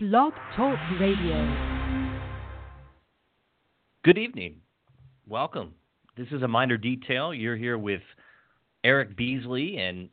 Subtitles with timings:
[0.00, 2.08] Blog Talk Radio.
[4.04, 4.60] Good evening.
[5.26, 5.74] Welcome.
[6.16, 7.34] This is a Miner Detail.
[7.34, 8.02] You're here with
[8.84, 10.08] Eric Beasley and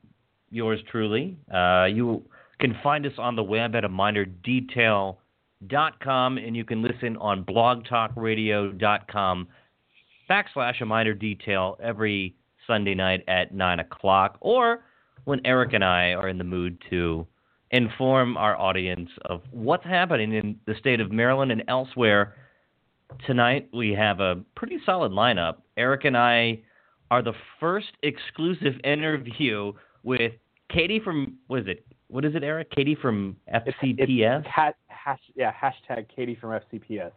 [0.49, 1.37] yours truly.
[1.53, 2.23] Uh, you
[2.59, 7.43] can find us on the web at a minor minerdetail.com and you can listen on
[7.43, 9.47] blogtalkradio.com
[10.27, 12.33] backslash a Miner Detail every
[12.65, 14.83] Sunday night at 9 o'clock or
[15.25, 17.27] when Eric and I are in the mood to
[17.71, 22.35] inform our audience of what's happening in the state of Maryland and elsewhere.
[23.25, 25.57] Tonight, we have a pretty solid lineup.
[25.77, 26.61] Eric and I
[27.11, 30.33] are the first exclusive interview with
[30.69, 31.85] Katie from, what is it?
[32.07, 32.71] What is it, Eric?
[32.71, 33.95] Katie from FCPS?
[33.99, 37.11] It's, it's ha- hash, yeah, hashtag Katie from FCPS.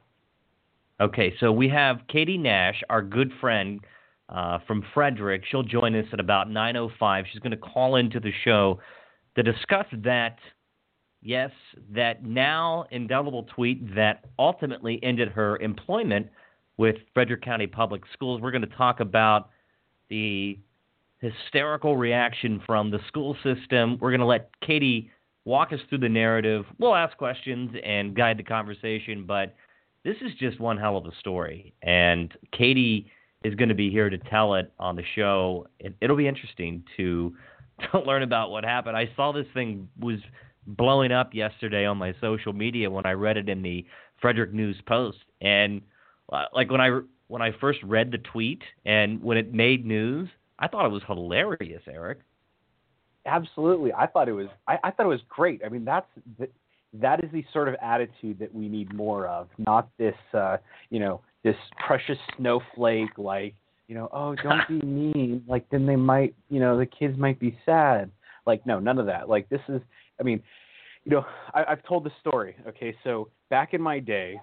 [1.00, 3.80] Okay, so we have Katie Nash, our good friend
[4.28, 5.44] uh, from Frederick.
[5.48, 7.24] She'll join us at about 9.05.
[7.30, 8.80] She's going to call into the show
[9.38, 10.36] to discuss that,
[11.22, 11.52] yes,
[11.94, 16.26] that now indelible tweet that ultimately ended her employment
[16.76, 18.40] with Frederick County Public Schools.
[18.40, 19.50] We're going to talk about
[20.10, 20.58] the
[21.20, 23.96] hysterical reaction from the school system.
[24.00, 25.08] We're going to let Katie
[25.44, 26.64] walk us through the narrative.
[26.80, 29.54] We'll ask questions and guide the conversation, but
[30.04, 31.74] this is just one hell of a story.
[31.82, 33.08] And Katie
[33.44, 35.68] is going to be here to tell it on the show.
[35.78, 37.36] It, will be interesting to
[37.92, 38.96] to learn about what happened.
[38.96, 40.18] I saw this thing was
[40.66, 43.84] blowing up yesterday on my social media when I read it in the
[44.20, 45.80] Frederick News Post, and
[46.32, 50.28] uh, like when I when I first read the tweet and when it made news,
[50.58, 52.20] I thought it was hilarious, Eric.
[53.26, 54.48] Absolutely, I thought it was.
[54.66, 55.60] I, I thought it was great.
[55.64, 56.06] I mean, that's
[56.38, 56.48] the,
[56.94, 60.56] that is the sort of attitude that we need more of, not this, uh,
[60.90, 61.56] you know, this
[61.86, 63.54] precious snowflake like
[63.88, 65.42] you know, oh, don't be mean.
[65.48, 68.10] Like then they might, you know, the kids might be sad.
[68.46, 69.28] Like no, none of that.
[69.28, 69.80] Like this is,
[70.20, 70.40] I mean,
[71.04, 71.24] you know,
[71.54, 72.56] I, I've told the story.
[72.68, 74.40] Okay, so back in my day,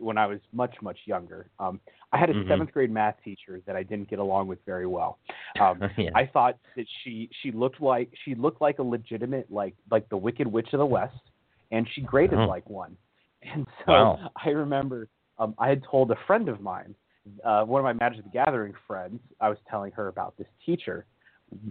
[0.00, 1.80] when I was much much younger, um,
[2.12, 2.48] I had a Mhm.
[2.48, 5.18] seventh grade math teacher that I didn't get along with very well.
[5.58, 6.10] Um, Yeah.
[6.14, 10.16] I thought that she she looked like she looked like a legitimate like like the
[10.16, 11.16] Wicked Witch of the West,
[11.70, 12.46] and she graded Oh.
[12.46, 12.96] like one.
[13.42, 14.30] And so Wow.
[14.44, 15.08] I remember
[15.38, 16.94] um, I had told a friend of mine
[17.44, 21.06] uh, one of my Magic the Gathering friends, I was telling her about this teacher.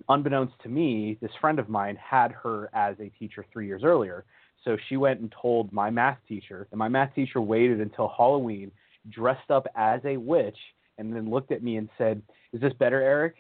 [0.10, 4.26] Unbeknownst to me, this friend of mine had her as a teacher three years earlier.
[4.64, 8.72] So she went and told my math teacher, and my math teacher waited until Halloween,
[9.10, 10.58] dressed up as a witch,
[10.98, 12.22] and then looked at me and said,
[12.54, 13.36] "Is this better, Eric?"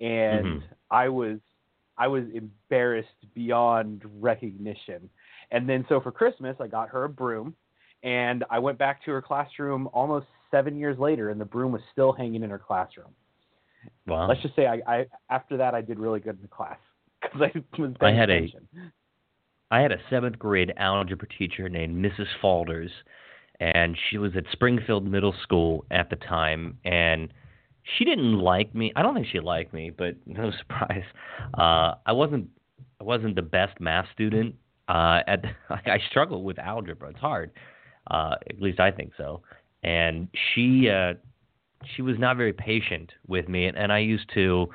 [0.00, 0.62] And Mhm.
[0.90, 1.40] I was,
[1.96, 5.08] I was embarrassed beyond recognition.
[5.50, 7.56] And then so for Christmas, I got her a broom,
[8.02, 11.82] and I went back to her classroom almost seven years later, and the broom was
[11.90, 13.08] still hanging in her classroom.
[14.06, 14.28] Wow.
[14.28, 16.78] Let's just say I, I after that I did really good in the class
[17.22, 18.68] because I was I had a- attention.
[19.70, 22.26] I had a seventh grade algebra teacher named Mrs.
[22.40, 22.90] Falders,
[23.58, 27.32] and she was at Springfield Middle School at the time, and
[27.98, 28.92] she didn't like me.
[28.94, 31.04] I don't think she liked me, but no surprise.
[31.58, 32.48] Uh, I wasn't
[33.00, 34.54] I wasn't the best math student.
[34.88, 37.10] Uh, at I struggled with algebra.
[37.10, 37.50] It's hard.
[38.10, 39.42] Uh, at least I think so.
[39.84, 41.14] And she uh,
[41.94, 44.66] she was not very patient with me, and, and I used to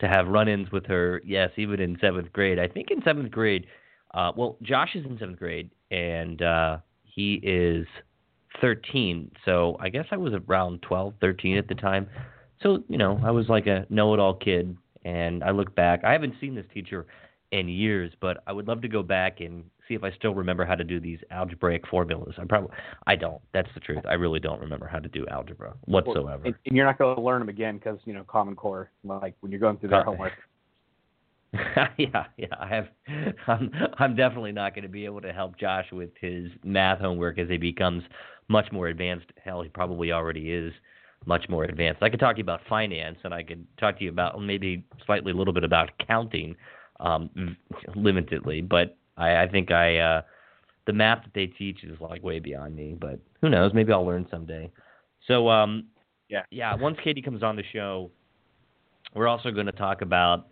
[0.00, 1.22] to have run-ins with her.
[1.24, 2.58] Yes, even in seventh grade.
[2.58, 3.66] I think in seventh grade.
[4.14, 7.86] Uh, well, Josh is in seventh grade, and uh, he is
[8.60, 9.30] 13.
[9.44, 12.08] So I guess I was around 12, 13 at the time.
[12.62, 16.02] So you know, I was like a know-it-all kid, and I look back.
[16.04, 17.06] I haven't seen this teacher
[17.52, 20.64] in years, but I would love to go back and see if I still remember
[20.64, 22.34] how to do these algebraic formulas.
[22.38, 22.70] I probably
[23.06, 23.40] I don't.
[23.52, 24.04] That's the truth.
[24.08, 26.42] I really don't remember how to do algebra whatsoever.
[26.44, 29.34] And, and you're not going to learn them again because you know Common Core, like
[29.40, 30.32] when you're going through their homework.
[31.98, 32.88] yeah, yeah, I have.
[33.46, 37.38] I'm, I'm definitely not going to be able to help Josh with his math homework
[37.38, 38.02] as he becomes
[38.48, 39.26] much more advanced.
[39.42, 40.72] Hell, he probably already is
[41.24, 42.02] much more advanced.
[42.02, 44.84] I could talk to you about finance, and I could talk to you about maybe
[45.04, 46.56] slightly a little bit about accounting,
[47.00, 47.56] um,
[47.96, 48.68] limitedly.
[48.68, 50.22] But I, I think I, uh,
[50.86, 52.96] the math that they teach is like way beyond me.
[52.98, 53.72] But who knows?
[53.74, 54.70] Maybe I'll learn someday.
[55.26, 55.86] So, um,
[56.28, 56.42] Yeah.
[56.50, 56.74] yeah.
[56.74, 58.10] Once Katie comes on the show,
[59.14, 60.48] we're also going to talk about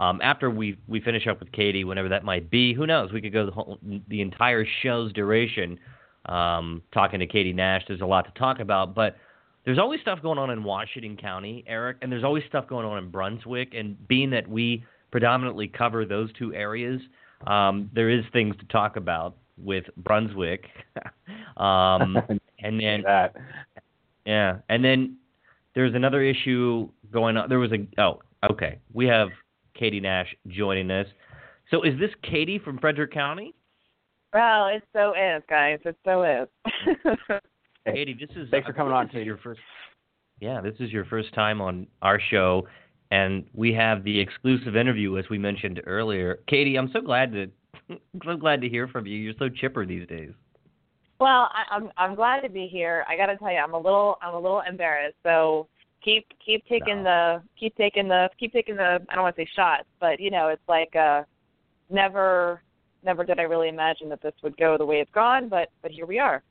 [0.00, 2.74] um, after we we finish up with Katie, whenever that might be.
[2.74, 3.12] Who knows?
[3.12, 3.78] We could go the, whole,
[4.08, 5.78] the entire show's duration
[6.26, 7.82] um, talking to Katie Nash.
[7.86, 9.16] There's a lot to talk about, but
[9.64, 12.98] there's always stuff going on in Washington County, Eric, and there's always stuff going on
[12.98, 13.74] in Brunswick.
[13.74, 17.00] And being that we predominantly cover those two areas,
[17.46, 20.64] um, there is things to talk about with Brunswick.
[21.56, 22.16] um,
[22.60, 23.34] and then that.
[24.24, 25.16] yeah, and then
[25.74, 27.48] there's another issue going on.
[27.48, 28.20] There was a oh,
[28.50, 28.78] okay.
[28.92, 29.28] We have
[29.74, 31.06] Katie Nash joining us.
[31.70, 33.54] So is this Katie from Frederick County?
[34.32, 35.78] Well, it so is, guys.
[35.84, 36.48] It so is.
[37.86, 39.26] Katie, this is Thanks for coming on, this Katie.
[39.26, 39.60] Your first,
[40.40, 42.66] yeah, this is your first time on our show,
[43.14, 46.40] and we have the exclusive interview as we mentioned earlier.
[46.48, 47.46] Katie, I'm so glad to
[48.24, 49.16] so glad to hear from you.
[49.16, 50.32] You're so chipper these days.
[51.20, 53.04] well, I, I'm I'm glad to be here.
[53.08, 55.16] I got to tell you, I'm a little I'm a little embarrassed.
[55.22, 55.68] So
[56.02, 59.48] keep keep taking the keep taking the keep taking the I don't want to say
[59.54, 61.22] shots, but you know, it's like uh
[61.90, 62.62] never
[63.04, 65.92] never did I really imagine that this would go the way it's gone, but but
[65.92, 66.42] here we are.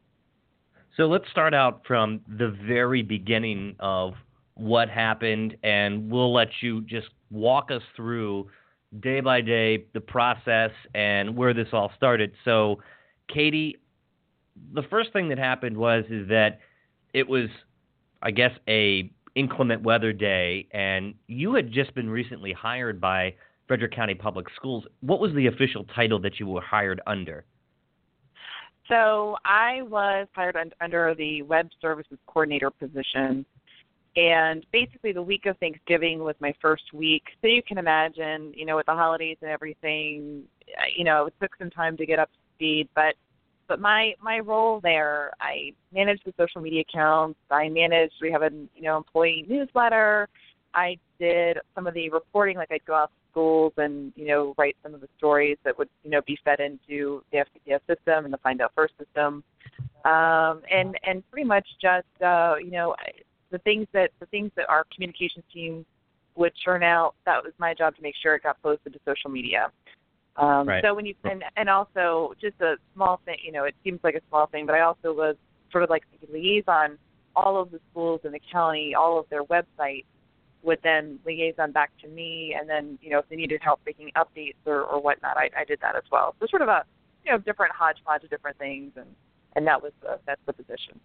[0.96, 4.14] So let's start out from the very beginning of
[4.56, 8.50] what happened, and we'll let you just walk us through
[9.00, 12.32] day by day the process and where this all started.
[12.46, 12.80] So,
[13.28, 13.78] Katie,
[14.74, 16.60] the first thing that happened was is that
[17.14, 17.50] it was,
[18.22, 23.34] I guess, a inclement weather day, and you had just been recently hired by
[23.68, 24.84] Frederick County Public Schools.
[25.02, 27.46] What was the official title that you were hired under?
[28.90, 33.46] So I was hired under the web services coordinator position,
[34.16, 37.24] and basically the week of Thanksgiving was my first week.
[37.42, 40.44] So you can imagine, you know, with the holidays and everything,
[40.78, 42.90] uh, you know, it took some time to get up to speed.
[42.96, 43.16] But
[43.68, 47.40] but my my role there, I managed the social media accounts.
[47.50, 48.16] I managed.
[48.22, 50.30] We have a you know employee newsletter.
[50.76, 54.54] I did some of the reporting, like I'd go out to schools and you know
[54.58, 58.26] write some of the stories that would you know be fed into the FCPS system
[58.26, 59.44] and the Find Out First system,
[60.06, 62.96] um, and and pretty much just uh, you know
[63.54, 65.86] the things that the things that our communications team
[66.36, 67.14] would churn out.
[67.26, 69.72] That was my job to make sure it got posted to social media.
[70.36, 70.84] Um, Right.
[70.84, 74.16] So when you and and also just a small thing, you know, it seems like
[74.16, 75.36] a small thing, but I also was
[75.72, 76.98] sort of like the liaison.
[77.36, 80.06] All of the schools in the county, all of their websites
[80.64, 84.10] would then liaison back to me, and then you know if they needed help making
[84.16, 86.36] updates or, or whatnot, I, I did that as well.
[86.40, 86.84] So sort of a
[87.24, 89.08] you know different hodgepodge of different things, and
[89.56, 91.00] and that was uh, that's the position.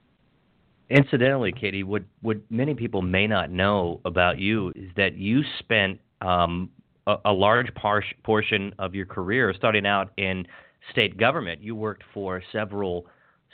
[0.91, 6.01] Incidentally, Katie, what what many people may not know about you is that you spent
[6.23, 6.71] um,
[7.07, 10.47] a, a large par- portion of your career starting out in
[10.91, 11.61] state government.
[11.63, 13.07] You worked for several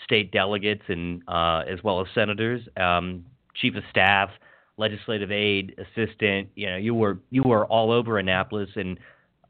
[0.04, 4.30] state delegates and uh, as well as senators, um, chief of staff,
[4.76, 6.48] legislative aide, assistant.
[6.54, 8.98] You know, you were you were all over Annapolis and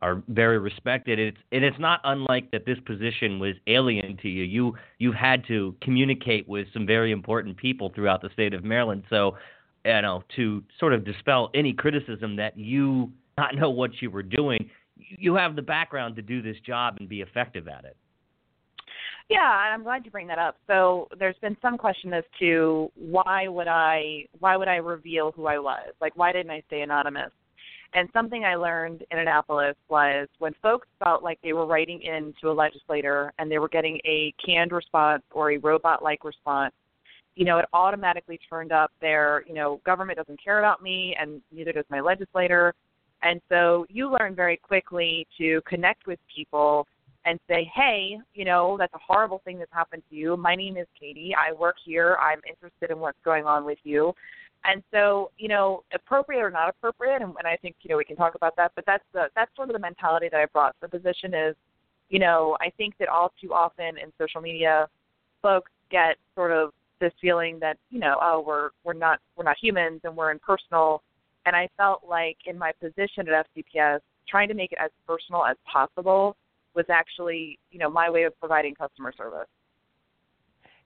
[0.05, 1.19] are very respected.
[1.19, 4.45] It's and it's not unlike that this position was alien to you.
[4.45, 9.05] You you've had to communicate with some very important people throughout the state of Maryland.
[9.09, 9.39] So,
[9.87, 14.23] you know, to sort of dispel any criticism that you not know what you were
[14.23, 17.97] doing, you have the background to do this job and be effective at it.
[19.31, 20.57] Yeah, I'm glad you bring that up.
[20.67, 25.47] So there's been some question as to why would I why would I reveal who
[25.47, 25.95] I was?
[26.03, 27.33] Like why didn't I stay anonymous?
[27.95, 32.35] And something I learned in Annapolis was when folks felt like they were writing in
[32.41, 36.75] to a legislator and they were getting a canned response or a robot like response,
[37.37, 41.41] you know, it automatically turned up their, you know, government doesn't care about me and
[41.53, 42.75] neither does my legislator.
[43.23, 46.89] And so you learn very quickly to connect with people
[47.25, 50.37] and say, hey, you know, that's a horrible thing that's happened to you.
[50.37, 51.35] My name is Katie.
[51.35, 52.19] I work here.
[52.21, 54.13] I'm interested in what's going on with you.
[54.65, 58.05] And so, you know, appropriate or not appropriate, and, and I think you know we
[58.05, 58.73] can talk about that.
[58.75, 61.55] But that's the that's sort of the mentality that I brought to the position is,
[62.09, 64.89] you know, I think that all too often in social media,
[65.43, 69.57] folks get sort of this feeling that you know, oh, we're we're not we're not
[69.61, 71.03] humans and we're impersonal.
[71.47, 75.45] And I felt like in my position at FCPS, trying to make it as personal
[75.45, 76.37] as possible
[76.75, 79.47] was actually, you know, my way of providing customer service.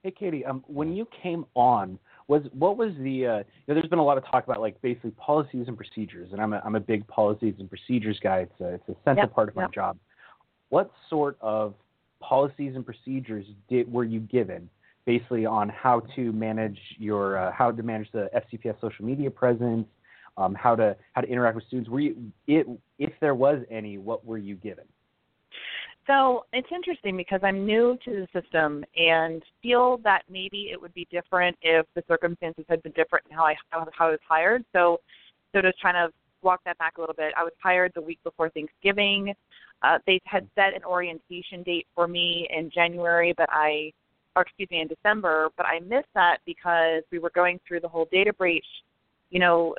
[0.02, 1.98] Hey, Katie, um, when you came on,
[2.28, 3.26] was what was the?
[3.26, 6.28] Uh, you know, there's been a lot of talk about like basically policies and procedures,
[6.32, 8.40] and I'm a I'm a big policies and procedures guy.
[8.40, 9.98] It's a it's a central Yep, part of my job.
[10.68, 11.74] What sort of
[12.20, 14.68] policies and procedures did were you given,
[15.06, 19.86] basically on how to manage your uh, how to manage the FCPS social media presence,
[20.36, 21.88] um, how to how to interact with students?
[21.88, 22.66] Were you it
[22.98, 24.84] if there was any, what were you given?
[26.08, 30.94] So it's interesting because I'm new to the system and feel that maybe it would
[30.94, 34.64] be different if the circumstances had been different in how I how, I was hired.
[34.72, 35.00] So
[35.54, 36.12] so just trying to
[36.42, 37.34] walk that back a little bit.
[37.36, 39.34] I was hired the week before Thanksgiving.
[39.82, 43.92] Uh, they had set an orientation date for me in January, but I,
[44.34, 47.88] or excuse me, in December, but I missed that because we were going through the
[47.88, 48.66] whole data breach,
[49.30, 49.74] you know,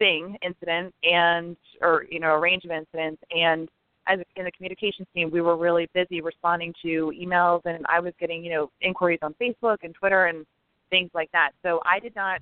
[0.00, 3.68] thing incident and or you know a range of incidents and
[4.10, 8.12] as in the communications team, we were really busy responding to emails, and I was
[8.18, 10.44] getting you know inquiries on Facebook and Twitter and
[10.90, 11.50] things like that.
[11.62, 12.40] So I did not.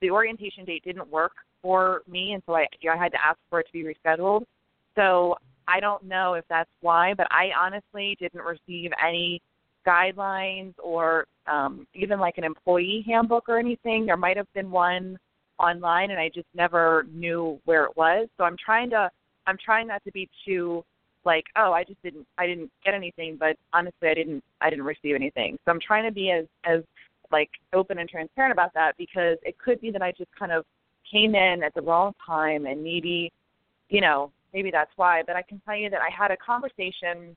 [0.00, 3.60] The orientation date didn't work for me, and so I I had to ask for
[3.60, 4.44] it to be rescheduled.
[4.96, 5.36] So
[5.68, 9.40] I don't know if that's why, but I honestly didn't receive any
[9.86, 14.06] guidelines or um, even like an employee handbook or anything.
[14.06, 15.18] There might have been one
[15.58, 18.28] online, and I just never knew where it was.
[18.38, 19.10] So I'm trying to
[19.46, 20.84] I'm trying not to be too
[21.24, 24.84] like oh I just didn't I didn't get anything, but honestly I didn't I didn't
[24.84, 25.58] receive anything.
[25.64, 26.82] So I'm trying to be as as
[27.32, 30.64] like open and transparent about that because it could be that I just kind of
[31.10, 33.32] came in at the wrong time and maybe
[33.88, 35.22] you know maybe that's why.
[35.26, 37.36] But I can tell you that I had a conversation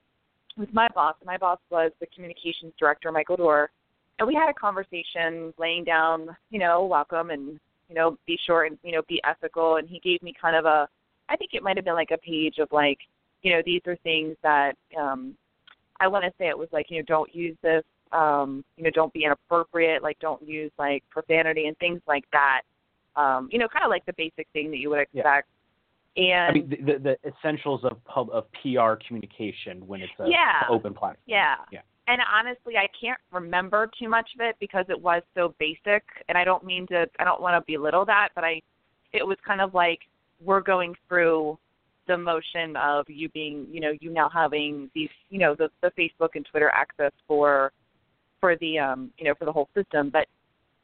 [0.57, 1.15] with my boss.
[1.25, 3.67] My boss was the communications director, Michael Doerrer,
[4.19, 7.59] and we had a conversation laying down, you know, welcome and
[7.89, 9.77] you know, be short and you know, be ethical.
[9.77, 10.87] And he gave me kind of a,
[11.29, 12.97] I think it might have been like a page of like,
[13.43, 15.35] you know, these are things that um
[15.99, 18.89] I want to say it was like, you know, don't use this, um, you know,
[18.89, 22.61] don't be inappropriate, like don't use like profanity and things like that.
[23.15, 25.47] Um, you know, kind of like the basic thing that you would expect.
[26.15, 30.27] And I mean, the, the, the essentials of pub of PR communication when it's a
[30.27, 30.63] Yeah.
[30.69, 31.23] open platform.
[31.25, 31.55] Yeah.
[31.71, 31.81] Yeah.
[32.07, 36.03] And honestly, I can't remember too much of it because it was so basic.
[36.27, 38.61] And I don't mean to, I don't want to belittle that, but I,
[39.13, 39.99] it was kind of like
[40.43, 41.57] we're going through
[42.07, 45.91] the motion of you being, you know, you now having these, you know, the, the
[45.97, 47.71] Facebook and Twitter access for,
[48.39, 50.09] for the, um, you know, for the whole system.
[50.09, 50.27] But,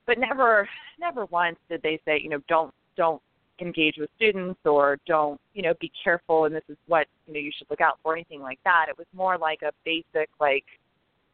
[0.05, 0.67] but never,
[0.99, 3.21] never once did they say, you know, don't, don't
[3.61, 7.39] engage with students or don't, you know, be careful and this is what, you know,
[7.39, 8.85] you should look out for, anything like that.
[8.89, 10.65] It was more like a basic, like,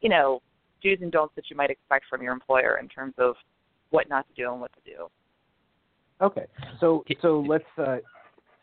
[0.01, 0.41] you know,
[0.81, 3.35] do's and don'ts that you might expect from your employer in terms of
[3.91, 5.07] what not to do and what to do.
[6.21, 6.45] Okay,
[6.79, 7.97] so so let's uh,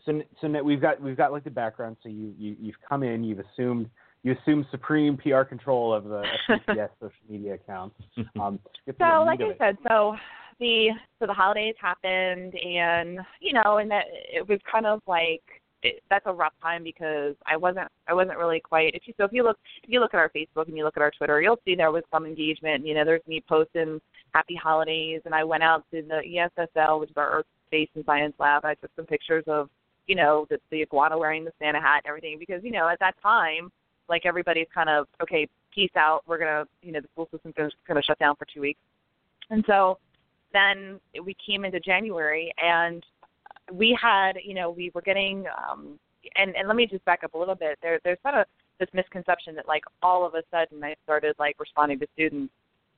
[0.05, 1.97] so so now we've got we've got like the background.
[2.03, 3.89] So you you you've come in, you've assumed
[4.23, 7.97] you assume supreme PR control of the FCPS social media accounts.
[8.41, 9.57] Um, get to the So, like I it.
[9.59, 10.17] said, so
[10.59, 15.43] the so the holidays happened, and you know, and that it was kind of like
[15.83, 18.95] it, that's a rough time because I wasn't I wasn't really quite.
[18.95, 20.97] If you so if you look if you look at our Facebook and you look
[20.97, 22.87] at our Twitter, you'll see there was some engagement.
[22.87, 24.01] You know, there's me posting
[24.33, 28.05] happy holidays, and I went out to the ESSL, which is our Earth Space and
[28.05, 28.65] Science Lab.
[28.65, 29.69] I took some pictures of
[30.07, 32.99] you know the, the iguana wearing the Santa hat and everything because you know at
[33.01, 33.71] that time
[34.09, 37.71] like everybody's kind of okay peace out we're gonna you know the school system's gonna,
[37.87, 38.81] gonna shut down for two weeks
[39.51, 39.99] and so
[40.53, 43.05] then we came into January and
[43.73, 45.99] we had, you know, we were getting um
[46.37, 47.79] and and let me just back up a little bit.
[47.83, 48.47] There there's kind of
[48.79, 52.53] this misconception that like all of a sudden I started like responding to students.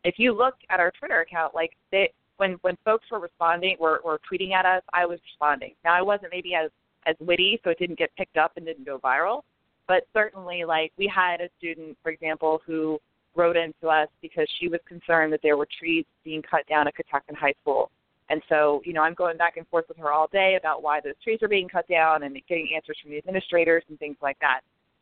[0.04, 4.00] If you look at our Twitter account, like they when when folks were responding were
[4.04, 5.74] were tweeting at us, I was responding.
[5.84, 6.70] Now I wasn't maybe as
[7.06, 9.42] as witty, so it didn't get picked up and didn't go viral.
[9.86, 12.98] But certainly like we had a student, for example, who
[13.36, 16.94] wrote into us because she was concerned that there were trees being cut down at
[16.94, 17.90] Catoctin High School.
[18.30, 21.00] And so, you know, I'm going back and forth with her all day about why
[21.00, 24.38] those trees are being cut down and getting answers from the administrators and things like
[24.40, 24.60] that.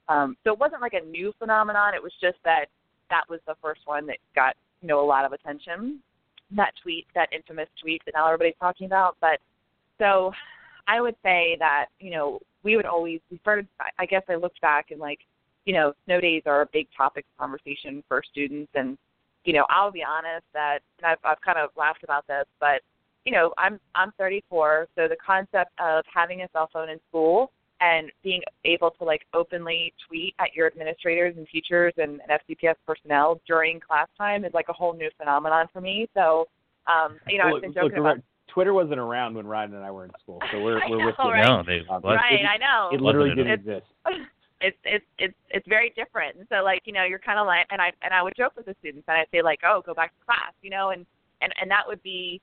[0.09, 1.95] Um, so it wasn't like a new phenomenon.
[1.95, 2.67] It was just that
[3.11, 6.01] that was the first one that got, you know, a lot of attention.
[6.51, 9.17] That tweet, that infamous tweet that now everybody's talking about.
[9.21, 9.39] But
[9.99, 10.33] so
[10.87, 13.67] I would say that, you know, we would always, we started,
[13.99, 15.21] I guess I looked back and like,
[15.65, 18.71] you know, snow days are a big topic of conversation for students.
[18.75, 18.99] And,
[19.45, 22.83] you know, I'll be honest that, and I've, I've kind of laughed about this, but,
[23.25, 24.89] you know, I'm, I'm 34.
[24.97, 29.23] So the concept of having a cell phone in school and being able to like
[29.35, 34.55] openly tweet at your administrators and teachers and, and FCPS personnel during class time is
[34.55, 36.09] like a whole new phenomenon for me.
[36.15, 36.47] So,
[36.87, 38.25] um, you know, Well, I've been joking look, about.
[38.53, 41.27] Twitter wasn't around when Ryan and I were in school, so we're we're with know,
[41.27, 41.31] you.
[41.33, 41.45] right?
[41.45, 42.21] No, they Um, wasn't.
[42.23, 42.91] Right, I know.
[42.93, 43.77] It literally Wasn't didn't it?
[43.79, 43.87] exist.
[44.61, 46.37] it's it's it's it's very different.
[46.37, 48.53] And so like, you know, you're kind of like and I and I would joke
[48.57, 51.07] with the students and I'd say like, "Oh, go back to class," you know, and
[51.41, 52.41] and and that would be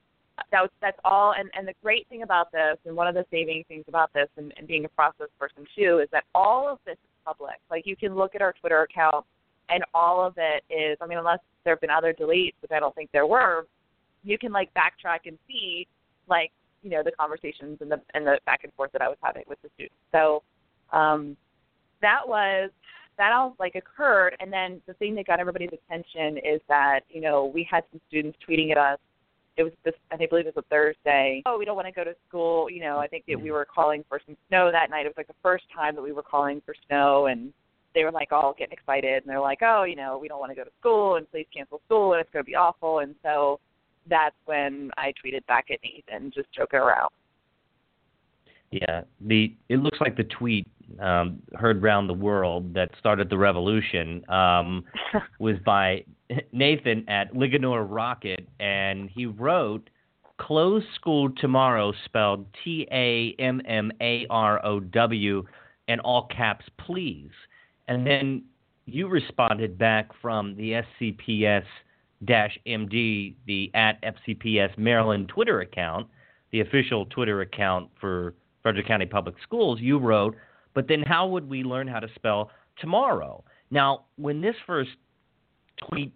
[0.51, 3.25] that was that's all and and the great thing about this and one of the
[3.29, 6.79] saving things about this and, and being a process person too is that all of
[6.85, 7.55] this is public.
[7.69, 9.25] Like you can look at our Twitter account
[9.69, 12.79] and all of it is I mean unless there have been other deletes, which I
[12.79, 13.67] don't think there were,
[14.23, 15.87] you can like backtrack and see
[16.29, 19.17] like, you know, the conversations and the and the back and forth that I was
[19.21, 19.95] having with the students.
[20.11, 20.43] So
[20.91, 21.35] um
[22.01, 22.71] that was
[23.17, 24.35] that all like occurred.
[24.39, 28.01] And then the thing that got everybody's attention is that you know we had some
[28.07, 28.99] students tweeting at us.
[29.57, 31.43] It was this i believe it was a thursday.
[31.45, 32.69] Oh we don't want to go to school.
[32.69, 35.05] You know i think that we were calling for some snow that night.
[35.05, 37.25] It was like the first time that we were calling for snow.
[37.27, 37.53] And
[37.93, 39.23] they were like all getting excited.
[39.23, 41.15] And they're like oh you know we don't want to go to school.
[41.15, 42.13] And please cancel school.
[42.13, 42.99] And it's going to be awful.
[42.99, 43.59] And so
[44.07, 47.09] that's when i tweeted back at nathan just joking around
[48.71, 50.67] Yeah, the it looks like the tweet
[50.99, 54.83] um, heard round the world that started the revolution um,
[55.39, 56.03] was by
[56.51, 59.89] Nathan at Linganore Rocket, and he wrote
[60.37, 65.43] "Close school tomorrow" spelled T A M M A R O W,
[65.87, 67.31] and all caps, please.
[67.87, 68.43] And then
[68.85, 71.65] you responded back from the FCPS
[72.25, 76.07] MD, the at FCPS Maryland Twitter account,
[76.51, 79.79] the official Twitter account for Frederick County Public Schools.
[79.79, 80.35] You wrote,
[80.73, 83.43] but then how would we learn how to spell tomorrow?
[83.71, 84.91] Now, when this first
[85.87, 86.13] tweet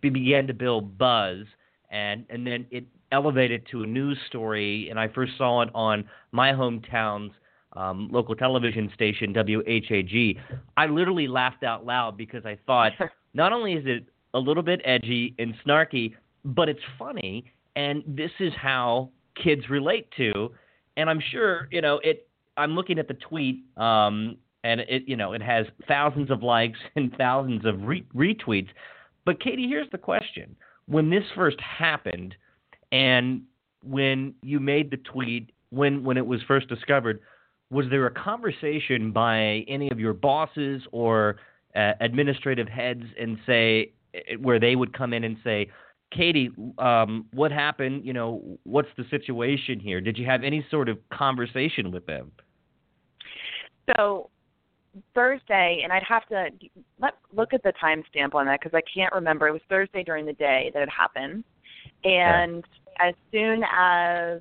[0.00, 1.46] began to build buzz,
[1.90, 6.04] and and then it elevated to a news story, and I first saw it on
[6.32, 7.32] my hometown's
[7.74, 10.38] um, local television station, WHAG.
[10.76, 12.92] I literally laughed out loud because I thought
[13.34, 16.14] not only is it a little bit edgy and snarky,
[16.44, 17.44] but it's funny,
[17.76, 19.10] and this is how
[19.42, 20.50] kids relate to.
[20.96, 22.28] And I'm sure you know it.
[22.56, 26.78] I'm looking at the tweet, um, and it you know it has thousands of likes
[26.96, 28.68] and thousands of re- retweets.
[29.24, 30.54] But Katie, here's the question:
[30.86, 32.34] When this first happened,
[32.92, 33.42] and
[33.82, 37.20] when you made the tweet, when when it was first discovered,
[37.70, 41.36] was there a conversation by any of your bosses or
[41.74, 43.92] uh, administrative heads and say
[44.40, 45.70] where they would come in and say,
[46.12, 48.04] Katie, um, what happened?
[48.04, 50.00] You know, what's the situation here?
[50.00, 52.30] Did you have any sort of conversation with them?
[53.96, 54.30] So
[55.14, 56.48] Thursday, and I'd have to
[57.00, 59.48] let, look at the timestamp on that because I can't remember.
[59.48, 61.44] It was Thursday during the day that it happened,
[62.04, 62.64] and
[63.00, 64.40] as soon as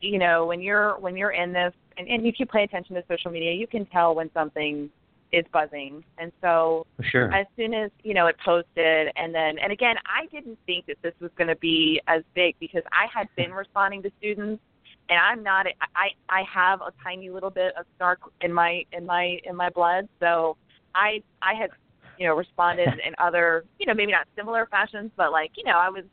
[0.00, 3.02] you know when you're when you're in this and, and if you pay attention to
[3.08, 4.90] social media you can tell when something
[5.32, 7.32] is buzzing and so sure.
[7.32, 10.96] as soon as you know it posted and then and again i didn't think that
[11.02, 14.62] this was going to be as big because i had been responding to students
[15.08, 19.04] and i'm not i i have a tiny little bit of snark in my in
[19.04, 20.56] my in my blood so
[20.94, 21.70] i i had
[22.18, 25.76] you know responded in other you know maybe not similar fashions but like you know
[25.76, 26.04] i was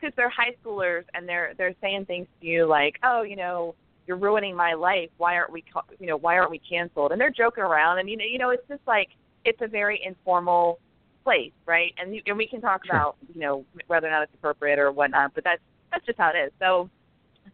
[0.00, 3.74] because they're high schoolers and they're they're saying things to you like, oh, you know,
[4.10, 5.08] you're ruining my life.
[5.18, 5.62] Why aren't we,
[6.00, 7.12] you know, why aren't we canceled?
[7.12, 9.10] And they're joking around, and you know, you know, it's just like
[9.44, 10.80] it's a very informal
[11.22, 11.94] place, right?
[11.96, 12.96] And you, and we can talk sure.
[12.96, 15.62] about, you know, whether or not it's appropriate or whatnot, but that's
[15.92, 16.50] that's just how it is.
[16.58, 16.90] So,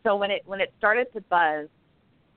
[0.02, 1.68] so when it when it started to buzz,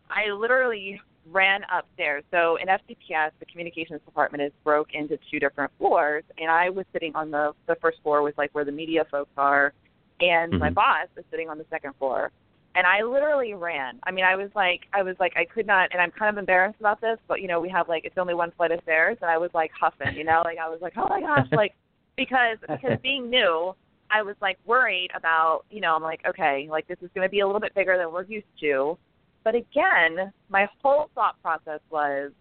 [0.09, 0.99] I literally
[1.31, 2.25] ran upstairs.
[2.29, 6.85] So in FCPS, the communications department is broke into two different floors, and I was
[6.91, 9.71] sitting on the the first floor, was like where the media folks are,
[10.19, 10.59] and mm-hmm.
[10.59, 12.33] my boss is sitting on the second floor
[12.79, 13.99] and I literally ran.
[14.03, 16.39] I mean, I was like, I was like, I could not, and I'm kind of
[16.39, 19.17] embarrassed about this, but you know, we have like, it's only one flight of stairs,
[19.21, 21.73] and I was like huffing, you know, like I was like, oh my gosh, like
[22.15, 23.75] because because being new,
[24.09, 27.29] I was like worried about, you know, I'm like, okay, like this is going to
[27.29, 28.97] be a little bit bigger than we're used to,
[29.43, 32.31] but again, my whole thought process was,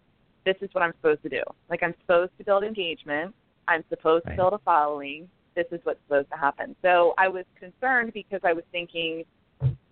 [0.45, 1.43] this is what I'm supposed to do.
[1.69, 3.35] Like I'm supposed to build engagement.
[3.67, 4.31] I'm supposed right.
[4.31, 6.75] to build a following this is what's supposed to happen.
[6.81, 9.25] So I was concerned because I was thinking,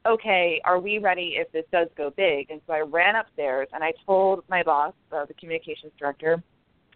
[0.07, 2.49] okay, are we ready if this does go big?
[2.49, 6.41] And so I ran upstairs and I told my boss, uh, the communications director,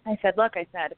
[0.06, 0.94] I said, look, I said,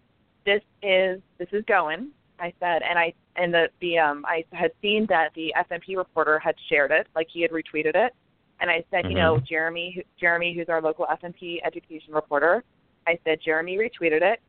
[0.46, 2.10] this is this is going.
[2.38, 6.38] I said, and I and the the um I had seen that the FNP reporter
[6.38, 8.14] had shared it, like he had retweeted it,
[8.60, 9.10] and I said, mm-hmm.
[9.10, 12.62] you know, Jeremy, Jeremy, who's our local FNP education reporter,
[13.06, 14.40] I said Jeremy retweeted it,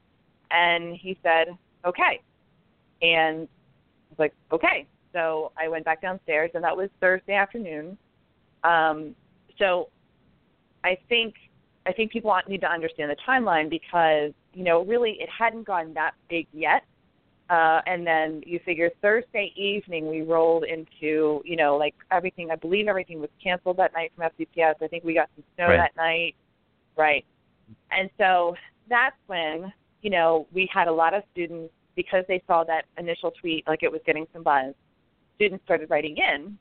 [0.51, 1.47] and he said,
[1.85, 2.21] okay,
[3.01, 4.87] and I was like, okay.
[5.15, 7.97] So I went back downstairs, and that was Thursday afternoon.
[8.65, 9.15] Um,
[9.57, 9.87] so
[10.83, 11.35] I think
[11.85, 15.93] I think people need to understand the timeline because you know really it hadn't gone
[15.93, 16.83] that big yet.
[17.49, 22.51] Uh, and then you figure Thursday evening we rolled into you know like everything.
[22.51, 24.75] I believe everything was canceled that night from FCPS.
[24.81, 25.77] I think we got some snow right.
[25.77, 26.35] that night,
[26.97, 27.23] right?
[27.91, 28.55] And so
[28.89, 33.31] that's when you know we had a lot of students because they saw that initial
[33.31, 34.73] tweet like it was getting some buzz,
[35.35, 36.57] students started writing in,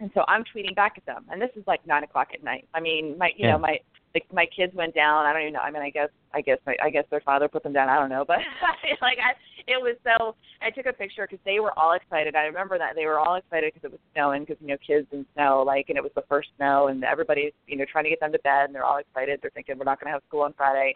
[0.00, 1.24] and so I'm tweeting back at them.
[1.30, 2.68] And this is like nine o'clock at night.
[2.74, 3.52] I mean, my you yeah.
[3.52, 3.78] know my
[4.14, 5.26] like my kids went down.
[5.26, 5.60] I don't even know.
[5.60, 7.88] I mean, I guess I guess my, I guess their father put them down.
[7.88, 8.38] I don't know, but
[9.00, 9.32] like I,
[9.66, 10.34] it was so.
[10.62, 12.34] I took a picture because they were all excited.
[12.34, 15.06] I remember that they were all excited because it was snowing because you know kids
[15.12, 18.10] and snow like and it was the first snow and everybody's you know trying to
[18.10, 19.40] get them to bed and they're all excited.
[19.42, 20.94] They're thinking we're not going to have school on Friday.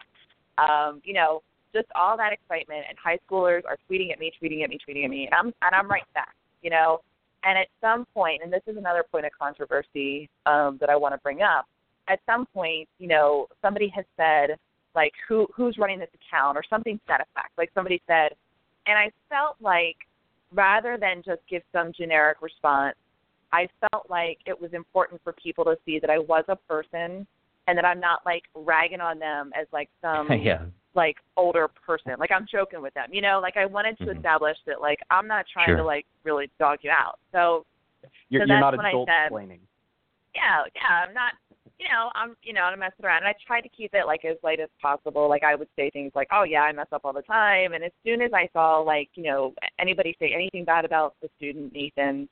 [0.57, 1.41] Um, you know,
[1.73, 5.05] just all that excitement and high schoolers are tweeting at me, tweeting at me, tweeting
[5.05, 7.01] at me, and I'm and I'm right back, you know.
[7.43, 11.13] And at some point, and this is another point of controversy um, that I want
[11.13, 11.65] to bring up.
[12.07, 14.57] At some point, you know, somebody has said
[14.95, 17.51] like who who's running this account or something to that effect.
[17.57, 18.29] Like somebody said,
[18.85, 19.97] and I felt like
[20.53, 22.95] rather than just give some generic response,
[23.51, 27.25] I felt like it was important for people to see that I was a person
[27.67, 32.13] and that I'm not like ragging on them as like some yeah like older person.
[32.19, 33.39] Like I'm joking with them, you know.
[33.41, 34.17] Like I wanted to mm-hmm.
[34.17, 35.77] establish that like I'm not trying sure.
[35.77, 37.19] to like really dog you out.
[37.31, 37.65] So
[38.29, 39.59] you're, so you're not that's when adult I said, explaining.
[40.35, 41.33] Yeah, yeah, I'm not.
[41.79, 44.25] you know, I'm you know, I'm messing around and I try to keep it like
[44.25, 45.29] as light as possible.
[45.29, 47.83] Like I would say things like, Oh yeah, I mess up all the time and
[47.83, 51.73] as soon as I saw like, you know, anybody say anything bad about the student
[51.73, 52.27] Nathan,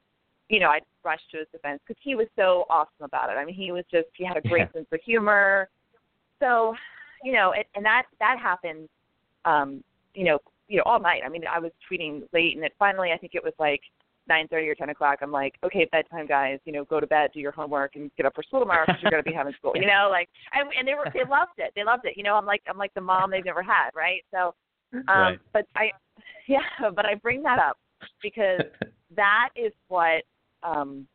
[0.52, 3.34] you know, I'd rush to his defense because he was so awesome about it.
[3.34, 4.72] I mean, he was just he had a great Yeah.
[4.74, 5.70] sense of humor.
[6.40, 6.76] So,
[7.24, 8.90] you know, it, and that that happened
[9.46, 9.84] um,
[10.14, 11.22] you know, you know, all night.
[11.26, 13.82] I mean, I was tweeting late and it finally I think it was like
[14.28, 15.20] nine thirty or ten o'clock.
[15.22, 16.60] I'm like, okay, bedtime, guys.
[16.66, 19.02] You know, go to bed, do your homework, and get up for school tomorrow because
[19.02, 19.72] you're going to be having school.
[19.76, 21.72] You know, like, and, and they were they loved it.
[21.76, 22.18] They loved it.
[22.18, 24.22] You know, I'm like I'm like the mom they've never had, right?
[24.34, 24.54] So,
[24.94, 25.40] um, Right.
[25.54, 25.92] but I,
[26.48, 27.78] yeah, but I bring that up
[28.22, 28.62] because
[29.16, 30.24] that is what
[30.64, 31.08] um,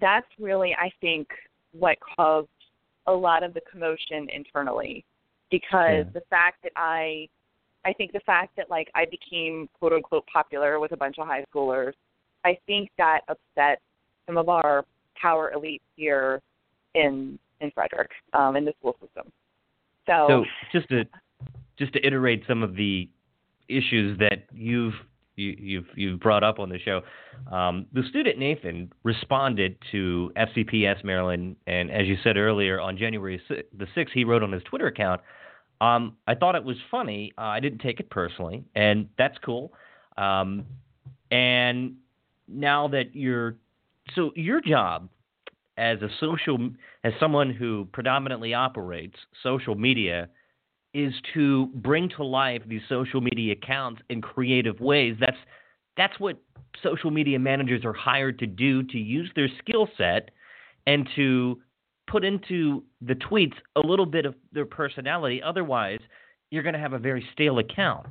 [0.00, 1.28] that's really I think
[1.72, 2.48] what caused
[3.06, 5.04] a lot of the commotion internally
[5.50, 6.12] because Yeah.
[6.12, 7.28] the fact that I
[7.84, 11.26] I think the fact that like I became quote unquote popular with a bunch of
[11.26, 11.92] high schoolers,
[12.44, 13.80] I think that upset
[14.26, 14.84] some of our
[15.20, 16.42] power elites here
[16.94, 19.32] in in Frederick, um, in the school system.
[20.06, 21.04] So, So just to
[21.78, 23.08] just to iterate some of the
[23.68, 24.94] issues that you've
[25.36, 27.02] you, you've you've brought up on the show,
[27.54, 33.40] um, the student Nathan responded to FCPS Maryland, and as you said earlier, on January
[33.48, 35.20] the sixth, he wrote on his Twitter account.
[35.80, 37.32] Um, I thought it was funny.
[37.36, 39.72] Uh, I didn't take it personally, and that's cool.
[40.16, 40.64] Um,
[41.30, 41.96] and
[42.48, 43.56] now that you're
[44.14, 45.08] so your job
[45.76, 46.70] as a social
[47.04, 50.28] as someone who predominantly operates social media
[50.96, 55.14] is to bring to life these social media accounts in creative ways.
[55.20, 55.36] That's
[55.98, 56.38] that's what
[56.82, 60.30] social media managers are hired to do to use their skill set
[60.86, 61.60] and to
[62.06, 65.42] put into the tweets a little bit of their personality.
[65.42, 66.00] Otherwise
[66.50, 68.06] you're going to have a very stale account.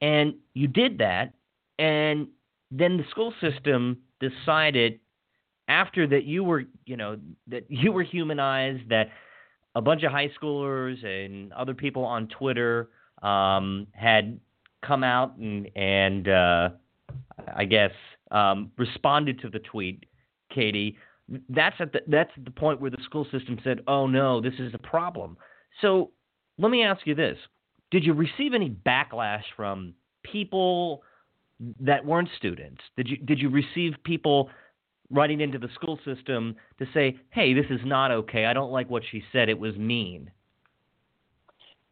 [0.00, 1.34] And you did that
[1.78, 2.28] and
[2.70, 5.00] then the school system decided
[5.68, 9.10] after that you were you know that you were humanized that
[9.74, 12.90] a bunch of high schoolers and other people on Twitter
[13.22, 14.38] um, had
[14.84, 16.68] come out and and uh,
[17.54, 17.92] I guess
[18.30, 20.04] um, responded to the tweet,
[20.52, 20.96] Katie.
[21.48, 24.74] That's at the that's the point where the school system said, "Oh no, this is
[24.74, 25.36] a problem."
[25.80, 26.10] So
[26.58, 27.38] let me ask you this:
[27.90, 31.02] Did you receive any backlash from people
[31.80, 32.80] that weren't students?
[32.96, 34.50] Did you did you receive people
[35.12, 38.46] writing into the school system to say, "Hey, this is not okay.
[38.46, 39.48] I don't like what she said.
[39.48, 40.30] It was mean."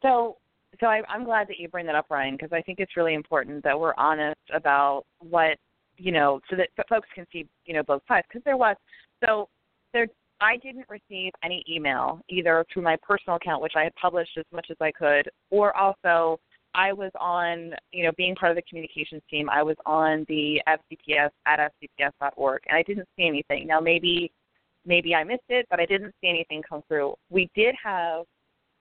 [0.03, 0.39] So,
[0.81, 3.15] so I, I'm glad that you bring that up, Ryan, because I think it's really
[3.15, 5.59] important that we're honest about what
[5.99, 8.27] you know, so that folks can see you know both sides.
[8.29, 8.77] Because there was
[9.25, 9.49] so
[9.93, 10.07] there,
[10.41, 14.47] I didn't receive any email either through my personal account, which I had published as
[14.53, 16.41] much as I could, or also
[16.75, 19.51] I was on you know being part of the communications team.
[19.51, 23.67] I was on the FCPS at fcps.org, and I didn't see anything.
[23.67, 24.31] Now maybe
[24.87, 27.15] maybe I missed it, but I didn't see anything come through.
[27.29, 28.25] We did have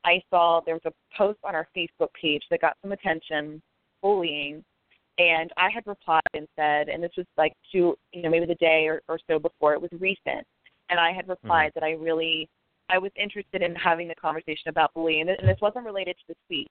[0.06, 3.62] I saw there was a post on our Facebook page that got some attention,
[4.02, 4.64] bullying,
[5.18, 8.56] and I had replied and said, and this was like two, you know, maybe the
[8.56, 10.46] day or, or so before it was recent,
[10.90, 11.32] and I had mm-hmm.
[11.32, 12.50] replied that I really,
[12.90, 16.36] I was interested in having the conversation about bullying, and this wasn't related to the
[16.48, 16.68] tweet.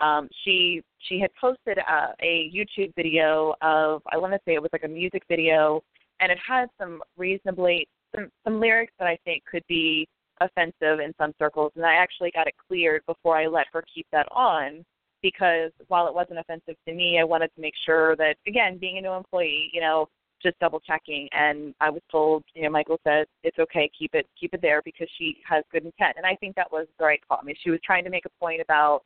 [0.00, 4.62] Um, she she had posted a, a YouTube video of I want to say it
[4.62, 5.82] was like a music video,
[6.20, 10.08] and it had some reasonably some some lyrics that I think could be
[10.40, 14.06] offensive in some circles, and I actually got it cleared before I let her keep
[14.12, 14.84] that on
[15.22, 18.98] because while it wasn't offensive to me, I wanted to make sure that again, being
[18.98, 20.08] a new employee, you know,
[20.42, 21.28] just double checking.
[21.32, 24.82] And I was told, you know, Michael said it's okay, keep it keep it there
[24.84, 27.38] because she has good intent, and I think that was the right call.
[27.40, 29.02] I mean, she was trying to make a point about,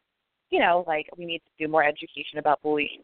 [0.51, 3.03] you know, like we need to do more education about bullying,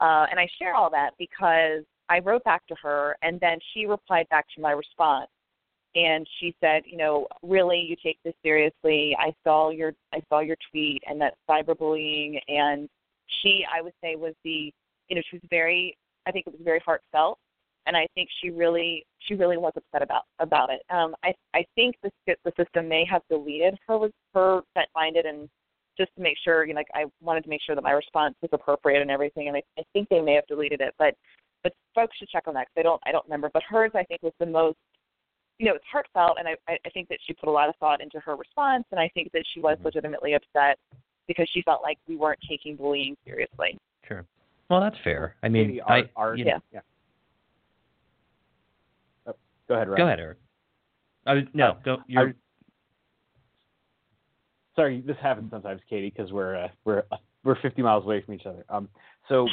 [0.00, 3.86] uh, and I share all that because I wrote back to her, and then she
[3.86, 5.28] replied back to my response
[5.94, 9.16] and she said, you know, really you take this seriously.
[9.18, 12.88] I saw your I saw your tweet and that cyberbullying and
[13.42, 14.72] she I would say was the
[15.08, 17.38] you know, she was very I think it was very heartfelt
[17.86, 20.82] and I think she really she really was upset about about it.
[20.90, 22.10] Um I I think the
[22.44, 25.48] the system may have deleted her her that minded and
[25.98, 28.34] just to make sure, you know, like I wanted to make sure that my response
[28.40, 31.14] was appropriate and everything and I, I think they may have deleted it, but
[31.64, 33.50] but folks should check on that 'cause I don't I don't remember.
[33.52, 34.78] But hers I think was the most
[35.58, 38.00] you know, it's heartfelt, and I, I think that she put a lot of thought
[38.00, 39.86] into her response, and I think that she was Mhm.
[39.86, 40.78] legitimately upset
[41.26, 43.76] because she felt like we weren't taking bullying seriously.
[44.06, 44.24] Sure.
[44.70, 45.34] Well, that's fair.
[45.42, 46.60] I mean, Katie, I our, our, you Yeah.
[46.70, 46.80] yeah.
[49.26, 49.34] Oh,
[49.66, 49.96] go ahead, Ryan.
[49.98, 50.38] go ahead, Eric.
[51.26, 52.04] I was, no, go.
[52.06, 52.36] You're,
[54.78, 58.34] Sorry, this happens sometimes, Katie, because we're uh, we're uh, we're 50 miles away from
[58.34, 58.64] each other.
[58.68, 58.88] Um,
[59.28, 59.48] so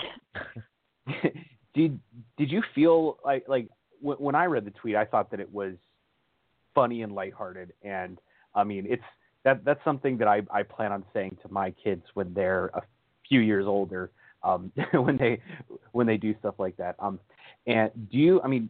[1.73, 1.99] did
[2.38, 3.67] did you feel like like
[4.03, 5.73] w- when I read the tweet, I thought that it was
[6.75, 8.19] funny and lighthearted, and
[8.53, 9.01] I mean, it's
[9.43, 12.83] that that's something that I I plan on saying to my kids when they're a
[13.27, 14.11] few years older,
[14.43, 15.41] um, when they
[15.91, 16.97] when they do stuff like that.
[16.99, 17.19] Um,
[17.65, 18.41] and do you?
[18.43, 18.69] I mean,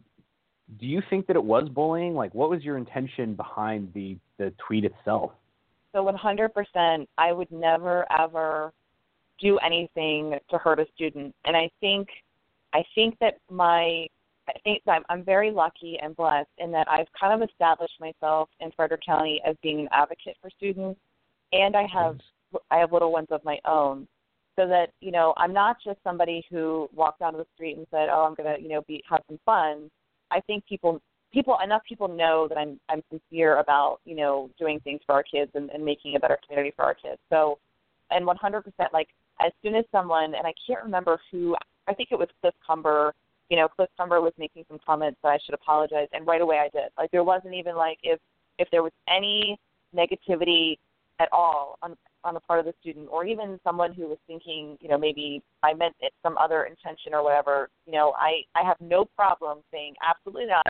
[0.80, 2.14] do you think that it was bullying?
[2.14, 5.32] Like, what was your intention behind the the tweet itself?
[5.96, 8.70] So 100%, I would never ever
[9.40, 12.08] do anything to hurt a student, and I think
[12.74, 14.06] I think that my
[14.46, 18.50] I think I'm, I'm very lucky and blessed in that I've kind of established myself
[18.60, 21.00] in Frederick County as being an advocate for students,
[21.52, 22.18] and I have
[22.70, 24.06] I have little ones of my own,
[24.54, 28.10] so that you know I'm not just somebody who walked down the street and said,
[28.10, 29.90] "Oh, I'm gonna you know be have some fun."
[30.30, 31.00] I think people
[31.36, 35.22] people enough people know that I'm I'm sincere about you know doing things for our
[35.22, 37.18] kids and, and making a better community for our kids.
[37.30, 37.58] So,
[38.10, 39.08] and 100% like
[39.44, 41.54] as soon as someone and I can't remember who
[41.86, 43.14] I think it was Cliff Cumber
[43.48, 46.58] you know, Cliff Cumber was making some comments that I should apologize, and right away
[46.58, 46.90] I did.
[46.98, 48.18] Like there wasn't even like if
[48.58, 49.58] if there was any
[49.94, 50.78] negativity
[51.20, 54.76] at all on on the part of the student, or even someone who was thinking,
[54.80, 57.70] you know, maybe I meant it some other intention or whatever.
[57.86, 60.66] You know, I I have no problem saying absolutely not,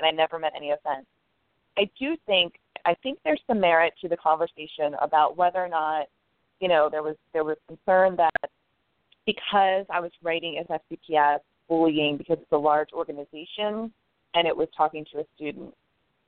[0.00, 1.06] and I never meant any offense.
[1.76, 2.54] I do think
[2.86, 6.06] I think there's some merit to the conversation about whether or not,
[6.60, 8.50] you know, there was there was concern that
[9.26, 13.92] because I was writing as FCPS bullying because it's a large organization
[14.34, 15.74] and it was talking to a student.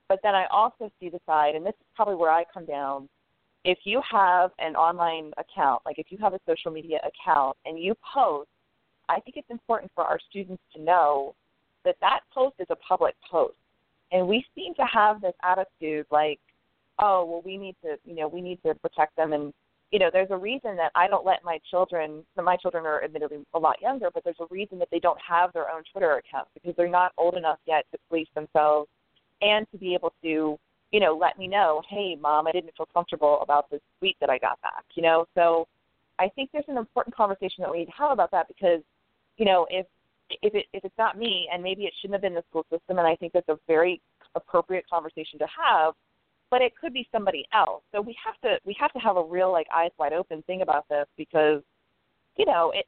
[0.09, 3.09] But then I also see the side, and this is probably where I come down.
[3.65, 7.79] If you have an online account, like if you have a social media account and
[7.79, 8.49] you post,
[9.09, 11.35] I think it's important for our students to know
[11.85, 13.55] that that post is a public post.
[14.13, 16.39] And we seem to have this attitude like,
[16.99, 19.53] oh, well, we need to, you know, we need to protect them and
[19.93, 22.25] you know, there's a reason that I don't let my children.
[22.35, 25.53] My children are admittedly a lot younger, but there's a reason that they don't have
[25.53, 28.89] their own Twitter account because they're not old enough yet to police themselves
[29.43, 30.59] and to be able to,
[30.93, 34.31] you know, let me know, hey, mom, I didn't feel comfortable about this tweet that
[34.31, 34.85] I got back.
[34.95, 35.69] You know, so
[36.19, 38.81] I think there's an important conversation that we need to have about that because,
[39.37, 39.85] you know, if
[40.43, 42.99] if it if it's not me and maybe it shouldn't have been the school system,
[42.99, 44.01] and I think that's a very
[44.35, 45.95] appropriate conversation to have
[46.53, 47.83] but it could be somebody else.
[47.93, 50.61] So we have to we have to have a real like eyes wide open thing
[50.61, 51.63] about this because
[52.37, 52.85] you know it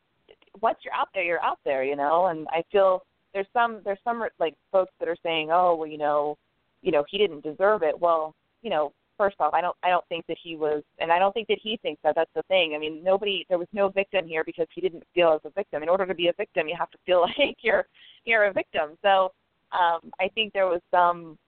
[0.60, 3.02] once you're out there you're out there you know and I feel
[3.32, 6.36] there's some there's some like folks that are saying oh well you know
[6.82, 10.06] you know he didn't deserve it well you know first off I don't I don't
[10.08, 12.74] think that he was and I don't think that he thinks that that's the thing
[12.74, 15.82] I mean nobody there was no victim here because he didn't feel as a victim
[15.82, 17.86] in order to be a victim you have to feel like you're
[18.24, 19.32] you're a victim so
[19.72, 21.38] um I think there was some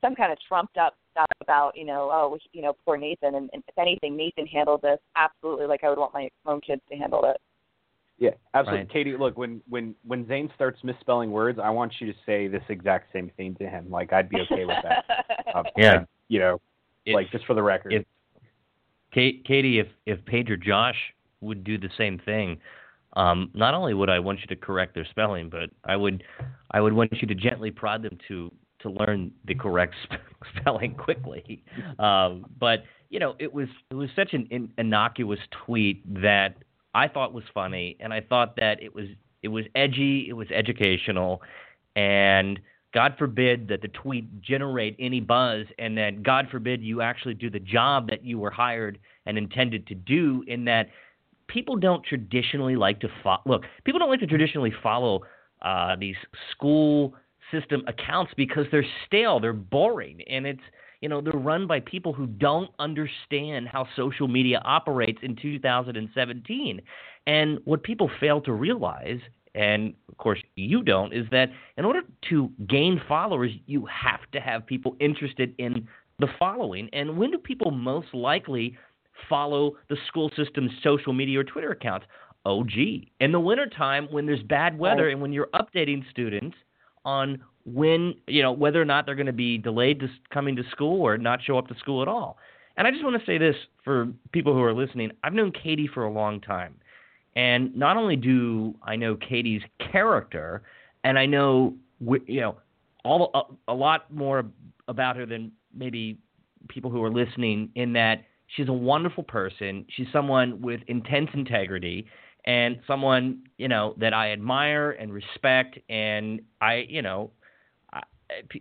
[0.00, 3.50] some kind of trumped up stuff about you know oh you know poor Nathan and,
[3.52, 6.96] and if anything Nathan handled this absolutely like I would want my own kids to
[6.96, 7.40] handle it.
[8.20, 8.92] Yeah, absolutely, right.
[8.92, 9.16] Katie.
[9.16, 13.14] Look, when when when Zane starts misspelling words, I want you to say this exact
[13.14, 13.90] same thing to him.
[13.90, 15.04] Like I'd be okay with that.
[15.52, 16.60] Um, yeah, and, you know,
[17.04, 17.92] if, like just for the record.
[17.92, 18.04] If,
[19.12, 20.96] Kate, Katie, if if Paige or Josh
[21.40, 22.58] would do the same thing,
[23.14, 26.22] um, not only would I want you to correct their spelling, but I would
[26.70, 29.94] I would want you to gently prod them to to learn the correct
[30.60, 31.62] spelling quickly.
[31.98, 36.56] Um, but you know, it was it was such an in, innocuous tweet that
[36.94, 39.06] I thought was funny, and I thought that it was
[39.42, 41.42] it was edgy, it was educational,
[41.96, 42.60] and
[42.92, 47.48] God forbid that the tweet generate any buzz, and that God forbid you actually do
[47.50, 50.44] the job that you were hired and intended to do.
[50.48, 50.88] In that
[51.46, 53.42] people don't traditionally like to follow.
[53.46, 55.20] Look, people don't like to traditionally follow
[55.62, 56.16] uh, these
[56.52, 57.14] school
[57.52, 60.60] system accounts because they're stale, they're boring, and it's
[61.00, 66.80] you know they're run by people who don't understand how social media operates in 2017.
[67.26, 69.20] And what people fail to realize,
[69.54, 74.40] and of course you don't, is that in order to gain followers, you have to
[74.40, 76.88] have people interested in the following.
[76.92, 78.76] And when do people most likely
[79.28, 82.06] follow the school system's social media or Twitter accounts?
[82.46, 83.10] Oh, gee.
[83.20, 85.12] In the wintertime, when there's bad weather oh.
[85.12, 86.56] and when you're updating students–
[87.04, 90.62] on when you know whether or not they're going to be delayed to coming to
[90.70, 92.38] school or not show up to school at all.
[92.76, 95.88] And I just want to say this for people who are listening: I've known Katie
[95.92, 96.74] for a long time,
[97.40, 100.62] and not only do I know Katie's character,
[101.04, 101.74] and I know
[102.26, 102.56] you know
[103.02, 104.44] all a, a lot more
[104.88, 106.18] about her than maybe
[106.68, 107.70] people who are listening.
[107.76, 109.86] In that she's a wonderful person.
[109.88, 112.06] She's someone with intense integrity
[112.44, 117.30] and someone you know that I admire and respect, and I you know,
[117.90, 118.02] I,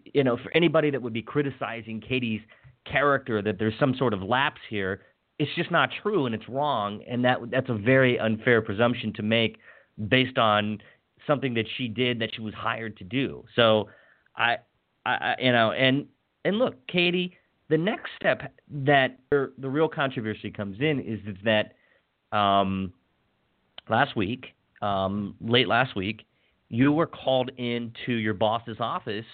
[0.06, 2.42] you know for anybody that would be criticizing Katie's
[2.90, 5.02] character that there's some sort of lapse here,
[5.40, 9.24] it's just not true and it's wrong, and that that's a very unfair presumption to
[9.24, 9.58] make
[10.08, 10.80] based on
[11.26, 13.44] something that she did that she was hired to do.
[13.56, 13.90] So
[14.36, 14.58] I,
[15.06, 16.06] I you know, and
[16.46, 17.38] and look, Katie,
[17.70, 21.74] the next step that the real controversy comes in is that
[22.38, 22.92] um,
[23.90, 24.48] last week,
[24.82, 26.26] um, late last week,
[26.70, 29.26] you were called into your boss's office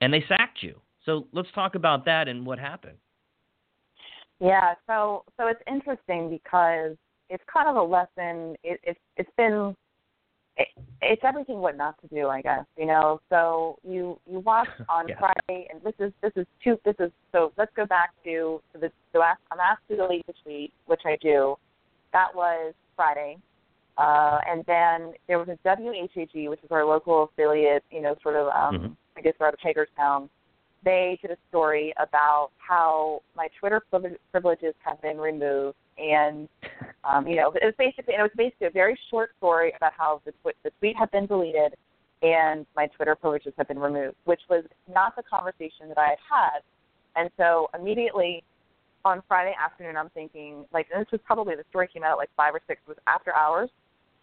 [0.00, 0.80] and they sacked you.
[1.04, 2.98] So let's talk about that and what happened.
[4.40, 6.96] Yeah, so so it's interesting because
[7.28, 8.56] it's kind of a lesson.
[8.64, 9.76] It, it's it's been
[10.56, 10.68] it,
[11.02, 12.64] it's everything what not to do, I guess.
[12.76, 15.18] You know, so you you watch on yeah.
[15.18, 16.78] Friday, and this is this is two.
[16.84, 17.52] This is so.
[17.58, 21.16] Let's go back to to the so I'm asked to delete the tweet, which I
[21.20, 21.56] do.
[22.12, 23.38] That was Friday.
[23.98, 28.34] Uh, and then there was a WHAG, which is our local affiliate, you know, sort
[28.34, 28.92] of, um, mm-hmm.
[29.16, 30.30] I guess, we're out of Hagerstown.
[30.84, 33.82] They did a story about how my Twitter
[34.30, 36.48] privileges have been removed, and
[37.04, 39.92] um, you know, it was basically, and it was basically a very short story about
[39.96, 41.74] how the, tw- the tweet had been deleted
[42.22, 46.18] and my Twitter privileges have been removed, which was not the conversation that I had
[46.30, 46.60] had.
[47.16, 48.44] And so immediately
[49.06, 52.18] on Friday afternoon, I'm thinking, like, and this was probably the story came out at
[52.18, 53.70] like five or six, was after hours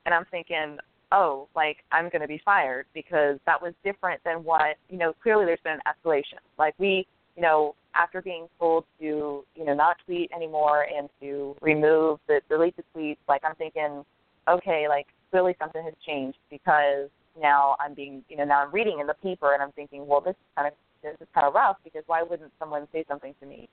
[0.07, 0.77] and I'm thinking,
[1.11, 5.13] oh, like I'm going to be fired because that was different than what you know.
[5.21, 6.39] Clearly, there's been an escalation.
[6.57, 11.55] Like we, you know, after being told to you know not tweet anymore and to
[11.61, 14.03] remove the delete the tweets, like I'm thinking,
[14.49, 18.99] okay, like clearly something has changed because now I'm being you know now I'm reading
[18.99, 21.53] in the paper and I'm thinking, well, this is kind of this is kind of
[21.53, 23.69] rough because why wouldn't someone say something to me?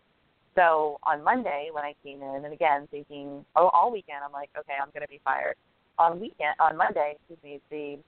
[0.55, 4.51] So on Monday when I came in, and again thinking, oh, all weekend I'm like,
[4.57, 5.57] okay, I'm going to be fired
[5.99, 7.99] on weekend on Monday, excuse me, the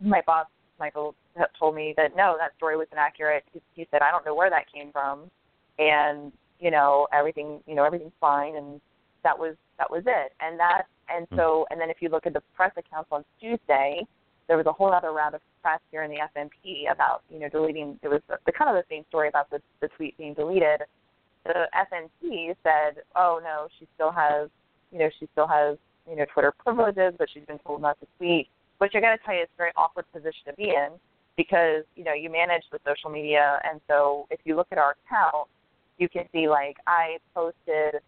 [0.00, 0.46] my boss
[0.78, 1.14] Michael
[1.58, 3.44] told me that no, that story was inaccurate.
[3.52, 5.30] He, he said I don't know where that came from,
[5.78, 8.80] and you know everything, you know everything's fine, and
[9.24, 10.32] that was that was it.
[10.40, 11.36] And that and hmm.
[11.36, 14.02] so and then if you look at the press accounts on Tuesday,
[14.46, 17.48] there was a whole other round of press here in the FNP about you know
[17.48, 17.98] deleting.
[18.02, 20.82] It was the, the kind of the same story about the the tweet being deleted.
[21.44, 24.48] The FNP said, oh no, she still has
[24.92, 25.76] you know she still has
[26.08, 29.18] you know, Twitter privileges, but she's been told not to tweet, which I got to
[29.24, 30.90] tell you, it's a very awkward position to be in
[31.36, 33.60] because, you know, you manage the social media.
[33.64, 35.48] And so if you look at our account,
[35.98, 38.00] you can see, like, I posted,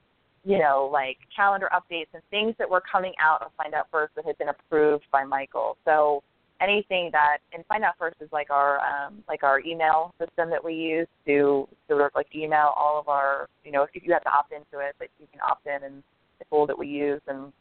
[0.45, 4.15] you know, like calendar updates and things that were coming out of Find Out First
[4.17, 5.77] that had been approved by Michael.
[5.85, 6.23] So
[6.61, 10.63] anything that and Find Out First is like our um, like our email system that
[10.63, 14.23] we use to sort of like email all of our you know if you have
[14.25, 16.03] to opt into it, but you can opt in and
[16.39, 17.53] the tool that we use and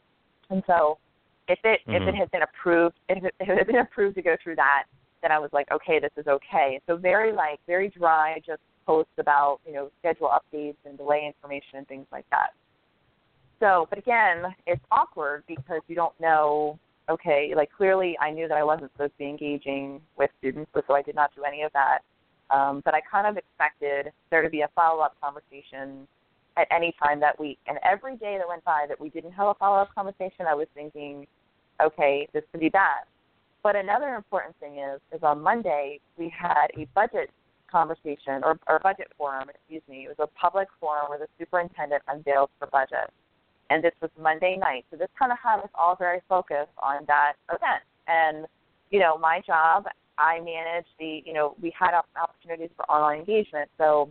[0.50, 0.98] and so
[1.48, 1.92] if it mm-hmm.
[1.92, 2.16] if it mm-hmm.
[2.16, 4.84] had been approved if it, if it had been approved to go through that,
[5.22, 6.80] then I was like, okay, this is okay.
[6.86, 11.78] So very like very dry, just posts about you know schedule updates and delay information
[11.78, 12.50] and things like that.
[13.60, 16.78] So, but again, it's awkward because you don't know.
[17.10, 20.94] Okay, like clearly I knew that I wasn't supposed to be engaging with students, so
[20.94, 21.98] I did not do any of that.
[22.50, 26.06] Um, but I kind of expected there to be a follow up conversation
[26.56, 27.58] at any time that week.
[27.66, 30.54] And every day that went by that we didn't have a follow up conversation, I
[30.54, 31.26] was thinking,
[31.82, 33.04] okay, this could be bad.
[33.62, 37.30] But another important thing is, is on Monday we had a budget
[37.70, 40.06] conversation or, or budget forum, excuse me.
[40.08, 43.10] It was a public forum where the superintendent unveiled her budget.
[43.68, 44.84] And this was Monday night.
[44.90, 47.84] So this kind of had us all very focused on that event.
[48.08, 48.46] And,
[48.90, 49.86] you know, my job,
[50.18, 53.70] I managed the, you know, we had opportunities for online engagement.
[53.78, 54.10] So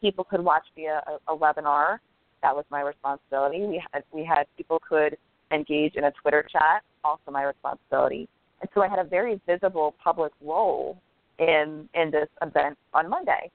[0.00, 1.98] people could watch via a, a webinar.
[2.42, 3.64] That was my responsibility.
[3.66, 5.16] We had we had people could
[5.52, 8.28] engage in a Twitter chat, also my responsibility.
[8.60, 10.98] And so I had a very visible public role
[11.38, 13.50] in in this event on Monday,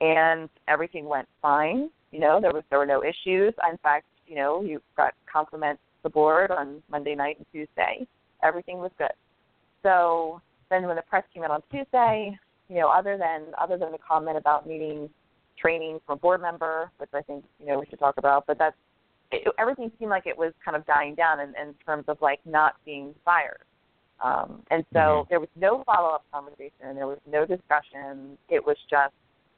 [0.00, 1.90] and everything went fine.
[2.10, 3.54] You know, there was there were no issues.
[3.70, 8.06] In fact, you know, you got compliments the board on Monday night and Tuesday.
[8.42, 9.12] Everything was good.
[9.82, 12.36] So then when the press came out on Tuesday,
[12.68, 15.08] you know, other than other than the comment about needing
[15.58, 18.46] training from a board member, which I think you know we should talk about.
[18.46, 18.76] But that's
[19.32, 22.40] it, everything seemed like it was kind of dying down in, in terms of like
[22.44, 23.64] not being fired.
[24.22, 25.28] Um, and so mm-hmm.
[25.30, 26.94] there was no follow up conversation.
[26.94, 28.38] There was no discussion.
[28.48, 29.14] It was just,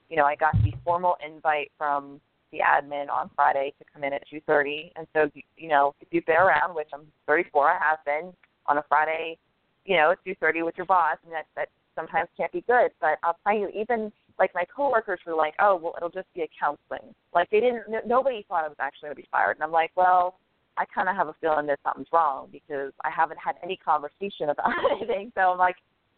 [0.09, 4.13] you know, I got the formal invite from the admin on Friday to come in
[4.13, 4.93] at 2:30.
[4.97, 8.33] And so, you know, if you've been around, which I'm 34, I have been
[8.67, 9.37] on a Friday,
[9.85, 12.91] you know, at 2:30 with your boss, and that that sometimes can't be good.
[13.01, 16.43] But I'll tell you, even like my coworkers were like, "Oh, well, it'll just be
[16.43, 17.85] a counseling." Like they didn't.
[18.07, 20.39] Nobody thought I was actually going to be fired, and I'm like, "Well,
[20.77, 24.49] I kind of have a feeling that something's wrong because I haven't had any conversation
[24.51, 25.77] about anything." So I'm like,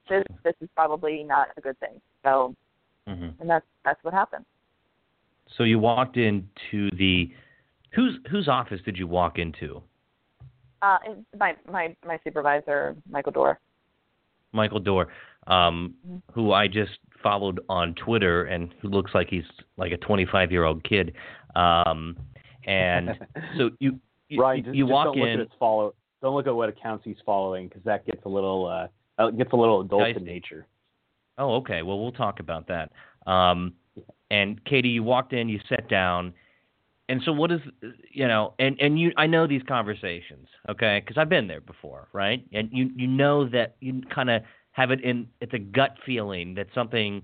[0.08, 2.54] "This this is probably not a good thing." So,
[3.08, 3.40] mm-hmm.
[3.40, 4.44] and that's that's what happened.
[5.56, 7.30] So you walked into the
[7.92, 9.82] whose whose office did you walk into?
[10.82, 10.98] Uh,
[11.38, 13.56] my my my supervisor, Michael Doerrer.
[14.52, 15.06] Michael Doerrer,
[15.46, 16.16] um, mm-hmm.
[16.32, 19.44] who I just followed on Twitter and who looks like he's
[19.76, 21.14] like a 25 year old kid.
[21.54, 22.16] Um,
[22.66, 23.10] and
[23.56, 23.98] so you
[24.28, 25.34] you, Ryan, you, just, you just walk don't look in.
[25.34, 25.94] at its follow.
[26.22, 29.52] Don't look at what accounts he's following because that gets a little uh, uh, gets
[29.52, 30.66] a little adult in nature.
[31.38, 31.82] Oh, okay.
[31.82, 32.90] Well, we'll talk about that.
[33.30, 33.74] Um,
[34.30, 36.32] and Katie, you walked in, you sat down,
[37.08, 37.60] and so what is
[38.10, 42.08] you know, and and you, I know these conversations, okay, because I've been there before,
[42.12, 42.44] right?
[42.52, 44.42] And you you know that you kind of
[44.76, 47.22] have it in, it's a gut feeling that something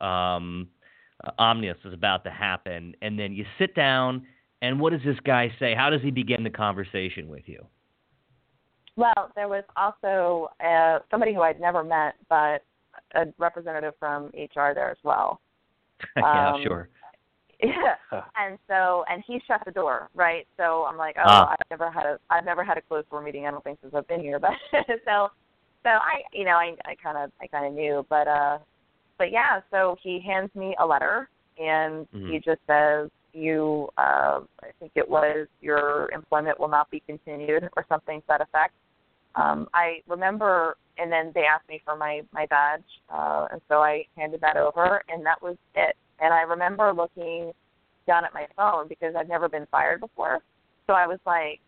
[0.00, 0.66] um,
[1.22, 4.26] uh, ominous is about to happen, and then you sit down,
[4.62, 5.74] and what does this guy say?
[5.74, 7.66] How does he begin the conversation with you?
[8.96, 12.64] Well, there was also uh, somebody who I'd never met, but
[13.14, 15.42] a representative from HR there as well.
[16.16, 16.88] yeah, Um, sure.
[17.62, 17.94] Yeah.
[18.38, 20.46] And so, and he shut the door, right?
[20.58, 21.50] So I'm like, oh, Ah.
[21.52, 23.46] I've never had a, I've never had a closed door meeting.
[23.46, 24.50] I don't think since I've been here, but
[25.06, 25.28] so,
[25.86, 28.58] so I, you know, I, I kind of, I kind of knew, but, uh,
[29.18, 29.60] but yeah.
[29.70, 31.28] So he hands me a letter,
[31.58, 32.32] and Mhm.
[32.32, 37.68] he just says, you, uh, I think it was your employment will not be continued,
[37.76, 38.74] or something to that effect.
[39.36, 43.80] Um, I remember, and then they asked me for my my badge, uh, and so
[43.80, 45.94] I handed that over, and that was it.
[46.18, 47.52] And I remember looking
[48.06, 50.40] down at my phone because I'd never been fired before,
[50.86, 51.60] so I was like,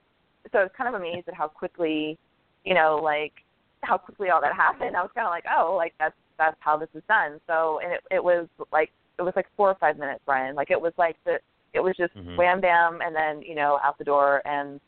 [0.50, 2.18] so I was kind of amazed at how quickly,
[2.64, 3.34] you know, like
[3.82, 4.96] how quickly all that happened.
[4.96, 7.40] I was kind of like, oh, like that's that's how this is done.
[7.46, 10.54] So, and it it was like it was like four or five minutes, Brian.
[10.54, 11.38] Like it was like the
[11.74, 12.36] it was just Mhm.
[12.36, 14.80] wham bam, and then you know out the door, and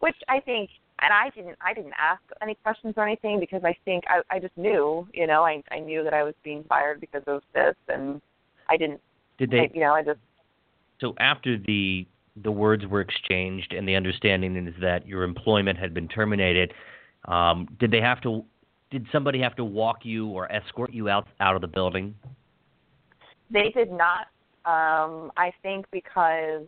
[0.00, 0.70] which I think
[1.02, 4.38] and I didn't I didn't ask any questions or anything because I think I I
[4.38, 7.74] just knew, you know, I I knew that I was being fired because of this
[7.88, 8.20] and
[8.68, 9.00] I didn't
[9.38, 9.70] Did I, they?
[9.74, 10.20] you know, I just
[11.00, 15.92] So after the the words were exchanged and the understanding is that your employment had
[15.92, 16.72] been terminated,
[17.26, 18.44] um, did they have to?
[18.90, 22.14] Did somebody have to walk you or escort you out out of the building?
[23.50, 24.26] they did not
[24.64, 26.66] um I think because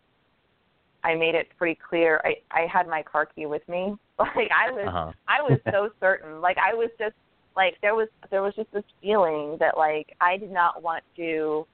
[1.05, 3.94] I made it pretty clear I I had my car key with me.
[4.18, 5.12] Like I was Uh-huh.
[5.26, 6.40] I was so certain.
[6.40, 7.16] Like I was just
[7.57, 11.66] like there was there was just this feeling that like I did not want to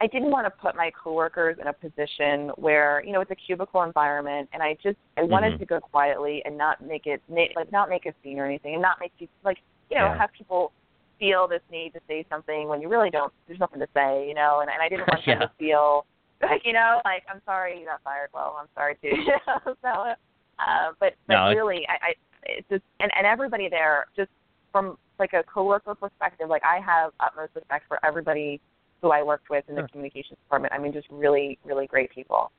[0.00, 3.36] I didn't want to put my coworkers in a position where you know it's a
[3.36, 5.58] cubicle environment, and I just I wanted Mhm.
[5.60, 8.82] to go quietly and not make it like not make a scene or anything, and
[8.82, 9.58] not make you like
[9.90, 10.18] you know Yeah.
[10.18, 10.72] have people
[11.18, 13.32] feel this need to say something when you really don't.
[13.46, 16.06] There's nothing to say, you know, and and I didn't want them to feel
[16.42, 18.30] like you know like I'm sorry you got fired.
[18.34, 19.08] Well, I'm sorry too.
[19.16, 19.76] You know?
[19.80, 20.14] so,
[20.58, 22.14] uh, but but No, really I, I
[22.46, 24.30] it's just and and everybody there just
[24.72, 28.60] from like a coworker perspective, like I have utmost respect for everybody
[29.04, 29.88] who I worked with in the Sure.
[29.88, 30.72] communications department.
[30.72, 32.50] I mean, just really, really great people.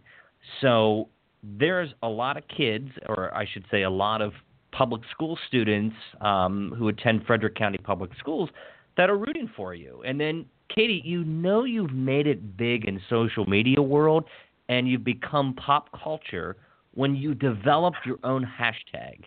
[0.61, 1.09] So
[1.43, 4.31] there's a lot of kids, or I should say, a lot of
[4.71, 8.49] public school students um, who attend Frederick County Public Schools
[8.95, 10.03] that are rooting for you.
[10.05, 14.25] And then, Katie, you know you've made it big in social media world,
[14.69, 16.55] and you've become pop culture
[16.93, 19.23] when you developed your own hashtag.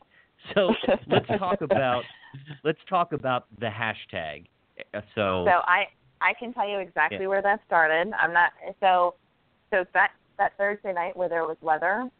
[0.54, 0.74] So
[1.08, 2.02] let's talk about
[2.64, 4.46] let's talk about the hashtag.
[4.94, 5.86] Uh, So, So I
[6.20, 7.28] I can tell you exactly Yeah.
[7.28, 8.12] where that started.
[8.18, 9.14] I'm not so
[9.70, 12.10] so that that Thursday night where there was weather,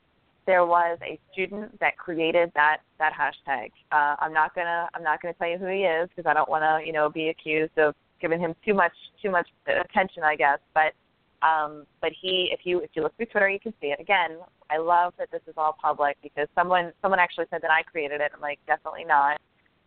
[0.46, 3.72] there was a student that created that that hashtag.
[3.92, 6.48] Uh, I'm not gonna I'm not gonna tell you who he is because I don't
[6.48, 8.92] want to you know be accused of giving him too much
[9.22, 10.58] too much attention I guess.
[10.74, 10.94] But
[11.42, 14.38] um, but he if you if you look through Twitter you can see it again.
[14.72, 18.20] I love that this is all public because someone someone actually said that I created
[18.20, 18.30] it.
[18.34, 19.40] I'm like definitely not.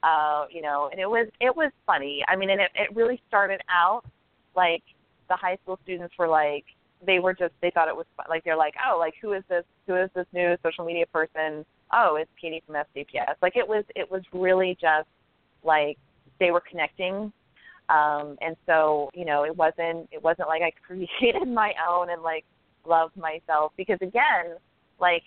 [0.04, 2.24] Uh, you know, and it was it was funny.
[2.28, 4.04] I mean, and it it really started out
[4.56, 4.84] like
[5.30, 6.66] the high school students were like
[7.06, 8.26] they were just they thought it was fun.
[8.30, 11.66] like they're like oh like who is this who is this new social media person
[11.94, 15.08] oh it's Katie from FCPS like it was it was really just
[15.64, 15.98] like
[16.40, 17.32] they were connecting
[17.90, 22.22] um and so you know it wasn't it wasn't like I created my own and
[22.22, 22.46] like
[22.86, 24.56] loved myself because again
[25.00, 25.24] like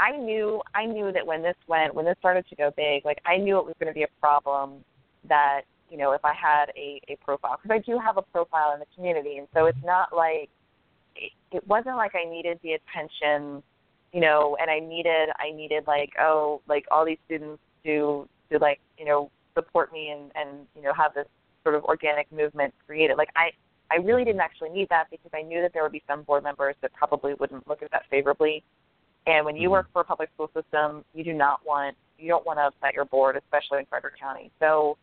[0.00, 3.20] I knew I knew that when this went when this started to go big, like
[3.26, 4.82] I knew it was going to be a problem
[5.28, 8.72] that you know if I had a a profile because I do have a profile
[8.72, 10.48] in the community, and so it's not like
[11.14, 13.62] it, it wasn't like I needed the attention,
[14.12, 18.58] you know, and I needed I needed like oh like all these students to to
[18.58, 21.26] like you know support me and and you know have this
[21.62, 23.18] sort of organic movement created.
[23.18, 23.50] Like I
[23.90, 26.42] I really didn't actually need that because I knew that there would be some board
[26.42, 28.64] members that probably wouldn't look at that favorably.
[29.26, 29.72] And when you mm-hmm.
[29.72, 32.94] work for a public school system, you do not want you don't want to upset
[32.94, 34.50] your board, especially in Frederick County.
[34.58, 34.98] So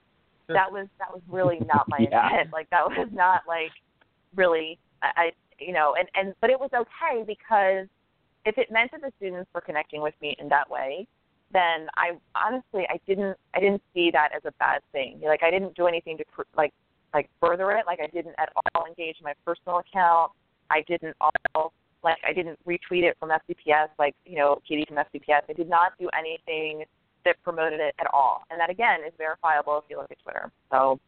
[0.47, 2.29] that was that was really not my yeah.
[2.29, 2.49] intent.
[2.53, 3.71] Like that was not like
[4.35, 7.87] really I, I you know and and but it was okay because
[8.45, 11.05] if it meant that the students were connecting with me in that way,
[11.51, 15.19] then I honestly I didn't I didn't see that as a bad thing.
[15.23, 16.23] Like I didn't do anything to
[16.55, 16.73] like
[17.13, 17.85] like further it.
[17.85, 20.31] Like I didn't at all engage my personal account.
[20.69, 21.73] I didn't all
[22.07, 25.41] like I didn't retweet it from FCPS, like you know Katie from FCPS.
[25.49, 26.85] I did not do anything
[27.25, 30.51] that promoted it at all, and that again is verifiable if you look at Twitter.
[30.71, 30.99] So.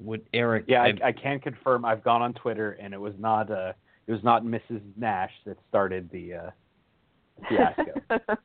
[0.00, 0.66] Would Eric?
[0.68, 1.84] Yeah, I, I can confirm.
[1.84, 3.72] I've gone on Twitter, and it was not uh,
[4.06, 4.80] it was not Mrs.
[4.96, 6.50] Nash that started the uh,
[7.48, 7.92] fiasco.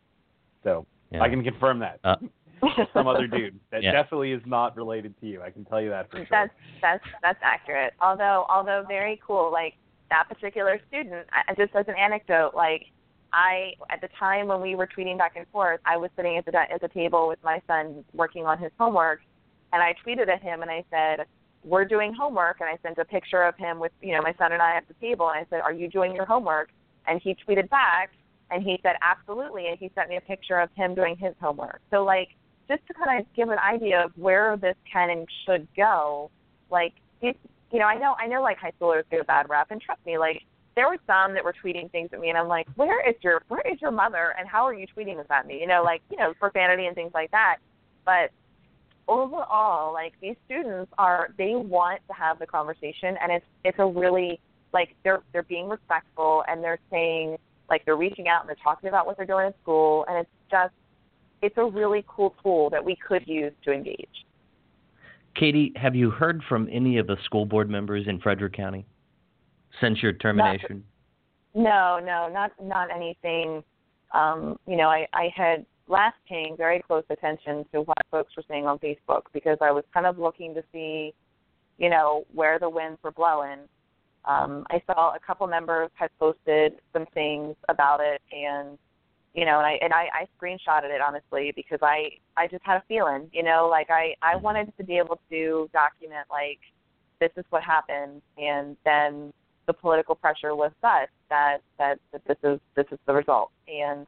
[0.63, 1.21] so yeah.
[1.21, 1.99] I can confirm that.
[2.03, 2.15] Uh,
[2.93, 3.91] some other dude that yeah.
[3.91, 5.41] definitely is not related to you.
[5.41, 6.27] I can tell you that for sure.
[6.31, 7.93] That's that's that's accurate.
[8.01, 9.51] Although although very cool.
[9.51, 9.75] Like
[10.13, 11.25] that particular student,
[11.57, 12.85] just as an anecdote, like
[13.33, 16.45] I at the time when we were tweeting back and forth, I was sitting at
[16.45, 19.21] the at the table with my son working on his homework,
[19.73, 21.25] and I tweeted at him and I said,
[21.63, 24.51] "We're doing homework," and I sent a picture of him with you know my son
[24.51, 26.69] and I at the table, and I said, "Are you doing your homework?"
[27.07, 28.11] And he tweeted back,
[28.51, 31.81] and he said, "Absolutely," and he sent me a picture of him doing his homework.
[31.89, 32.29] So like
[32.69, 36.29] just to kind of give an idea of where this can and should go,
[36.69, 37.35] like these,
[37.73, 39.99] you know, I know I know like high schoolers get a bad rap, and trust
[40.05, 40.43] me, like
[40.75, 43.41] there were some that were tweeting things at me, and I'm like, where is your
[43.47, 45.59] where is your mother, and how are you tweeting this at me?
[45.59, 47.57] You know, like you know, profanity and things like that.
[48.05, 48.29] But
[49.07, 53.85] overall, like these students are they want to have the conversation, and it's it's a
[53.85, 54.39] really
[54.71, 57.37] like they're they're being respectful and they're saying
[57.69, 60.29] like they're reaching out and they're talking about what they're doing at school, and it's
[60.51, 60.73] just
[61.41, 64.25] it's a really cool tool that we could use to engage.
[65.35, 68.85] Katie, have you heard from any of the school board members in Frederick County
[69.81, 70.83] since your termination?
[71.55, 73.63] Not, no, no, not not anything.
[74.13, 78.43] Um, you know, I, I had last paying very close attention to what folks were
[78.47, 81.13] saying on Facebook because I was kind of looking to see,
[81.77, 83.59] you know, where the winds were blowing.
[84.25, 88.77] Um, I saw a couple members had posted some things about it, and
[89.33, 92.77] you know, and I and I, I screenshotted it honestly because I I just had
[92.77, 94.43] a feeling, you know, like I I mm-hmm.
[94.43, 96.59] wanted to be able to document like
[97.19, 99.33] this is what happened, and then
[99.65, 104.05] the political pressure was such that that, that this is this is the result, and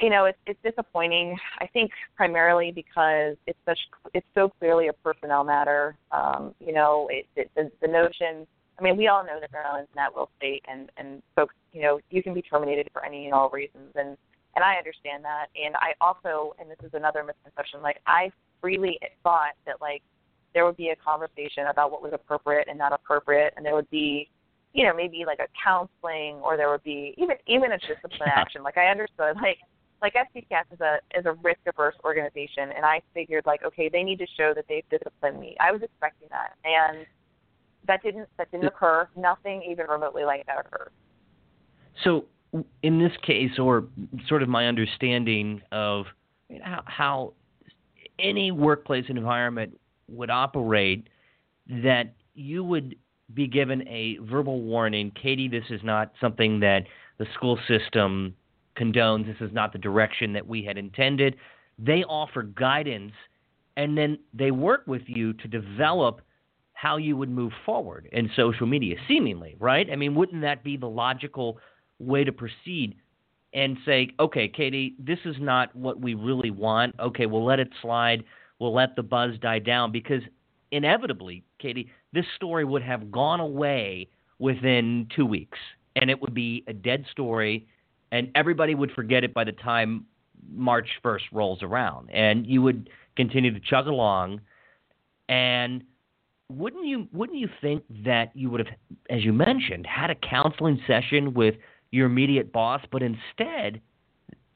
[0.00, 1.36] you know it's it's disappointing.
[1.60, 3.78] I think primarily because it's such
[4.14, 5.96] it's so clearly a personnel matter.
[6.10, 8.46] Um, you know, it, it the, the notion
[8.78, 12.00] I mean, we all know that Maryland's an at-will state, and and folks, you know,
[12.10, 14.16] you can be terminated for any and all reasons, and
[14.54, 15.46] and I understand that.
[15.54, 20.02] And I also, and this is another misconception, like I freely thought that like
[20.54, 23.90] there would be a conversation about what was appropriate and not appropriate, and there would
[23.90, 24.28] be,
[24.72, 28.62] you know, maybe like a counseling, or there would be even even a discipline action.
[28.62, 29.58] Like I understood, like
[30.00, 34.04] like FCPS is a is a risk averse organization, and I figured like okay, they
[34.04, 35.56] need to show that they've disciplined me.
[35.60, 37.06] I was expecting that, and
[37.88, 39.08] that didn't that didn't occur.
[39.16, 40.92] Nothing even remotely like that occurred.
[42.04, 42.26] So,
[42.82, 43.84] in this case, or
[44.28, 46.06] sort of my understanding of
[46.62, 47.32] how, how
[48.18, 49.78] any workplace environment
[50.08, 51.08] would operate,
[51.66, 52.96] that you would
[53.34, 56.84] be given a verbal warning, Katie, this is not something that
[57.18, 58.34] the school system
[58.78, 59.26] condones.
[59.26, 61.36] This is not the direction that we had intended.
[61.78, 63.12] They offer guidance,
[63.76, 66.22] and then they work with you to develop
[66.78, 69.88] how you would move forward in social media, seemingly, right?
[69.92, 71.58] I mean, wouldn't that be the logical
[71.98, 72.94] way to proceed
[73.52, 76.94] and say, okay, Katie, this is not what we really want.
[77.00, 78.22] Okay, we'll let it slide.
[78.60, 80.22] We'll let the buzz die down because
[80.70, 84.06] inevitably, Katie, this story would have gone away
[84.38, 85.58] within two weeks
[85.96, 87.66] and it would be a dead story
[88.12, 90.04] and everybody would forget it by the time
[90.48, 94.40] March 1st rolls around and you would continue to chug along
[95.28, 95.82] and
[96.50, 98.74] wouldn't you wouldn't you think that you would have,
[99.10, 101.54] as you mentioned, had a counseling session with
[101.90, 103.80] your immediate boss, but instead,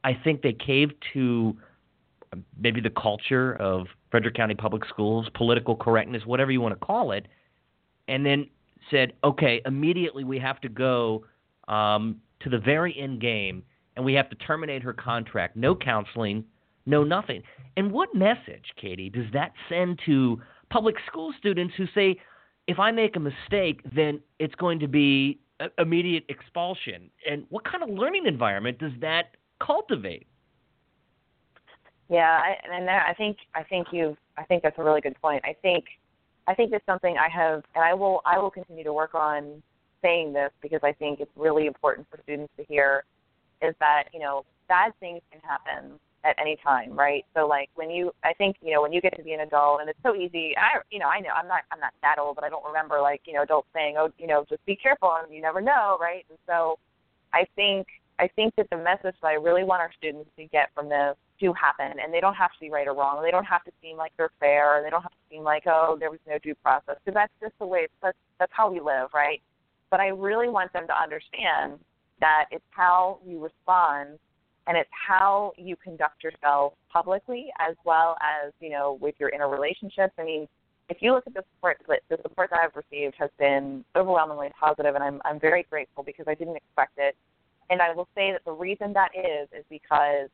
[0.03, 1.55] I think they caved to
[2.31, 6.85] um, maybe the culture of Frederick County Public Schools, political correctness, whatever you want to
[6.85, 7.27] call it,
[8.07, 8.47] and then
[8.91, 11.25] said, okay, immediately we have to go
[11.67, 13.63] um, to the very end game
[13.95, 15.55] and we have to terminate her contract.
[15.55, 16.43] No counseling,
[16.85, 17.43] no nothing.
[17.77, 20.41] And what message, Katie, does that send to
[20.73, 22.19] public school students who say,
[22.67, 27.11] if I make a mistake, then it's going to be uh, immediate expulsion?
[27.29, 30.25] And what kind of learning environment does that cultivate?
[32.09, 35.43] Yeah, I, and I think I think you I think that's a really good point.
[35.45, 35.85] I think
[36.47, 39.63] I think it's something I have, and I will I will continue to work on
[40.01, 43.05] saying this because I think it's really important for students to hear
[43.61, 47.25] is that you know bad things can happen at any time, right?
[47.35, 49.81] So like when you, I think you know when you get to be an adult,
[49.81, 50.55] and it's so easy.
[50.57, 53.01] I you know I know I'm not I'm not that old, but I don't remember
[53.01, 55.97] like you know adults saying oh you know just be careful and you never know,
[55.99, 56.25] right?
[56.29, 56.79] And so
[57.33, 57.87] I think
[58.19, 61.15] I think that the message that I really want our students to get from this
[61.39, 63.21] do happen, and they don't have to be right or wrong.
[63.21, 64.81] They don't have to seem like they're fair.
[64.83, 67.57] They don't have to seem like oh there was no due process because that's just
[67.59, 69.41] the way that's that's how we live, right?
[69.91, 71.79] But I really want them to understand
[72.19, 74.19] that it's how you respond
[74.67, 79.49] and it's how you conduct yourself publicly as well as you know with your inner
[79.49, 80.47] relationships i mean
[80.89, 81.77] if you look at the support
[82.09, 86.25] the support that i've received has been overwhelmingly positive and i'm i'm very grateful because
[86.27, 87.15] i didn't expect it.
[87.69, 90.29] And i will say that the reason that is is because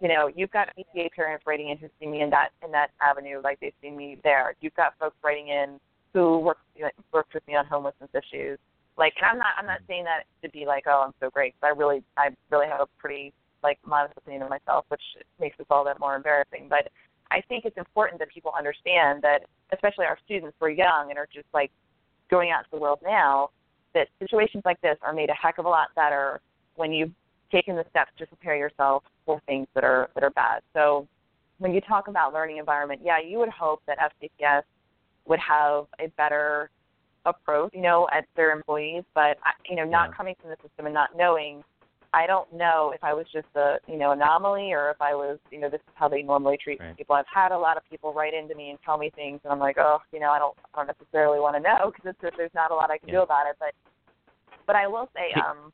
[0.00, 2.90] you know you've got PTA parents writing in who see me in that in that
[3.00, 4.54] avenue like they see me there.
[4.60, 5.78] You've got folks writing in
[6.12, 6.58] who work
[7.12, 8.58] worked with me on homelessness issues.
[8.98, 11.54] Like and i'm not i'm not saying that to be like oh i'm so great
[11.62, 13.32] i really i really have a pretty
[13.64, 15.02] like modest opinion of myself, which
[15.40, 16.66] makes this all that more embarrassing.
[16.68, 16.90] But
[17.30, 19.40] I think it's important that people understand that,
[19.72, 21.72] especially our students who are young and are just like
[22.30, 23.50] going out into the world now,
[23.94, 26.40] that situations like this are made a heck of a lot better
[26.76, 27.12] when you've
[27.50, 30.62] taken the steps to prepare yourself for things that are that are bad.
[30.74, 31.08] So
[31.58, 34.62] when you talk about learning environment, yeah, you would hope that FCPS
[35.26, 36.70] would have a better
[37.26, 39.04] approach, you know, at their employees.
[39.14, 39.38] But
[39.68, 40.16] you know, not yeah.
[40.16, 41.62] coming from the system and not knowing
[42.14, 45.38] I don't know if I was just a you know anomaly or if I was
[45.50, 46.96] you know this is how they normally treat right.
[46.96, 47.16] people.
[47.16, 49.58] I've had a lot of people write into me and tell me things, and I'm
[49.58, 52.70] like, oh, you know, I don't I don't necessarily want to know because there's not
[52.70, 53.16] a lot I can yeah.
[53.16, 53.56] do about it.
[53.58, 53.74] But
[54.66, 55.72] but I will say, um,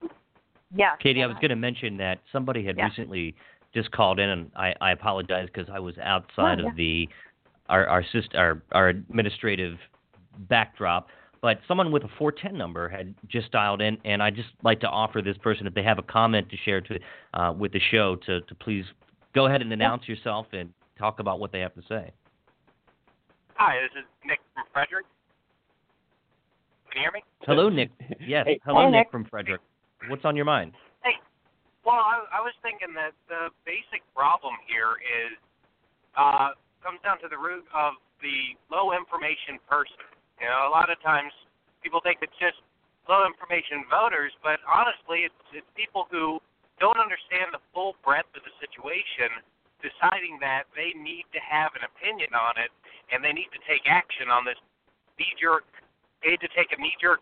[0.74, 0.97] yeah.
[1.01, 2.86] Katie, I was going to mention that somebody had yeah.
[2.86, 3.34] recently
[3.74, 6.70] just called in, and I, I apologize because I was outside oh, yeah.
[6.70, 7.09] of the
[7.68, 9.78] our our, system, our our administrative
[10.49, 11.09] backdrop.
[11.43, 14.88] But someone with a 410 number had just dialed in, and I'd just like to
[14.88, 16.99] offer this person, if they have a comment to share to
[17.32, 18.84] uh, with the show, to, to please
[19.34, 20.14] go ahead and announce yeah.
[20.14, 22.12] yourself and talk about what they have to say.
[23.55, 25.07] Hi, this is Nick from Frederick.
[26.93, 27.22] Can you hear me?
[27.47, 27.91] Hello, Nick.
[28.20, 28.61] Yes, hey.
[28.64, 29.07] hello, hey, Nick.
[29.07, 29.61] Nick from Frederick.
[30.09, 30.72] What's on your mind?
[31.05, 31.16] Hey,
[31.84, 35.36] well, I, I was thinking that the basic problem here is
[36.16, 36.53] uh,
[36.84, 40.05] comes down to the root of the low information person.
[40.41, 41.30] You know, a lot of times
[41.84, 42.57] people think it's just
[43.05, 46.41] low information voters, but honestly, it's, it's people who
[46.80, 49.28] don't understand the full breadth of the situation,
[49.84, 52.72] deciding that they need to have an opinion on it
[53.12, 54.57] and they need to take action on this
[55.20, 55.68] knee jerk,
[56.24, 57.20] they need to take a knee jerk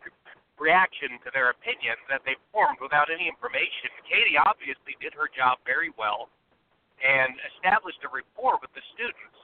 [0.58, 3.90] reaction to their opinion that they formed without any information.
[4.06, 6.30] Katie obviously did her job very well
[6.98, 9.38] and established a rapport with the students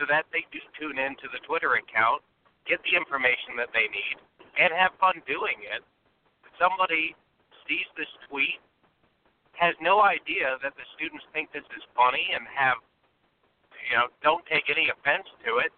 [0.00, 2.24] so that they do tune into the Twitter account
[2.66, 4.16] get the information that they need,
[4.56, 5.84] and have fun doing it.
[6.56, 7.14] Somebody
[7.66, 8.60] sees this tweet,
[9.56, 12.78] has no idea that the students think this is funny and have,
[13.88, 15.72] you know, don't take any offense to it,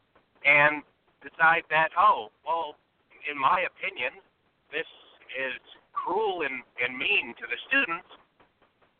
[0.46, 0.82] and
[1.24, 2.78] decide that, oh, well,
[3.26, 4.22] in my opinion,
[4.70, 4.86] this
[5.34, 5.58] is
[5.90, 8.06] cruel and, and mean to the students,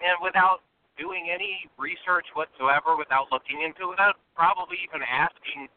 [0.02, 0.66] and without
[0.98, 5.68] doing any research whatsoever, without looking into it, without probably even asking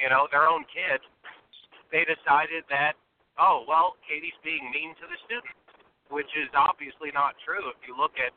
[0.00, 1.04] you know, their own kids,
[1.92, 2.96] they decided that,
[3.38, 5.54] oh, well, Katie's being mean to the students,
[6.08, 8.32] which is obviously not true if you look at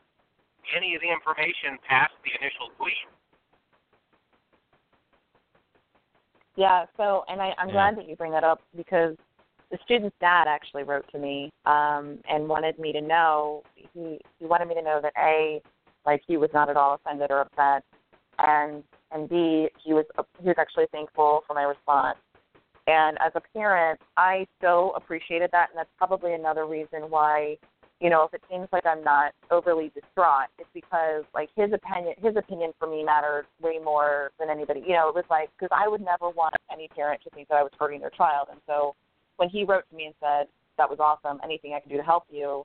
[0.75, 3.07] any of the information past the initial tweet.
[6.55, 7.73] Yeah, so, and I, I'm yeah.
[7.73, 9.15] glad that you bring that up because
[9.71, 14.45] the student's dad actually wrote to me um, and wanted me to know, he, he
[14.45, 15.61] wanted me to know that A,
[16.05, 17.83] like he was not at all offended or upset,
[18.39, 20.05] and and B, he was
[20.41, 22.17] he was actually thankful for my response.
[22.87, 27.57] And as a parent, I so appreciated that, and that's probably another reason why,
[27.99, 32.13] you know, if it seems like I'm not overly distraught, it's because like his opinion,
[32.21, 34.81] his opinion for me mattered way more than anybody.
[34.85, 37.55] You know, it was like because I would never want any parent to think that
[37.55, 38.95] I was hurting their child, and so
[39.37, 42.03] when he wrote to me and said that was awesome, anything I can do to
[42.03, 42.63] help you,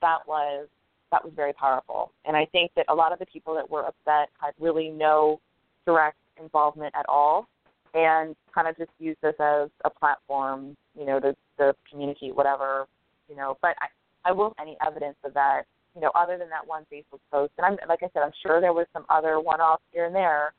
[0.00, 0.68] that was
[1.10, 2.12] that was very powerful.
[2.24, 5.40] And I think that a lot of the people that were upset had really no
[5.86, 7.48] direct involvement at all
[7.94, 12.86] and kind of just use this as a platform, you know, to, to communicate whatever,
[13.28, 13.56] you know.
[13.62, 15.62] But I, I will any evidence of that,
[15.94, 17.52] you know, other than that one Facebook post.
[17.58, 20.52] And I'm like I said, I'm sure there was some other one-offs here and there,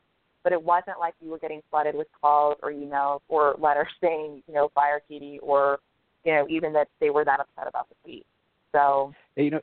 [0.43, 4.43] but it wasn't like you were getting flooded with calls or emails or letters saying,
[4.47, 5.79] you know, fire Katie or,
[6.23, 8.25] you know, even that they were that upset about the tweet.
[8.71, 9.61] So you know,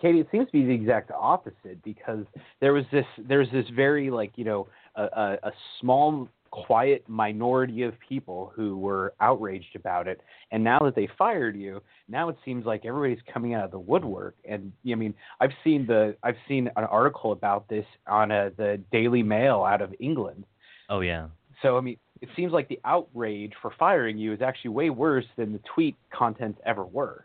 [0.00, 2.24] Katie, it seems to be the exact opposite because
[2.60, 7.82] there was this there's this very like you know a, a, a small quiet minority
[7.82, 10.20] of people who were outraged about it.
[10.50, 13.78] And now that they fired you now it seems like everybody's coming out of the
[13.78, 14.34] woodwork.
[14.48, 18.80] And i mean i've seen the i've seen an article about this on a, the
[18.92, 20.44] daily mail out of england.
[20.88, 21.28] Oh yeah.
[21.62, 25.24] so i mean it seems like the outrage for firing you is actually way worse
[25.36, 27.24] than the tweet contents ever were.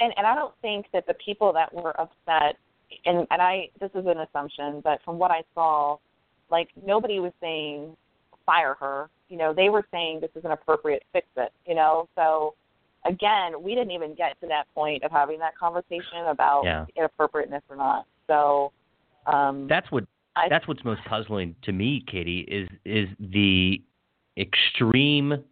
[0.00, 2.56] And and I don't think that the people that were upset
[3.04, 5.98] and and I this is an assumption, but from what I saw,
[6.50, 7.96] like nobody was saying
[8.50, 9.08] fire her.
[9.28, 12.08] You know, they were saying this is an appropriate fix it, you know.
[12.16, 12.54] So
[13.04, 16.86] again, we didn't even get to that point of having that conversation about Yeah.
[16.96, 18.06] inappropriateness or not.
[18.26, 18.72] So
[19.26, 23.82] um That's what I that's what's most puzzling to me, Katie, is is the
[24.36, 25.44] extreme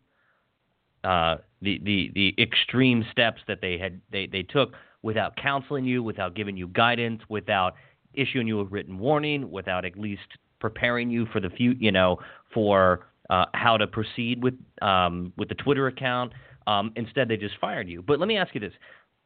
[1.04, 4.72] uh, the, the the extreme steps that they had they, they took
[5.02, 7.74] without counseling you, without giving you guidance, without
[8.14, 10.28] issuing you a written warning, without at least
[10.60, 12.18] preparing you for the few you know
[12.52, 16.32] for uh, how to proceed with um, with the Twitter account.
[16.66, 18.02] Um, instead, they just fired you.
[18.02, 18.72] But let me ask you this: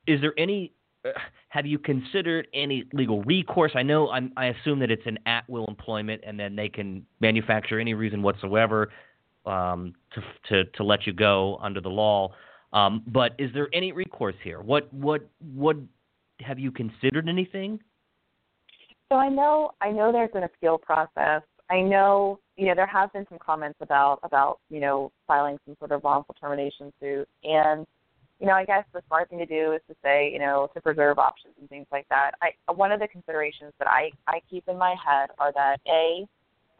[0.06, 0.72] Is there any
[1.04, 1.10] uh,
[1.48, 3.72] have you considered any legal recourse?
[3.74, 7.04] I know I'm, I assume that it's an at will employment, and then they can
[7.20, 8.90] manufacture any reason whatsoever
[9.46, 12.32] um, to to to let you go under the law.
[12.72, 14.60] Um, but is there any recourse here?
[14.60, 15.76] What what what
[16.40, 17.80] have you considered anything?
[19.12, 21.42] So I know I know there's an appeal process.
[21.68, 25.76] I know you know there have been some comments about about you know filing some
[25.78, 27.86] sort of wrongful termination suit, and
[28.40, 30.80] you know I guess the smart thing to do is to say you know to
[30.80, 32.30] preserve options and things like that.
[32.40, 36.26] I one of the considerations that I I keep in my head are that a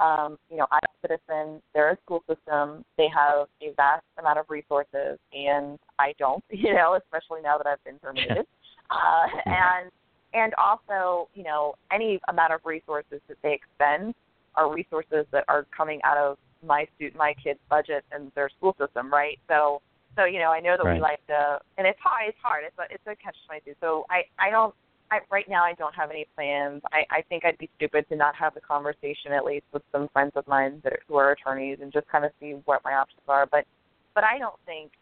[0.01, 1.61] um, you know, I'm a citizen.
[1.74, 2.83] They're a school system.
[2.97, 6.43] They have a vast amount of resources, and I don't.
[6.51, 8.47] You know, especially now that I've been terminated.
[8.91, 9.91] uh, and
[10.35, 14.14] and also, you know, any amount of resources that they expend
[14.55, 18.74] are resources that are coming out of my student, my kids' budget and their school
[18.78, 19.39] system, right?
[19.49, 19.83] So,
[20.16, 22.28] so you know, I know that we like to, and it's hard.
[22.28, 22.64] It's hard.
[22.66, 23.74] It's a it's a catch twenty two.
[23.80, 24.74] So I I don't.
[25.11, 26.80] I, right now, I don't have any plans.
[26.91, 30.09] I, I think I'd be stupid to not have the conversation at least with some
[30.09, 32.95] friends of mine that are, who are attorneys and just kind of see what my
[32.95, 33.45] options are.
[33.45, 33.66] But,
[34.14, 34.93] but I don't think,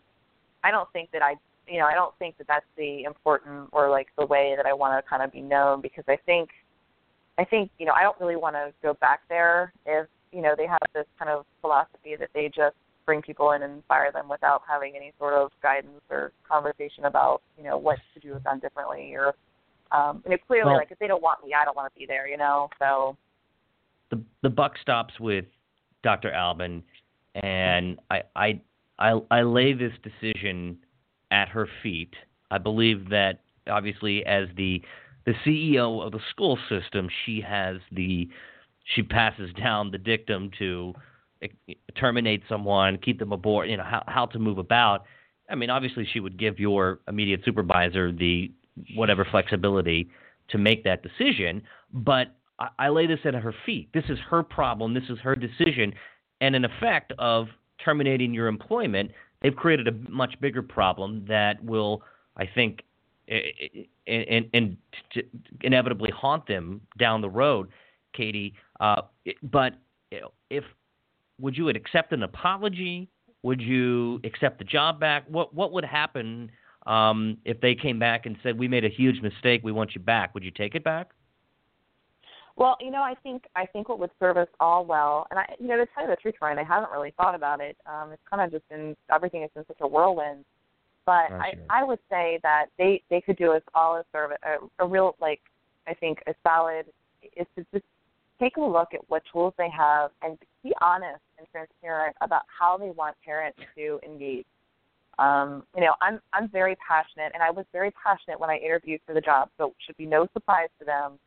[0.65, 1.37] I don't think that I,
[1.71, 4.73] you know, I don't think that that's the important or like the way that I
[4.73, 6.51] want to kind of be known because I think,
[7.39, 10.55] I think, you know, I don't really want to go back there if, you know,
[10.57, 12.75] they have this kind of philosophy that they just
[13.07, 17.41] bring people in and fire them without having any sort of guidance or conversation about,
[17.57, 19.35] you know, what to do with them differently or
[19.93, 21.99] um, and it clearly, Well- like, if they don't want me, I don't want to
[21.99, 22.69] be there, you know.
[22.79, 23.17] So,
[24.11, 25.47] the the buck stops with
[26.05, 26.33] Dr.
[26.33, 26.83] Alban,
[27.35, 28.61] and I I
[29.01, 30.79] I, I lay this decision
[31.31, 32.15] at her feet.
[32.51, 34.83] I believe that obviously as the
[35.27, 38.29] the CEO of the school system, she has the
[38.85, 40.95] she passes down the dictum to
[41.43, 45.05] eh, terminate someone, keep them aboard, you know how how to move about.
[45.49, 48.53] I mean, obviously she would give your immediate supervisor the
[48.95, 50.09] whatever flexibility
[50.51, 51.63] to make that decision,
[51.93, 53.91] but I, I lay this at her feet.
[53.93, 54.95] This is her problem.
[54.95, 55.93] This is her decision,
[56.41, 57.49] and in effect of
[57.85, 59.11] terminating your employment,
[59.43, 62.03] they've created a much bigger problem that will,
[62.37, 62.83] I think,
[63.29, 64.77] and and
[65.61, 67.69] inevitably haunt them down the road,
[68.13, 68.55] Katie.
[68.81, 69.03] Uh,
[69.43, 69.75] but
[70.51, 70.65] if
[71.41, 73.09] would you accept an apology?
[73.43, 75.25] Would you accept the job back?
[75.29, 76.51] What what would happen
[76.87, 79.63] um, if they came back and said we made a huge mistake?
[79.63, 80.35] We want you back.
[80.35, 81.11] Would you take it back?
[82.61, 85.47] Well, you know, I think I think what would serve us all well, and I,
[85.59, 87.75] you know, to tell you the truth, Ryan, I haven't really thought about it.
[87.87, 90.45] Um, it's kind of just been everything has been such a whirlwind.
[91.07, 94.85] But I, I would say that they they could do us all a service, a,
[94.85, 95.41] a real like
[95.89, 96.85] I think a solid
[97.35, 97.87] is to just
[98.39, 102.77] take a look at what tools they have and be honest and transparent about how
[102.77, 104.45] they want parents to engage.
[105.19, 109.01] Um, you know, I'm I'm very passionate, and I was very passionate when I interviewed
[109.07, 111.19] for the job, so it should be no surprise to them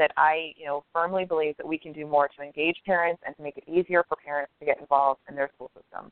[0.00, 3.36] that I, you know, firmly believe that we can do more to engage parents and
[3.36, 6.10] to make it easier for parents to get involved in their school system.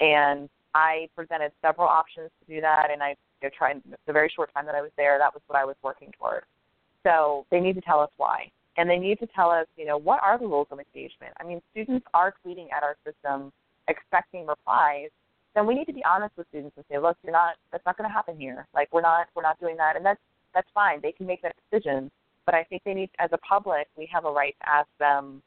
[0.00, 4.32] And I presented several options to do that, and I you know, tried the very
[4.34, 5.18] short time that I was there.
[5.18, 6.44] That was what I was working toward.
[7.02, 9.98] So they need to tell us why, and they need to tell us, you know,
[9.98, 11.34] what are the rules of engagement.
[11.38, 13.52] I mean, students are tweeting at our system
[13.88, 15.10] expecting replies.
[15.54, 17.56] Then we need to be honest with students and say, look, you're not.
[17.70, 18.66] That's not going to happen here.
[18.74, 19.26] Like we're not.
[19.34, 19.96] We're not doing that.
[19.96, 20.20] And that's
[20.54, 21.00] that's fine.
[21.02, 22.10] They can make that decision.
[22.46, 25.42] But I think they need, as a public, we have a right to ask them,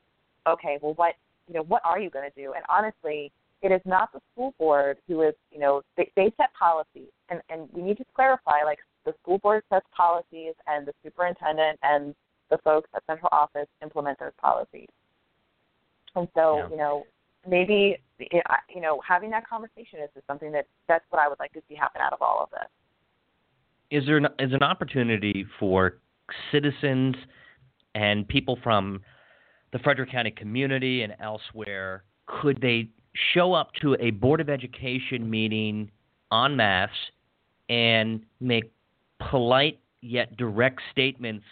[0.48, 1.16] okay, well, what
[1.48, 2.54] you know, what are you going to do?
[2.54, 3.32] And honestly,
[3.62, 7.42] it is not the school board who is, you know, they, they set policies, and
[7.50, 12.14] and we need to clarify, like the school board sets policies, and the superintendent and
[12.52, 14.90] the folks at central office implement those policies.
[16.16, 16.70] And so, Yeah.
[16.70, 17.06] you know,
[17.48, 21.54] maybe you know having that conversation is just something that that's what I would like
[21.54, 22.70] to see happen out of all of this.
[23.92, 25.98] is there an, is an opportunity for
[26.52, 27.16] citizens
[27.96, 29.02] and people from
[29.72, 32.04] the Frederick County community and elsewhere?
[32.28, 32.90] Could they
[33.34, 35.92] show up to a Board of Education meeting
[36.32, 36.90] en masse
[37.70, 38.72] and make
[39.30, 41.44] polite yet direct statements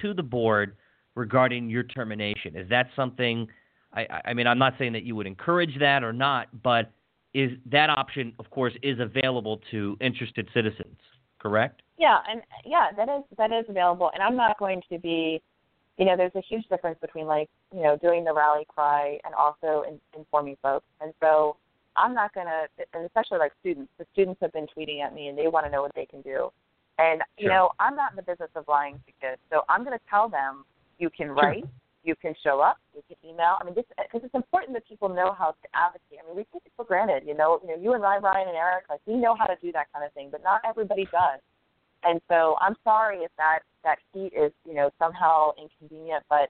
[0.00, 0.76] to the board
[1.14, 2.56] regarding your termination?
[2.56, 3.48] Is that something?
[3.92, 6.92] I, I- mean, I'm not saying that you would encourage that or not, but
[7.34, 10.96] is that option, of course, is available to interested citizens?
[11.38, 11.82] Correct.
[11.98, 14.10] Yeah, and yeah, that is that is available.
[14.12, 15.40] And I'm not going to be,
[15.96, 19.34] you know, there's a huge difference between like you know doing the rally cry and
[19.34, 20.86] also in, informing folks.
[21.00, 21.56] And so
[21.96, 23.90] I'm not gonna, and especially like students.
[23.98, 26.20] The students have been tweeting at me and they want to know what they can
[26.22, 26.50] do.
[26.98, 29.96] And you know, I'm not in the business of lying to kids, so I'm going
[29.96, 30.64] to tell them
[30.98, 31.64] you can write,
[32.06, 33.58] you can show up, you can email.
[33.60, 36.18] I mean, this because it's important that people know how to advocate.
[36.22, 37.60] I mean, we take it for granted, you know.
[37.62, 39.92] You know, you and I, Ryan and Eric, like we know how to do that
[39.92, 41.40] kind of thing, but not everybody does.
[42.04, 46.48] And so I'm sorry if that that heat is you know somehow inconvenient, but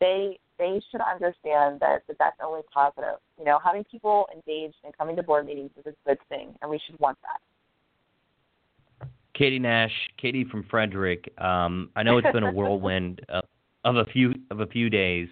[0.00, 3.16] they they should understand that, that that's only positive.
[3.38, 6.70] You know, having people engaged and coming to board meetings is a good thing, and
[6.70, 9.08] we should want that.
[9.34, 11.32] Katie Nash, Katie from Frederick.
[11.38, 13.44] Um, I know it's been a whirlwind of,
[13.84, 15.28] of a few of a few days.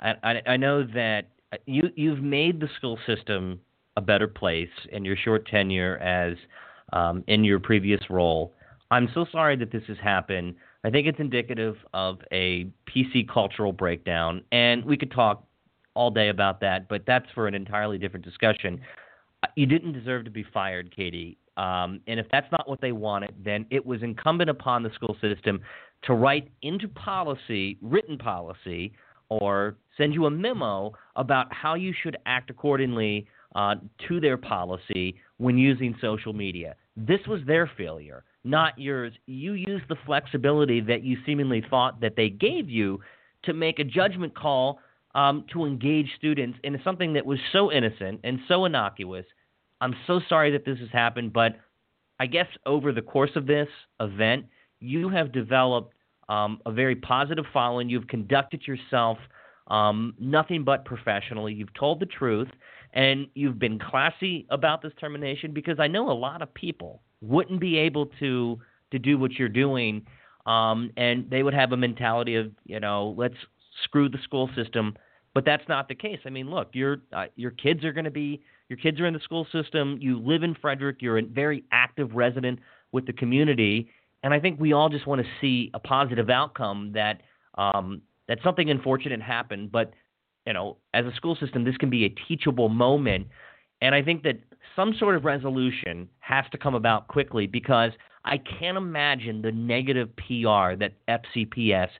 [0.00, 1.28] I, I, I know that
[1.66, 3.60] you you've made the school system
[3.96, 6.36] a better place in your short tenure as
[6.92, 8.52] um, in your previous role.
[8.90, 10.54] I'm so sorry that this has happened.
[10.84, 15.46] I think it's indicative of a PC cultural breakdown, and we could talk
[15.94, 18.80] all day about that, but that's for an entirely different discussion.
[19.42, 21.38] Uh, You didn't deserve to be fired, Katie.
[21.56, 25.16] Um, and if that's not what they wanted, then it was incumbent upon the school
[25.20, 25.60] system
[26.06, 28.92] to write into policy, written policy,
[29.28, 33.76] or send you a memo about how you should act accordingly uh,
[34.08, 36.74] to their policy when using social media.
[36.96, 39.12] This was their failure, not yours.
[39.26, 43.00] You used the flexibility that you seemingly thought that they gave you
[43.44, 44.80] to make a judgment call
[45.14, 49.26] um, to engage students in something that was so innocent and so innocuous.
[49.80, 51.56] I'm so sorry that this has happened, but
[52.18, 53.68] I guess over the course of this
[54.00, 54.46] event,
[54.84, 55.94] you have developed
[56.28, 57.88] um, a very positive following.
[57.88, 59.18] You've conducted yourself
[59.68, 61.54] um, nothing but professionally.
[61.54, 62.48] You've told the truth,
[62.92, 67.60] and you've been classy about this termination because I know a lot of people wouldn't
[67.60, 68.60] be able to
[68.90, 70.06] to do what you're doing,
[70.46, 73.36] um, and they would have a mentality of you know let's
[73.84, 74.96] screw the school system.
[75.32, 76.20] But that's not the case.
[76.26, 79.14] I mean, look, your uh, your kids are going to be your kids are in
[79.14, 79.98] the school system.
[80.00, 80.98] You live in Frederick.
[81.00, 82.60] You're a very active resident
[82.92, 83.90] with the community,
[84.24, 87.20] and I think we all just want to see a positive outcome that
[87.56, 89.92] um, that something unfortunate happened, but
[90.46, 93.28] you know, as a school system, this can be a teachable moment,
[93.80, 94.40] and I think that
[94.74, 97.92] some sort of resolution has to come about quickly because
[98.24, 101.90] I can't imagine the negative PR that FCPS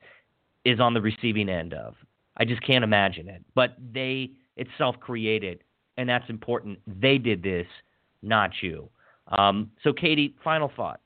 [0.64, 1.94] is on the receiving end of.
[2.38, 3.44] I just can't imagine it.
[3.54, 5.62] But they it's self created
[5.98, 6.78] and that's important.
[6.86, 7.66] They did this,
[8.22, 8.88] not you.
[9.28, 11.00] Um, so Katie, final thought.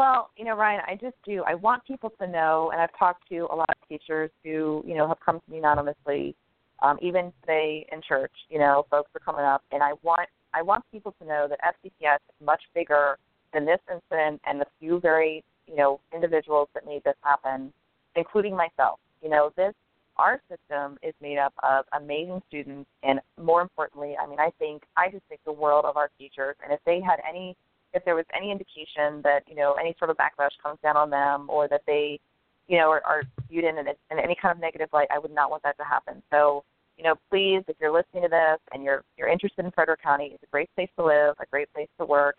[0.00, 1.44] Well, you know, Ryan, I just do.
[1.46, 4.94] I want people to know, and I've talked to a lot of teachers who, you
[4.94, 6.34] know, have come to me anonymously,
[6.82, 8.32] um, even today in church.
[8.48, 11.58] You know, folks are coming up, and I want I want people to know that
[11.60, 13.18] FCPS is much bigger
[13.52, 17.70] than this incident and the few very, you know, individuals that made this happen,
[18.16, 19.00] including myself.
[19.22, 19.74] You know, this
[20.16, 24.82] our system is made up of amazing students, and more importantly, I mean, I think
[24.96, 27.54] I just think the world of our teachers, and if they had any
[27.92, 31.10] if there was any indication that you know any sort of backlash comes down on
[31.10, 32.20] them or that they
[32.68, 35.50] you know are, are viewed in, in any kind of negative light, I would not
[35.50, 36.22] want that to happen.
[36.30, 36.64] So
[37.00, 40.32] you know, please, if you're listening to this and you're you're interested in Frederick County,
[40.34, 42.36] it's a great place to live, a great place to work,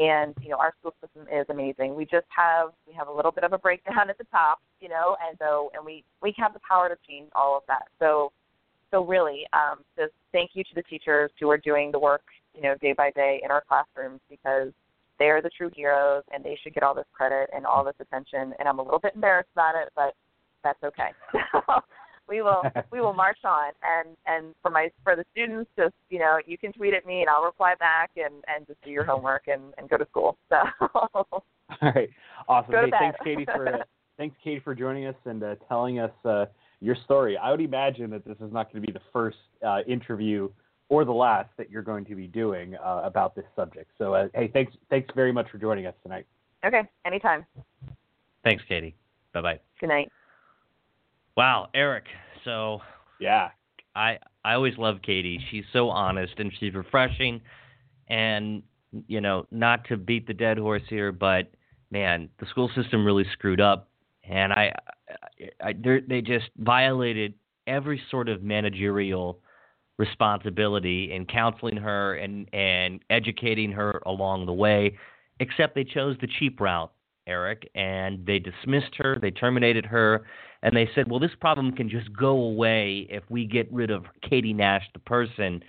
[0.00, 1.94] and you know our school system is amazing.
[1.94, 4.88] We just have we have a little bit of a breakdown at the top, you
[4.88, 7.84] know, and so and we we have the power to change all of that.
[8.00, 8.32] So
[8.90, 12.24] so really, um, just thank you to the teachers who are doing the work,
[12.54, 14.72] you know, day by day in our classrooms because
[15.22, 17.94] they are the true heroes and they should get all this credit and all this
[18.00, 18.52] attention.
[18.58, 20.16] And I'm a little bit embarrassed about it, but
[20.64, 21.10] that's okay.
[22.28, 26.18] we will we will march on and and for my for the students just you
[26.18, 29.04] know you can tweet at me and I'll reply back and and just do your
[29.04, 30.36] homework and and go to school.
[30.50, 31.42] So
[31.80, 32.10] All right,
[32.48, 32.74] awesome.
[32.74, 33.78] Hey, thanks, Katie, for uh,
[34.18, 36.46] thanks, Katie, for joining us and uh, telling us uh,
[36.80, 37.38] your story.
[37.38, 40.50] I would imagine that this is not going to be the first uh, interview
[40.92, 43.90] or the last that you're going to be doing uh, about this subject.
[43.96, 46.26] So, uh, hey, thanks, thanks very much for joining us tonight.
[46.66, 47.46] Okay, anytime.
[48.44, 48.94] Thanks, Katie.
[49.32, 49.60] Bye bye.
[49.80, 50.12] Good night.
[51.34, 52.04] Wow, Eric.
[52.44, 52.82] So
[53.18, 53.48] Yeah,
[53.96, 55.40] I I always love Katie.
[55.50, 57.40] She's so honest and she's refreshing.
[58.08, 58.62] And
[59.08, 61.50] you know, not to beat the dead horse here, but
[61.90, 63.88] man, the school system really screwed up,
[64.28, 64.74] and I,
[65.08, 67.32] I, I they're- they just violated
[67.66, 69.38] every sort of managerial
[70.06, 74.98] responsibility in counseling her and and educating her along the way.
[75.38, 76.92] Except they chose the cheap route,
[77.26, 80.24] Eric, and they dismissed her, they terminated her,
[80.62, 84.04] and they said, well, this problem can just go away if we get rid of
[84.28, 85.62] Katie Nash, the person.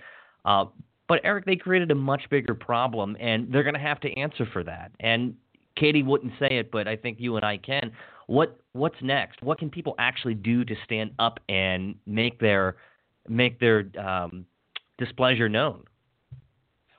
[0.44, 0.66] Uh,
[1.08, 4.46] but Eric, they created a much bigger problem, and they're going to have to answer
[4.52, 4.92] for that.
[5.00, 5.34] And
[5.76, 7.90] Katie wouldn't say it, but I think you and I can.
[8.26, 9.42] What what's next?
[9.42, 12.76] What can people actually do to stand up and make their
[13.28, 14.46] make their um,
[14.98, 15.84] displeasure known?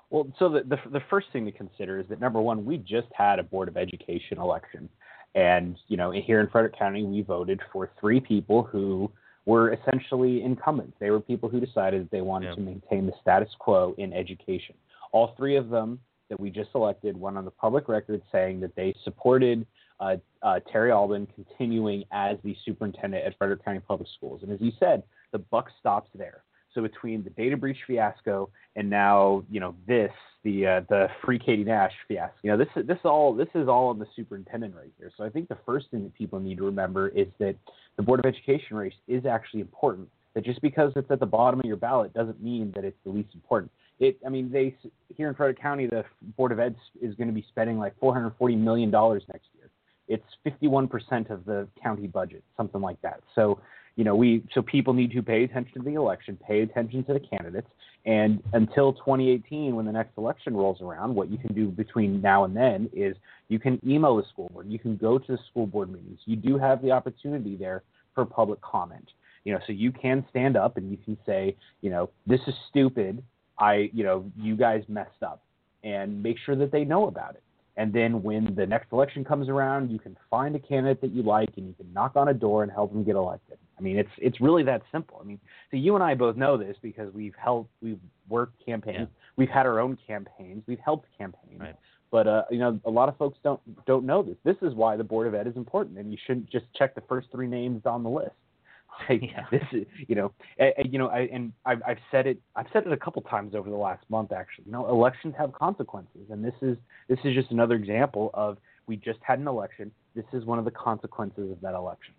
[0.09, 3.07] Well, so the, the the first thing to consider is that number one, we just
[3.13, 4.87] had a board of education election,
[5.33, 9.11] and you know here in Frederick County, we voted for three people who
[9.45, 10.93] were essentially incumbents.
[10.99, 12.55] They were people who decided they wanted Yeah.
[12.55, 14.75] to maintain the status quo in education.
[15.11, 15.99] All three of them
[16.29, 19.65] that we just elected went on the public record saying that they supported
[19.99, 24.41] uh, uh, Terry Alban continuing as the superintendent at Frederick County Public Schools.
[24.43, 25.03] And as you said,
[25.35, 26.43] the buck stops there.
[26.73, 30.11] So between the data breach fiasco and now, you know, this
[30.43, 33.67] the uh, the free Katie Nash fiasco, you know, this is this all this is
[33.67, 35.11] all on the superintendent right here.
[35.17, 37.55] So I think the first thing that people need to remember is that
[37.97, 40.07] the board of education race is actually important.
[40.35, 43.09] That just because it's at the bottom of your ballot doesn't mean that it's the
[43.09, 43.71] least important.
[43.99, 44.75] It, I mean, they
[45.15, 46.05] here in Frederick County, the
[46.37, 49.69] board of ed is going to be spending like 440 million dollars next year.
[50.07, 53.21] It's 51% of the county budget, something like that.
[53.33, 53.59] So
[53.95, 57.13] you know, we so people need to pay attention to the election, pay attention to
[57.13, 57.69] the candidates,
[58.05, 62.43] and until 2018, when the next election rolls around, what you can do between now
[62.43, 63.15] and then is
[63.47, 66.19] you can email the school board, you can go to the school board meetings.
[66.25, 67.83] You do have the opportunity there
[68.13, 69.09] for public comment.
[69.43, 72.53] You know, so you can stand up and you can say, you know, this is
[72.69, 73.23] stupid.
[73.59, 75.41] I, you know, you guys messed up,
[75.83, 77.43] and make sure that they know about it.
[77.77, 81.23] And then when the next election comes around, you can find a candidate that you
[81.23, 83.57] like and you can knock on a door and help them get elected.
[83.77, 85.17] I mean, it's it's really that simple.
[85.21, 85.39] I mean,
[85.71, 87.99] so you and I both know this because we've helped, we've
[88.29, 89.25] worked campaigns, Yeah.
[89.35, 91.59] we've had our own campaigns, we've helped campaigns.
[91.59, 91.75] Right.
[92.11, 94.37] But uh, you know, a lot of folks don't don't know this.
[94.43, 97.01] This is why the board of ed is important, and you shouldn't just check the
[97.01, 98.31] first three names on the list.
[99.09, 99.43] Like, Yeah.
[99.51, 102.39] This is, you know, and, you know, I, and I've, I've said it.
[102.55, 104.31] I've said it a couple times over the last month.
[104.31, 106.77] Actually, you know, elections have consequences, and this is
[107.09, 108.57] this is just another example of
[108.87, 109.91] we just had an election.
[110.15, 112.13] This is one of the consequences of that election.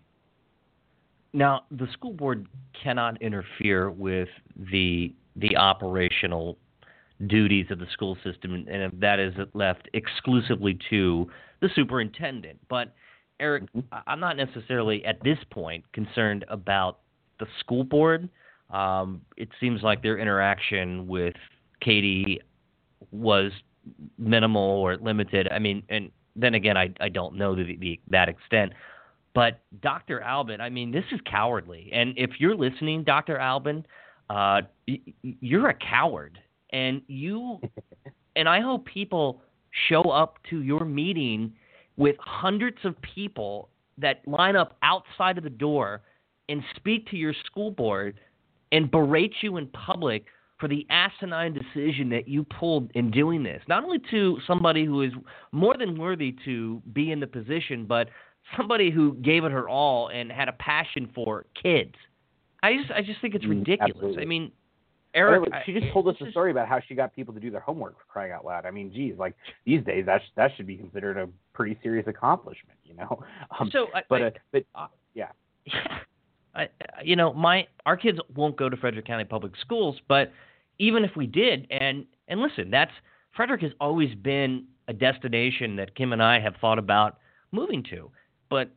[1.37, 2.47] Now, the school board
[2.83, 4.29] cannot interfere with
[4.71, 6.57] the the operational
[7.27, 11.29] duties of the school system, and that is left exclusively to
[11.61, 12.57] the superintendent.
[12.69, 12.95] But
[13.39, 13.65] Eric,
[14.07, 17.01] I'm not necessarily at this point concerned about
[17.39, 18.29] the school board.
[18.71, 21.35] Um, it seems like their interaction with
[21.81, 22.41] Katie
[23.11, 23.51] was
[24.17, 25.49] minimal or limited.
[25.51, 28.73] I mean, and then again, I I don't know the, the that extent.
[29.37, 30.19] But Dr.
[30.23, 31.91] Alban, I mean, this is cowardly.
[31.93, 33.37] And if you're listening, Dr.
[33.37, 33.85] Alban,
[34.31, 34.61] uh,
[35.21, 36.39] you're a coward,
[36.71, 37.61] and you,
[38.35, 39.43] and I hope people
[39.89, 41.53] show up to your meeting
[41.97, 43.69] with hundreds of people
[43.99, 46.01] that line up outside of the door
[46.49, 48.19] and speak to your school board
[48.71, 50.25] and berate you in public
[50.59, 53.61] for the asinine decision that you pulled in doing this.
[53.67, 55.11] Not only to somebody who is
[55.51, 58.09] more than worthy to be in the position, but
[58.55, 61.93] somebody who gave it her all and had a passion for kids.
[62.63, 63.91] I just I just think it's Mm, ridiculous.
[63.95, 64.23] absolutely.
[64.23, 64.51] I mean,
[65.13, 67.61] Eric, she just told us a story about how she got people to do their
[67.61, 68.65] homework for crying out loud.
[68.65, 69.35] I mean, geez, like
[69.65, 73.23] these days that that should be considered a pretty serious accomplishment, you know.
[73.59, 75.29] Um, so, I, but I, uh, but uh, yeah.
[75.73, 75.99] Yeah.
[76.55, 76.69] I,
[77.03, 80.31] you know, my our kids won't go to Frederick County Public Schools, but
[80.79, 82.91] even if we did, and and listen, that's
[83.35, 87.19] Frederick has always been a destination that Kim and I have thought about
[87.51, 88.09] moving to,
[88.49, 88.69] but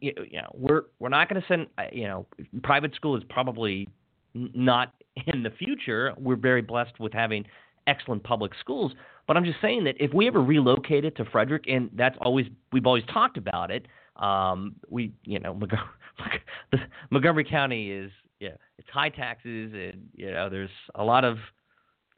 [0.00, 1.66] you know, we're we're not going to send.
[1.78, 2.26] uh, You know,
[2.62, 3.88] private school is probably
[4.34, 4.94] not
[5.26, 6.14] in the future.
[6.16, 7.44] We're very blessed with having
[7.86, 8.92] excellent public schools,
[9.26, 12.86] but I'm just saying that if we ever relocated to Frederick, and that's always we've
[12.86, 13.86] always talked about it.
[14.16, 18.10] Um, we, you know, Montgomery, Montgomery County is,
[18.40, 21.38] yeah, it's high taxes, and you know, there's a lot of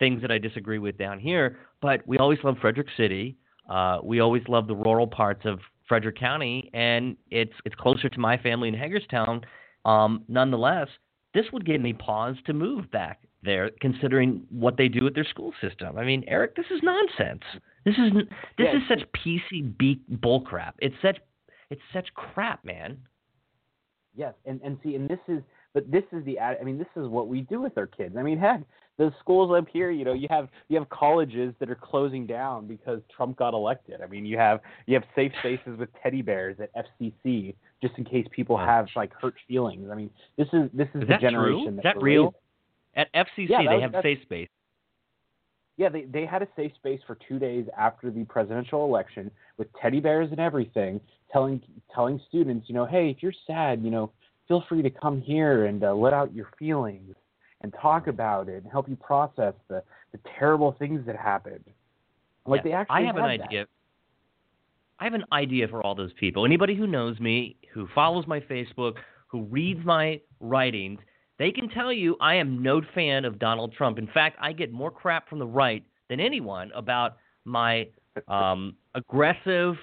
[0.01, 1.59] things that I disagree with down here.
[1.81, 3.37] But we always love Frederick City.
[3.71, 8.21] Uh, we always love the rural parts of Frederick County, and it's it's closer to
[8.21, 9.43] my family in Hagerstown.
[9.85, 10.89] Um, nonetheless,
[11.35, 15.25] this would give me pause to move back there, considering what they do with their
[15.25, 15.99] school system.
[15.99, 17.43] I mean, Eric, this is nonsense.
[17.85, 18.13] This is
[18.57, 20.73] this is such PCB bullcrap.
[20.79, 21.19] It's such
[21.71, 22.99] it's such crap, man.
[24.17, 26.87] Yes, and and see, and this is, but this is the, ad- I mean, this
[26.97, 28.15] is what we do with our kids.
[28.17, 28.63] I mean, heck,
[28.97, 32.67] the schools up here, you know, you have you have colleges that are closing down
[32.67, 34.01] because Trump got elected.
[34.01, 38.05] I mean, you have you have safe spaces with teddy bears at FCC just in
[38.05, 39.89] case people have like hurt feelings.
[39.91, 41.81] I mean, this is this is, Is the that generation true?
[41.83, 42.35] that Is that real?
[42.95, 44.49] At FCC, Yeah, they was- have safe space.
[45.77, 49.29] Yeah, they they had a safe space for two days after the presidential election
[49.59, 51.01] with teddy bears and everything,
[51.33, 51.61] telling
[51.93, 54.13] telling students, you know, hey, if you're sad, you know,
[54.47, 57.17] feel free to come here and uh, let out your feelings
[57.65, 61.65] and talk about it and help you process the the terrible things that happened.
[62.47, 63.47] Like Yeah, they actually I have an had that.
[63.49, 63.67] idea.
[65.01, 66.45] I have an idea for all those people.
[66.45, 68.97] Anybody who knows me, who follows my Facebook,
[69.27, 71.01] who reads my writings,
[71.39, 73.99] they can tell you I am no fan of Donald Trump.
[73.99, 77.89] In fact, I get more crap from the right than anyone about my
[78.29, 79.77] um, aggressive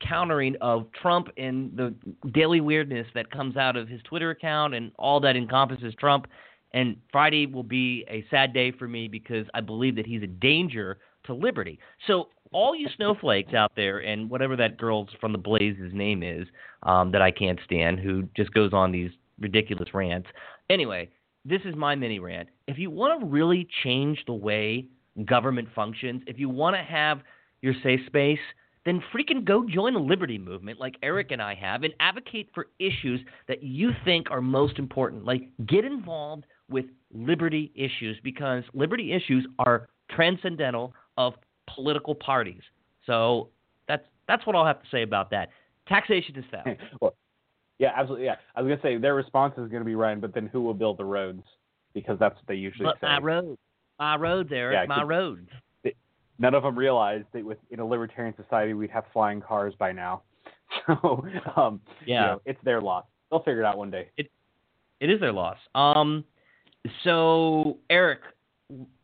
[0.00, 1.94] countering of Trump and the
[2.32, 6.26] daily weirdness that comes out of his Twitter account and all that encompasses Trump.
[6.74, 10.26] And Friday will be a sad day for me because I believe that he's a
[10.26, 11.78] danger to liberty.
[12.06, 16.46] So all you snowflakes out there, and whatever that girl's from the Blaze's name is,
[16.82, 20.28] um, that I can't stand, who just goes on these ridiculous rants.
[20.68, 21.10] Anyway,
[21.44, 22.48] this is my mini rant.
[22.66, 24.86] If you want to really change the way
[25.24, 27.20] government functions, if you want to have
[27.62, 28.38] your safe space,
[28.84, 32.66] then freaking go join the liberty movement like Eric and I have and advocate for
[32.78, 35.24] issues that you think are most important.
[35.24, 41.34] Like get involved with liberty issues because liberty issues are transcendental of
[41.72, 42.62] political parties.
[43.06, 43.48] So
[43.88, 45.50] that's that's what I'll have to say about that.
[45.86, 46.80] Taxation is theft.
[47.00, 47.14] well,
[47.78, 48.26] yeah, absolutely.
[48.26, 50.74] Yeah, I was gonna say their response is gonna be Ryan, but then who will
[50.74, 51.42] build the roads?
[51.92, 53.06] Because that's what they usually But say.
[53.06, 53.58] my roads,
[53.98, 55.48] my roads, Eric, Yeah, my roads.
[56.38, 59.92] none of them realize that with in a libertarian society we'd have flying cars by
[59.92, 60.22] now.
[60.86, 61.24] So
[61.56, 62.24] um, you Yeah.
[62.26, 63.04] know, it's their loss.
[63.30, 64.08] They'll figure it out one day.
[64.16, 65.58] It is their loss.
[65.74, 66.24] Um,
[67.02, 68.20] so Eric,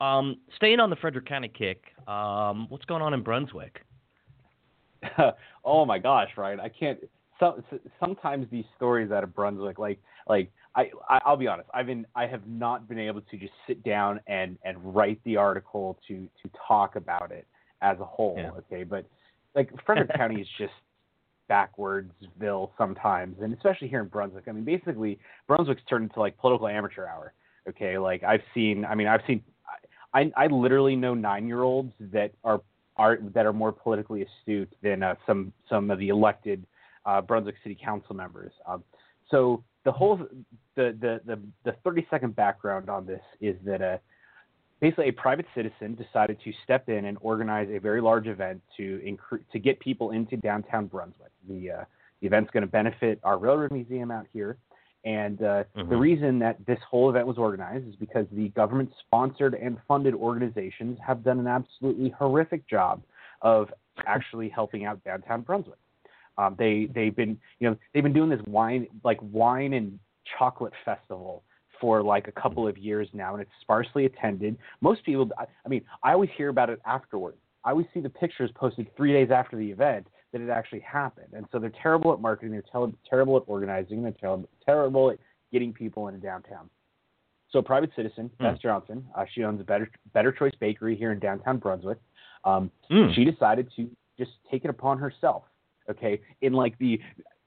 [0.01, 3.81] um, staying on the Frederick County kick, um, what's going on in Brunswick?
[5.65, 6.99] oh my gosh, Ryan, I can't.
[7.39, 7.63] So,
[7.99, 12.07] sometimes these stories out of Brunswick, like like I, I I'll be honest, I've been
[12.15, 16.29] I have not been able to just sit down and and write the article to
[16.43, 17.47] to talk about it
[17.81, 18.37] as a whole.
[18.37, 18.51] Yeah.
[18.51, 19.07] Okay, but
[19.55, 20.73] like Frederick County is just
[21.51, 24.45] backwardsville sometimes, and especially here in Brunswick.
[24.47, 25.19] I mean, basically
[25.49, 27.33] Brunswick's turned into like political amateur hour.
[27.69, 28.85] Okay, like I've seen.
[28.85, 29.43] I mean, I've seen.
[30.13, 32.61] I I literally know nine year olds that are
[32.97, 36.67] are that are more politically astute than uh, some some of the elected
[37.07, 38.53] uh, Brunswick City Council members.
[38.67, 38.83] Um,
[39.31, 40.19] so the whole
[40.75, 43.99] the the the, the 30 second background on this is that uh,
[44.81, 49.01] basically a private citizen decided to step in and organize a very large event to
[49.05, 51.31] incre- to get people into downtown Brunswick.
[51.49, 51.85] The uh,
[52.21, 54.59] the event's going to benefit our railroad museum out here.
[55.05, 56.01] And uh, the Mhm.
[56.01, 60.99] reason that this whole event was organized is because the government sponsored and funded organizations
[61.01, 63.03] have done an absolutely horrific job
[63.41, 63.73] of
[64.07, 65.79] actually helping out downtown Brunswick.
[66.37, 69.99] Um, they they've been you know they've been doing this wine like wine and
[70.39, 71.43] chocolate festival
[71.81, 74.57] for like a couple of years now, and it's sparsely attended.
[74.83, 77.35] Most people, I, I mean, I always hear about it afterward.
[77.65, 81.29] I always see the pictures posted three days after the event that it actually happened,
[81.33, 82.53] and so they're terrible at marketing.
[82.53, 84.03] They're terrible at organizing.
[84.03, 85.19] They're ter- terrible at
[85.53, 86.71] getting people into downtown.
[87.51, 88.45] So, a private citizen, Hmm.
[88.45, 91.99] Beth Johnson, uh, she owns a Better Better Choice Bakery here in downtown Brunswick.
[92.45, 93.13] Um, Mm.
[93.15, 95.45] she decided to just take it upon herself.
[95.89, 97.01] Okay, in like the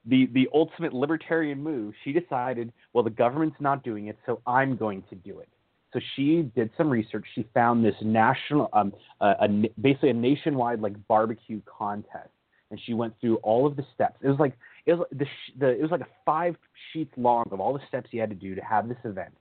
[0.06, 4.76] the the ultimate libertarian move, she decided, well, the government's not doing it, so I'm
[4.76, 5.48] going to do it.
[5.94, 7.26] So she did some research.
[7.36, 8.92] She found this national, um,
[9.22, 9.48] a, a,
[9.80, 12.30] basically a nationwide like barbecue contest,
[12.74, 14.18] and she went through all of the steps.
[14.24, 15.26] It was like it was the,
[15.60, 16.56] the it was like a five
[16.92, 19.34] sheets long of all the steps you had to do to have this event.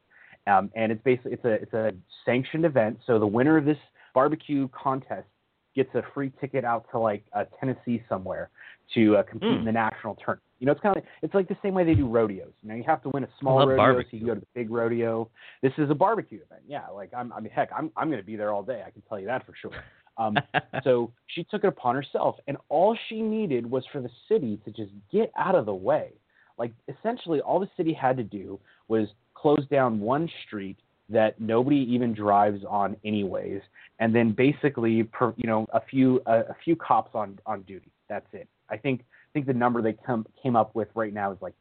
[0.47, 1.93] Um, and it's basically it's a it's a
[2.27, 2.99] sanctioned event.
[3.07, 3.79] So the winner of this
[4.15, 5.27] barbecue contest
[5.75, 8.51] gets a free ticket out to like uh, Tennessee somewhere
[8.95, 9.61] to uh, compete Mm.
[9.61, 10.43] in the national tournament.
[10.59, 12.53] You know, it's kind of like, it's like the same way they do rodeos.
[12.63, 14.47] You know, you have to win a small rodeo so you can go to the
[14.55, 15.29] big rodeo.
[15.63, 16.63] This is a barbecue event.
[16.69, 18.83] Yeah, like I'm I mean heck, I'm I'm going to be there all day.
[18.87, 19.73] I can tell you that for sure.
[20.17, 20.37] Um,
[20.85, 24.71] so she took it upon herself, and all she needed was for the city to
[24.71, 26.13] just get out of the way.
[26.59, 30.77] Like essentially, all the city had to do was close down one street
[31.09, 33.61] that nobody even drives on anyways,
[33.99, 37.91] and then basically, per, you know, a few a, a few cops on on duty.
[38.09, 38.49] That's it.
[38.69, 41.55] I think I think the number they come came up with right now is like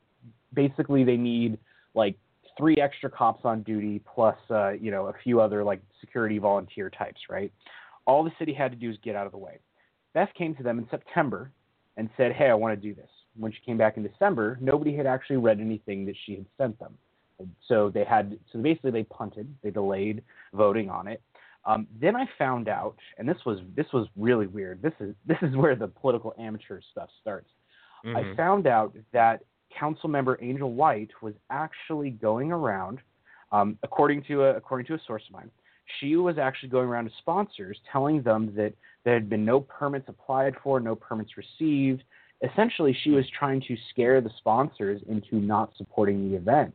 [0.53, 1.57] basically they need
[1.93, 2.15] like
[2.57, 6.89] three extra cops on duty plus uh, you know a few other like security volunteer
[6.89, 7.51] types, right?
[8.05, 9.59] All the city had to do is get out of the way.
[10.13, 11.51] Beth came to them in September
[11.97, 14.95] and said, "Hey, I want to do this." When she came back in December, nobody
[14.95, 16.97] had actually read anything that she had sent them.
[17.67, 20.23] So they had so basically they punted, they delayed
[20.53, 21.21] voting on it.
[21.65, 24.81] Um, then I found out, and this was this was really weird.
[24.81, 27.49] This is this is where the political amateur stuff starts.
[28.05, 28.17] Mm-hmm.
[28.17, 29.43] I found out that
[29.77, 32.99] council member Angel White was actually going around,
[33.51, 35.51] um, according to a, according to a source of mine,
[35.99, 40.07] she was actually going around to sponsors telling them that there had been no permits
[40.07, 42.03] applied for, no permits received.
[42.43, 46.73] Essentially, she was trying to scare the sponsors into not supporting the event.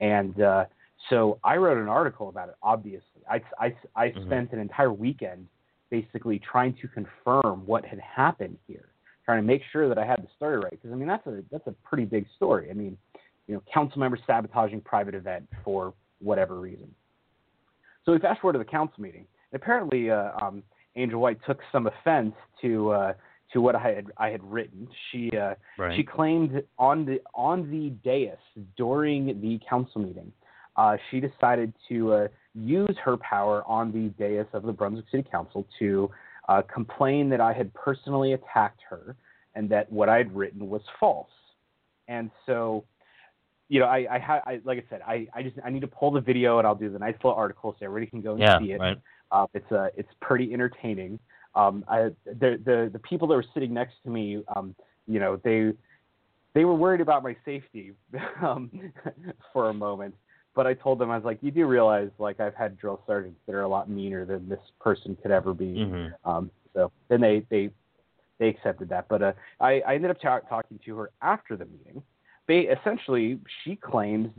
[0.00, 0.64] And uh,
[1.10, 3.22] so I wrote an article about it, obviously.
[3.30, 4.26] I, I, I Mhm.
[4.26, 5.46] spent an entire weekend
[5.90, 8.88] basically trying to confirm what had happened here,
[9.24, 10.70] trying to make sure that I had the story right.
[10.70, 12.70] Because, I mean, that's a, that's a pretty big story.
[12.70, 12.98] I mean,
[13.46, 16.92] you know, council members sabotaging private event for whatever reason.
[18.06, 19.26] So we fast forward to the council meeting.
[19.52, 20.62] And apparently, uh, um,
[20.94, 23.12] Angel White took some offense to uh,
[23.52, 24.88] to what I had I had written.
[25.10, 25.94] She uh, Right.
[25.96, 28.38] she claimed on the on the dais
[28.76, 30.32] during the council meeting,
[30.76, 35.28] uh, she decided to uh, use her power on the dais of the Brunswick City
[35.30, 36.10] Council to
[36.48, 39.16] uh, complain that I had personally attacked her
[39.54, 41.30] and that what I had written was false.
[42.08, 42.84] And so,
[43.68, 45.88] you know, I, I, ha- I like I said, I, I just I need to
[45.88, 48.40] pull the video and I'll do the nice little article so everybody can go and
[48.40, 48.58] yeah.
[48.58, 48.80] see it.
[48.80, 48.98] Right.
[49.30, 51.18] Uh, it's uh, it's pretty entertaining.
[51.54, 54.74] Um, I, the the the people that were sitting next to me, um,
[55.08, 55.72] you know, they
[56.54, 57.92] they were worried about my safety
[58.42, 58.70] um,
[59.52, 60.14] for a moment.
[60.54, 63.38] But I told them I was like, you do realize like I've had drill sergeants
[63.46, 65.66] that are a lot meaner than this person could ever be.
[65.66, 66.30] Mm-hmm.
[66.30, 67.70] Um, so then they they
[68.38, 69.08] they accepted that.
[69.08, 72.02] But uh, I, I ended up ta- talking to her after the meeting.
[72.48, 74.30] They essentially she claims.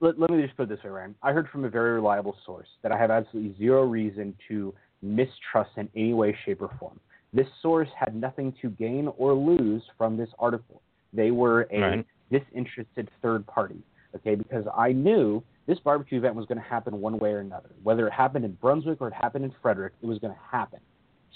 [0.00, 1.14] Let, let me just put it this way, Ryan.
[1.22, 5.70] I heard from a very reliable source that I have absolutely zero reason to mistrust
[5.76, 7.00] in any way, shape, or form.
[7.32, 10.82] This source had nothing to gain or lose from this article.
[11.12, 12.06] They were a Right.
[12.30, 13.82] disinterested third party.
[14.14, 17.70] Okay, because I knew this barbecue event was going to happen one way or another.
[17.82, 20.80] Whether it happened in Brunswick or it happened in Frederick, it was going to happen.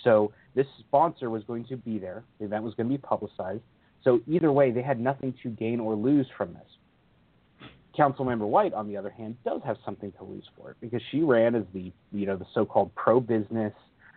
[0.05, 2.25] So this sponsor was going to be there.
[2.39, 3.63] The event was going to be publicized.
[4.05, 7.69] So either way, they had nothing to gain or lose from this.
[7.99, 11.21] Councilmember White, on the other hand, does have something to lose for it because she
[11.23, 13.75] ran as the you know the so-called pro-business.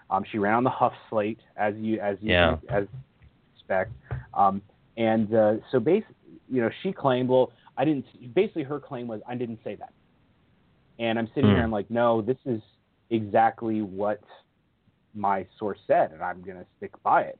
[0.09, 2.57] Um, she ran on the Huff slate, as you as you Yeah.
[2.69, 2.87] as
[3.55, 3.91] expect.
[4.33, 4.61] Um,
[4.97, 6.15] and uh, so basically,
[6.49, 8.05] you know, she claimed, well, I didn't.
[8.33, 9.91] Basically, her claim was, I didn't say that.
[10.99, 11.55] And I'm sitting Hmm.
[11.55, 12.61] here, I'm like, no, this is
[13.09, 14.21] exactly what
[15.13, 17.39] my source said, and I'm going to stick by it.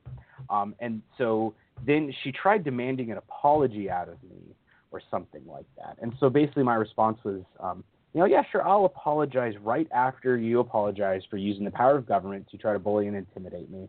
[0.50, 1.54] Um, and so
[1.84, 4.54] then she tried demanding an apology out of me
[4.90, 5.96] or something like that.
[6.00, 7.84] And so basically, my response was, um,
[8.14, 12.06] you know, yeah, sure, I'll apologize right after you apologize for using the power of
[12.06, 13.88] government to try to bully and intimidate me.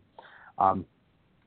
[0.58, 0.84] Um,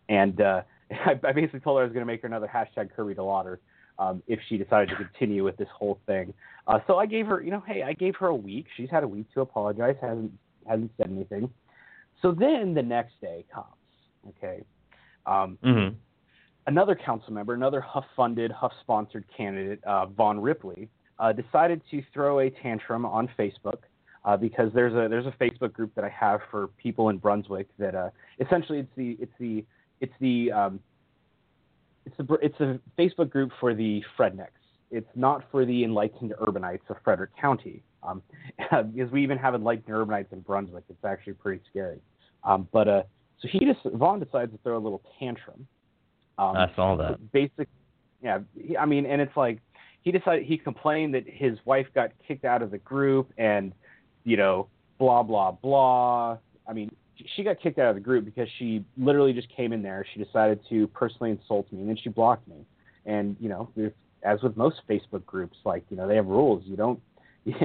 [0.09, 0.61] and uh,
[0.91, 3.57] I, I basically told her I was going to make her another hashtag Kirby DeLauder
[3.99, 6.33] um, if she decided to continue with this whole thing.
[6.67, 8.65] Uh, so I gave her, you know, hey, I gave her a week.
[8.75, 9.95] She's had a week to apologize.
[10.01, 10.31] hasn't
[10.67, 11.49] hasn't said anything.
[12.21, 13.65] So then the next day comes.
[14.29, 14.63] Okay.
[15.25, 15.95] Um, Mm-hmm.
[16.67, 20.89] Another council member, another Huff-funded, Huff-sponsored candidate, uh, Vaughn Ripley,
[21.19, 23.77] uh, decided to throw a tantrum on Facebook
[24.25, 27.67] uh, because there's a there's a Facebook group that I have for people in Brunswick
[27.79, 28.09] that uh,
[28.39, 29.65] essentially it's the it's the
[29.99, 30.79] it's the um,
[32.05, 34.47] it's the it's a Facebook group for the Frednecks.
[34.91, 38.21] It's not for the enlightened urbanites of Frederick County, um,
[38.57, 40.83] because we even have enlightened urbanites in Brunswick.
[40.89, 41.99] It's actually pretty scary.
[42.43, 43.03] Um, but uh,
[43.41, 45.67] so he just Vaughn decides to throw a little tantrum.
[46.37, 47.31] Um, I saw that.
[47.31, 47.67] Basic,
[48.21, 48.39] yeah.
[48.79, 49.59] I mean, and it's like
[50.01, 53.73] he decided he complained that his wife got kicked out of the group, and
[54.23, 54.67] you know,
[54.97, 56.37] blah blah blah.
[56.67, 56.91] I mean,
[57.35, 60.05] she got kicked out of the group because she literally just came in there.
[60.13, 62.65] She decided to personally insult me, and then she blocked me.
[63.05, 63.93] And you know, if,
[64.23, 66.63] as with most Facebook groups, like you know, they have rules.
[66.65, 66.99] You don't,
[67.45, 67.55] you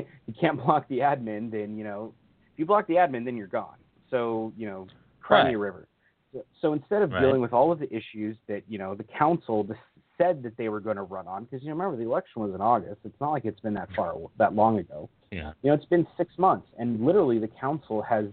[0.40, 1.50] can't block the admin.
[1.50, 2.12] Then you know,
[2.52, 3.76] if you block the admin, then you're gone.
[4.10, 4.86] So you know,
[5.20, 5.88] cry me a river.
[6.60, 7.20] So, instead of Right.
[7.20, 9.66] dealing with all of the issues that you know the council
[10.18, 12.60] said that they were going to run on, because you remember the election was in
[12.60, 13.00] August.
[13.04, 15.08] It's not like it's been that far that long ago.
[15.30, 15.52] Yeah.
[15.62, 18.26] You know, it's been six months, and literally the council has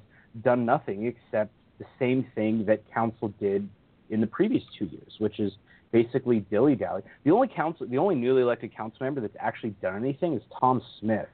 [0.44, 3.68] done nothing except the same thing that council did
[4.10, 5.52] in the previous two years, which is
[5.92, 7.02] basically dilly dally.
[7.24, 10.82] The only council, the only newly elected council member that's actually done anything is Tom
[11.00, 11.28] Smith.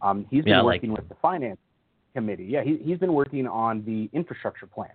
[0.00, 1.58] Um, he's been Yeah, working like- with the finance
[2.14, 2.44] committee.
[2.44, 4.92] Yeah, he, he's been working on the infrastructure plan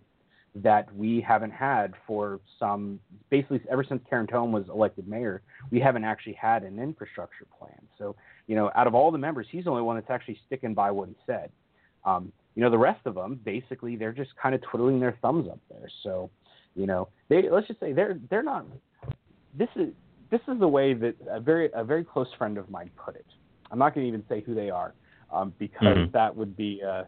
[0.56, 3.00] that we haven't had for some
[3.30, 5.42] basically ever since Karen Tome was elected mayor.
[5.72, 7.80] We haven't actually had an infrastructure plan.
[7.98, 8.16] So
[8.48, 10.92] you know, out of all the members, he's the only one that's actually sticking by
[10.92, 11.50] what he said.
[12.06, 15.48] Um, you know, the rest of them basically they're just kind of twiddling their thumbs
[15.50, 15.90] up there.
[16.04, 16.30] So
[16.76, 18.66] you know, they let's just say they're they're not.
[19.58, 19.90] This is
[20.30, 23.26] this is the way that a very a very close friend of mine put it.
[23.72, 24.94] I'm not going to even say who they are
[25.32, 26.12] um, because Mhm.
[26.12, 27.06] that would be uh,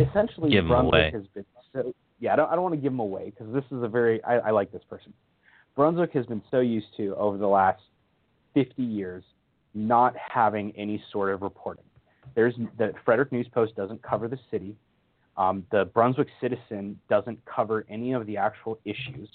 [0.00, 1.10] essentially Give away.
[1.10, 1.94] has been so.
[2.22, 4.22] Yeah, I don't I don't want to give them away because this is a very
[4.22, 5.12] I, I like this person.
[5.74, 7.82] Brunswick has been so used to over the last
[8.54, 9.24] 50 years
[9.74, 11.84] not having any sort of reporting.
[12.36, 14.76] There's the Frederick News Post doesn't cover the city.
[15.36, 19.28] Um, the Brunswick Citizen doesn't cover any of the actual issues.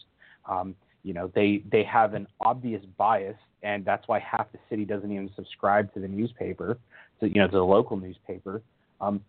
[0.50, 0.74] Um,
[1.04, 5.12] you know, they they have an obvious bias, and that's why half the city doesn't
[5.12, 6.78] even subscribe to the newspaper,
[7.20, 8.62] to you know, to the local newspaper.
[9.02, 9.20] Um,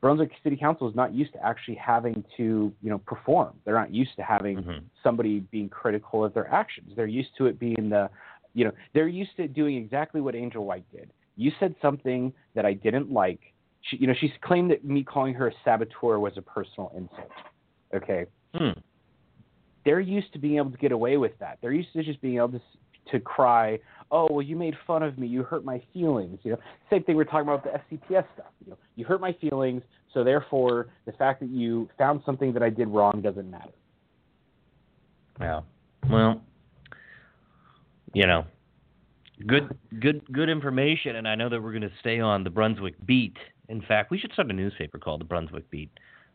[0.00, 3.54] Brunswick City Council is not used to actually having to, you know, perform.
[3.64, 4.82] They're not used to having Mhm.
[5.02, 6.96] somebody being critical of their actions.
[6.96, 8.10] They're used to it being the,
[8.54, 11.10] you know, they're used to doing exactly what Angel White did.
[11.36, 13.52] You said something that I didn't like.
[13.82, 17.32] She, you know, she's claimed that me calling her a saboteur was a personal insult.
[17.94, 18.78] Okay, Hmm.
[19.84, 21.58] they're used to being able to get away with that.
[21.60, 22.60] They're used to just being able to
[23.06, 23.78] to cry,
[24.10, 25.26] "Oh, well, you made fun of me.
[25.26, 26.58] You hurt my feelings." You know,
[26.90, 28.52] same thing we're talking about with the FCPS stuff.
[28.64, 29.82] You know, you hurt my feelings,
[30.12, 33.70] so therefore, the fact that you found something that I did wrong doesn't matter.
[35.40, 35.60] Yeah.
[36.08, 36.42] Well,
[38.12, 38.44] you know,
[39.46, 42.94] good, good, good information, and I know that we're going to stay on the Brunswick
[43.06, 43.36] beat.
[43.68, 45.90] In fact, we should start a newspaper called the Brunswick Beat.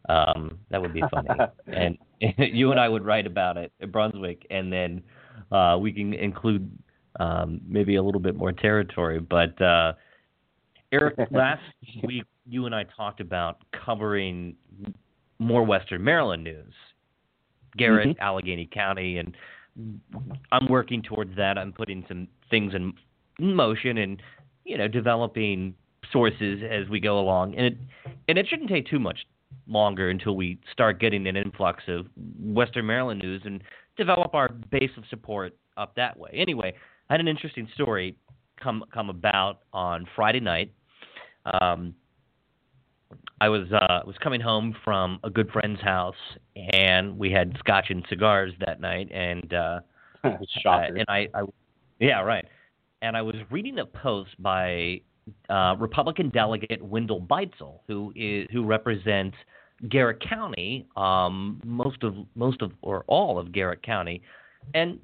[0.08, 1.30] Um, that would be funny,
[1.68, 1.98] and
[2.38, 5.02] you and I would write about it, in Brunswick, and then
[5.52, 6.72] uh, we can include
[7.20, 9.20] um, maybe a little bit more territory.
[9.20, 9.94] But uh,
[10.92, 11.62] Eric, last
[12.04, 14.56] week you and I talked about covering
[15.40, 16.74] more Western Maryland news.
[17.78, 19.36] Garrett, Allegany County, and
[20.52, 21.58] I'm working towards that.
[21.58, 22.94] I'm putting some things in
[23.40, 24.22] motion and
[24.64, 25.76] you know developing
[26.12, 27.78] sources as we go along, and it
[28.28, 29.26] and it shouldn't take too much
[29.68, 32.08] longer until we start getting an influx of
[32.40, 33.62] Western Maryland news and
[33.98, 36.30] develop our base of support up that way.
[36.34, 36.74] Anyway,
[37.10, 38.18] I had an interesting story
[38.62, 40.72] come come about on Friday night.
[41.62, 41.94] Um,
[43.40, 46.16] I was uh, was coming home from a good friend's house,
[46.56, 49.80] and we had scotch and cigars that night, and uh,
[50.62, 50.96] Shocker.
[50.96, 51.42] and I, I,
[52.00, 52.46] yeah, right.
[53.02, 55.02] And I was reading a post by
[55.50, 59.38] uh, Republican delegate Wendell Beitzel, who is who represents
[59.90, 64.22] Garrett County, um, most of most of or all of Garrett County,
[64.74, 65.00] and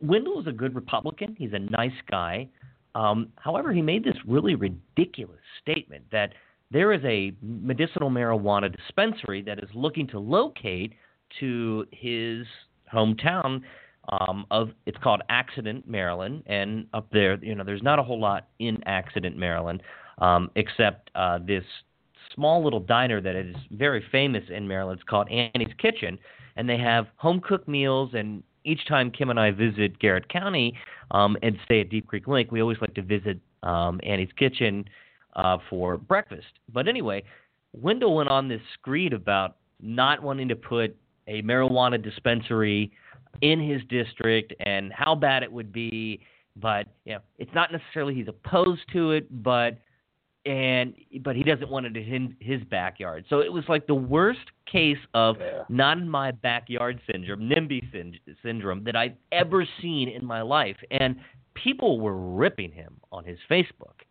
[0.00, 1.36] Wendell is a good Republican.
[1.38, 2.48] He's a nice guy.
[2.94, 6.32] Um, however, he made this really ridiculous statement that
[6.70, 10.94] there is a medicinal marijuana dispensary that is looking to locate
[11.40, 12.46] to his
[12.92, 13.62] hometown
[14.20, 18.20] um, of it's called Accident, Maryland, and up there, you know, there's not a whole
[18.20, 19.82] lot in Accident, Maryland,
[20.18, 21.64] um, except uh, this
[22.34, 25.00] small little diner that is very famous in Maryland.
[25.00, 26.18] It's called Annie's Kitchen,
[26.56, 28.10] and they have home cooked meals.
[28.14, 30.76] And each time Kim and I visit Garrett County
[31.10, 34.84] um, and stay at Deep Creek Lake, we always like to visit um, Annie's Kitchen
[35.36, 36.46] uh, for breakfast.
[36.72, 37.22] But anyway,
[37.72, 40.96] Wendell went on this screed about not wanting to put
[41.26, 42.92] a marijuana dispensary
[43.40, 46.20] in his district and how bad it would be.
[46.56, 49.78] But you know, it's not necessarily he's opposed to it, but
[50.46, 53.24] and but he doesn't want it in his backyard.
[53.28, 54.40] So it was like the worst
[54.70, 55.64] case of Yeah.
[55.68, 60.76] not in my backyard syndrome, NIMBY syn- syndrome that I've ever seen in my life.
[60.90, 61.16] And
[61.54, 64.02] people were ripping him on his Facebook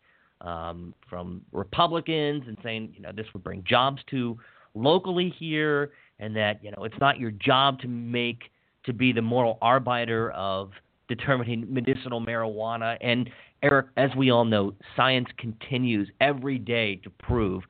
[0.42, 4.38] um, from Republicans and saying, you know, this would bring jobs to
[4.76, 8.52] locally here, and that you know it's not your job to make
[8.86, 10.72] to be the moral arbiter of
[11.08, 12.98] determining medicinal marijuana.
[13.02, 13.30] And
[13.64, 17.64] Eric, as we all know, science continues every day to prove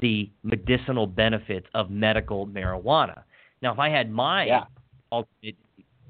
[0.00, 3.22] the medicinal benefits of medical marijuana.
[3.60, 4.64] Now, if I had my Yeah.
[5.12, 5.56] ultimate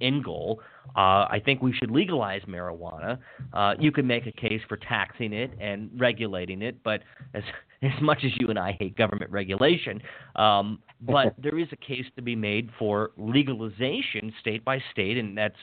[0.00, 0.60] end goal,
[0.96, 3.18] uh, I think we should legalize marijuana.
[3.52, 7.02] Uh, you can make a case for taxing it and regulating it, but
[7.34, 7.42] as
[7.82, 10.02] as much as you and I hate government regulation,
[10.36, 15.36] um, but there is a case to be made for legalization state by state, and
[15.36, 15.56] that's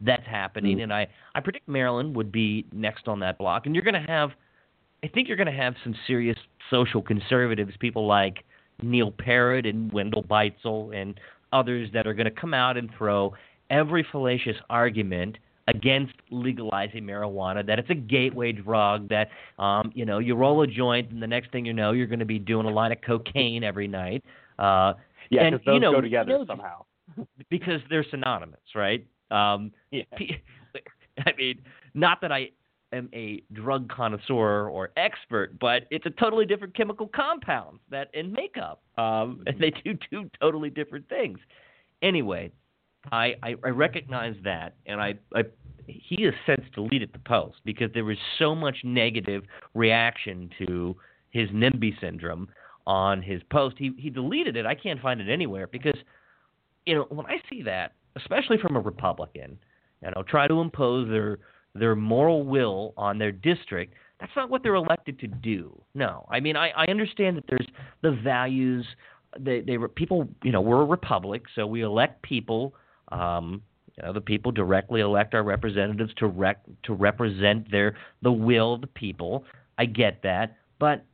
[0.00, 0.78] that's happening.
[0.78, 0.84] Mm.
[0.84, 4.10] And I I predict Maryland would be next on that block, and you're going to
[4.10, 4.30] have,
[5.04, 6.36] I think you're going to have some serious
[6.70, 8.44] social conservatives, people like
[8.82, 11.18] Neil Parrott and Wendell Beitzel and
[11.52, 13.34] others that are going to come out and throw
[13.70, 19.28] every fallacious argument against legalizing marijuana, that it's a gateway drug, that
[19.62, 22.18] um, you know you roll a joint and the next thing you know you're going
[22.20, 24.24] to be doing a line of cocaine every night.
[24.58, 24.94] Uh,
[25.30, 26.84] yeah, and, because those you know, go together you know, somehow.
[27.50, 29.06] because they're synonymous, right?
[29.30, 30.02] Um, Yeah.
[31.26, 31.60] I mean,
[31.94, 32.50] not that I
[32.92, 38.32] am a drug connoisseur or expert, but it's a totally different chemical compound that in
[38.32, 41.38] makeup, um, and they do two totally different things.
[42.02, 42.50] Anyway,
[43.12, 45.42] I, I I recognize that, and I, I
[45.86, 49.44] he has since deleted the post because there was so much negative
[49.74, 50.96] reaction to
[51.30, 52.48] his NIMBY syndrome
[52.86, 53.76] on his post.
[53.78, 54.66] He he deleted it.
[54.66, 55.98] I can't find it anywhere because
[56.86, 59.58] you know when I see that, especially from a Republican,
[60.02, 61.38] you know, try to impose their
[61.74, 63.94] their moral will on their district.
[64.18, 65.80] That's not what they're elected to do.
[65.94, 67.66] No, I mean I, I understand that there's
[68.02, 68.86] the values.
[69.38, 70.28] They they were people.
[70.42, 72.74] You know, we're a republic, so we elect people.
[73.12, 73.62] Um,
[73.96, 78.74] you know, the people directly elect our representatives to rec- to represent their the will
[78.74, 79.44] of the people.
[79.78, 81.04] I get that, but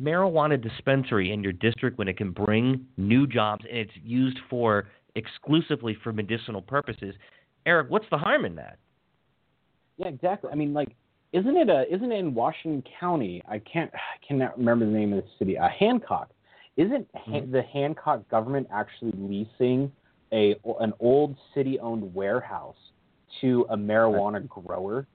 [0.00, 4.86] marijuana dispensary in your district when it can bring new jobs and it's used for
[5.18, 7.14] exclusively for medicinal purposes.
[7.66, 8.78] Eric, what's the harm in that?
[9.98, 10.50] Yeah, exactly.
[10.50, 10.94] I mean, like,
[11.32, 13.42] isn't it a isn't it in Washington County?
[13.48, 15.58] I can't I cannot remember the name of the city.
[15.58, 16.30] Uh, Hancock.
[16.76, 17.32] Isn't Mm-hmm.
[17.32, 19.92] ha- the Hancock government actually leasing
[20.32, 22.76] a an old city-owned warehouse
[23.40, 25.06] to a marijuana grower?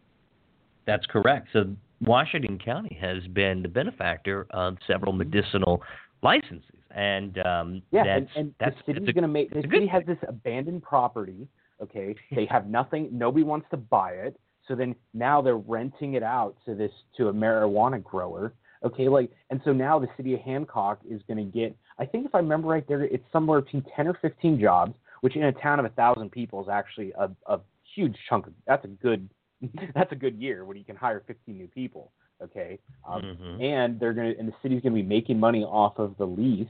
[0.86, 1.48] That's correct.
[1.54, 5.82] So Washington County has been the benefactor of several medicinal
[6.22, 9.88] licenses, and um, Yeah, that's and, and that's the city's going to make the city
[9.88, 11.48] has this abandoned property.
[11.82, 13.10] Okay, they have nothing.
[13.12, 14.40] Nobody wants to buy it.
[14.68, 18.54] So then now they're renting it out to this to a marijuana grower.
[18.86, 21.76] Okay, like and so now the city of Hancock is going to get.
[22.00, 25.36] I think if I remember right, there it's somewhere between ten or fifteen jobs, which
[25.36, 27.60] in a town of a thousand people is actually a, a
[27.96, 28.48] huge chunk.
[28.48, 29.30] Of, that's a good.
[29.96, 32.12] That's a good year when you can hire 15 new people.
[32.42, 33.62] Okay, um, Mhm.
[33.62, 36.68] and they're gonna and the city's gonna be making money off of the lease.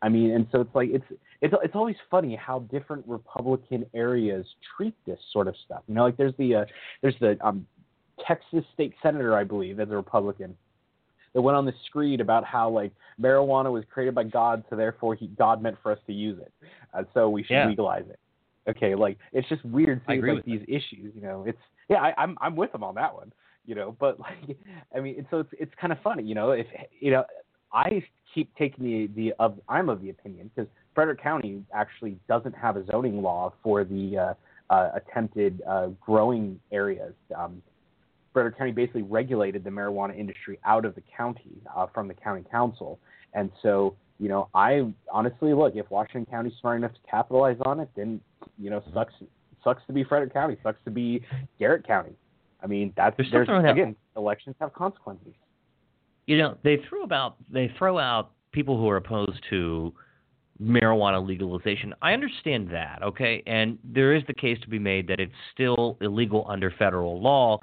[0.00, 1.04] I mean, and so it's like it's
[1.40, 5.82] it's it's always funny how different Republican areas treat this sort of stuff.
[5.86, 6.64] You know, like there's the uh,
[7.02, 7.66] there's the um,
[8.26, 10.56] Texas state senator, I believe, as a Republican,
[11.34, 15.14] that went on the screed about how like marijuana was created by God, so therefore
[15.14, 16.52] he God meant for us to use it,
[16.94, 17.68] uh, so we should Yeah.
[17.68, 18.18] legalize it.
[18.68, 21.14] Okay, like it's just weird seeing like with these issues.
[21.14, 21.58] You know, it's
[21.88, 23.32] yeah, I, I'm I'm with him on that one.
[23.66, 24.56] You know, but like
[24.94, 26.22] I mean, so it's it's kind of funny.
[26.22, 26.66] You know, if
[27.00, 27.24] you know,
[27.72, 28.02] I
[28.34, 32.76] keep taking the the of I'm of the opinion because Frederick County actually doesn't have
[32.76, 34.36] a zoning law for the
[34.70, 37.14] uh, uh, attempted uh, growing areas.
[37.36, 37.62] Um,
[38.32, 42.44] Frederick County basically regulated the marijuana industry out of the county uh, from the county
[42.50, 42.98] council,
[43.34, 47.80] and so you know, I honestly look if Washington County's smart enough to capitalize on
[47.80, 48.20] it, then
[48.56, 49.12] you know, sucks
[49.64, 51.24] sucks to be Frederick County, sucks to be
[51.58, 52.12] Garrett County.
[52.62, 55.34] I mean, that's there's out- again, elections have consequences.
[56.26, 59.92] you know they throw about they throw out people who are opposed to
[60.62, 61.92] marijuana legalization.
[62.02, 65.96] I understand that, okay, and there is the case to be made that it's still
[66.00, 67.58] illegal under federal law,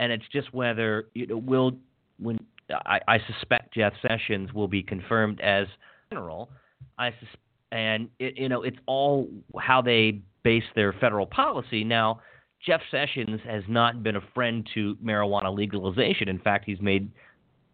[0.00, 1.72] and it's just whether you know will
[2.18, 2.38] when
[2.86, 5.66] I, I suspect Jeff Sessions will be confirmed as
[6.10, 6.50] general.
[6.98, 7.36] I sus-
[7.72, 9.28] and it, you know it's all
[9.58, 12.20] how they base their federal policy now.
[12.64, 16.28] Jeff Sessions has not been a friend to marijuana legalization.
[16.28, 17.10] In fact, he's made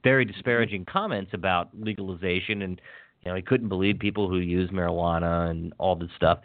[0.06, 2.80] very disparaging comments about legalization and
[3.24, 6.38] you know he couldn't believe people who use marijuana and all this stuff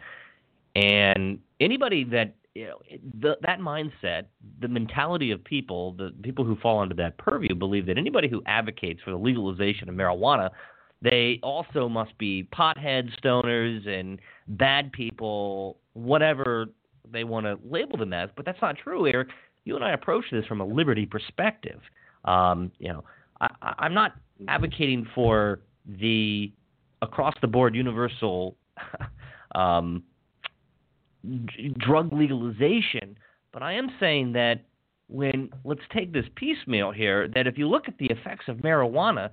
[0.74, 2.78] and anybody that you know
[3.20, 4.24] the, that mindset
[4.60, 8.42] the mentality of people the people who fall under that purview believe that anybody who
[8.46, 10.50] advocates for the legalization of marijuana
[11.00, 16.66] they also must be potheads stoners and bad people whatever
[17.12, 19.28] they want to label them as but that's not true eric.
[19.64, 21.80] You and i approach this from a liberty perspective.
[22.24, 23.04] Um, you know
[23.40, 24.12] I, I'm not
[24.48, 26.52] advocating for the
[27.02, 28.56] across the board universal
[29.54, 30.02] um,
[31.24, 33.16] d- drug legalization,
[33.52, 34.64] but I am saying that
[35.08, 39.30] when let's take this piecemeal here, that if you look at the effects of marijuana,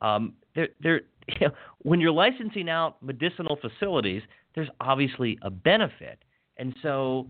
[0.00, 1.50] um, there, there, you know,
[1.82, 4.22] when you're licensing out medicinal facilities,
[4.54, 6.18] there's obviously a benefit,
[6.58, 7.26] and so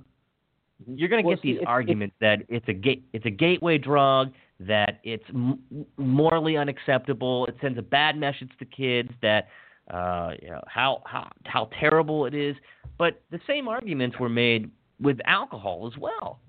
[0.86, 3.30] you're going to Well, get see, these it's- arguments that it's a gate, it's a
[3.30, 5.58] gateway drug, that it's m-
[5.96, 9.48] morally unacceptable, it sends a bad message to kids that
[9.90, 12.54] uh, you know how how how terrible it is.
[12.98, 16.40] But the same arguments were made with alcohol as well.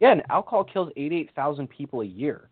[0.00, 2.48] Yeah, and alcohol kills 88,000 people a year.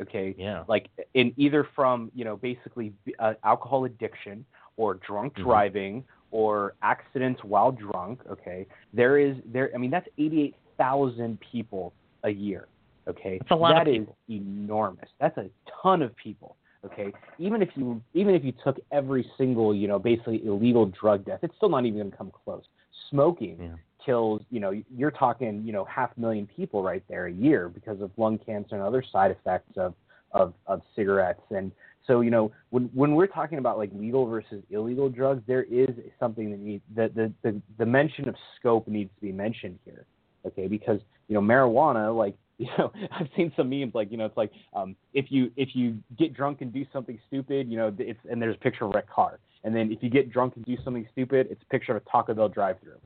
[0.00, 0.64] Okay, Yeah.
[0.68, 4.44] like in either from you know basically uh, alcohol addiction
[4.76, 5.42] or drunk Mhm.
[5.44, 6.04] driving
[6.34, 8.18] or accidents while drunk.
[8.28, 9.70] Okay, there is there.
[9.72, 11.92] I mean that's 88,000 people
[12.24, 12.66] a year.
[13.06, 15.08] Okay, That's a lot That of is enormous.
[15.20, 15.48] That's a
[15.82, 16.56] ton of people.
[16.84, 21.24] Okay, even if you even if you took every single you know basically illegal drug
[21.24, 22.64] death, it's still not even going to come close.
[23.10, 23.76] Smoking Yeah.
[24.04, 27.68] kills you know you're talking you know half a million people right there a year
[27.68, 29.94] because of lung cancer and other side effects of
[30.32, 31.70] of of cigarettes and
[32.06, 35.90] so you know when when we're talking about like legal versus illegal drugs there is
[36.18, 40.06] something that needs that the, the the mention of scope needs to be mentioned here
[40.46, 40.66] okay?
[40.66, 44.36] Because you know marijuana like you know i've seen some memes like you know it's
[44.36, 48.20] like um if you if you get drunk and do something stupid you know it's
[48.30, 49.40] and there's a picture of a wrecked car.
[49.64, 52.10] And then if you get drunk and do something stupid it's a picture of a
[52.10, 53.00] taco bell drive through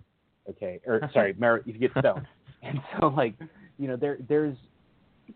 [0.50, 0.80] okay?
[0.86, 2.26] Or sorry mar- if you get stoned.
[2.62, 3.34] And so like
[3.78, 4.56] you know there there's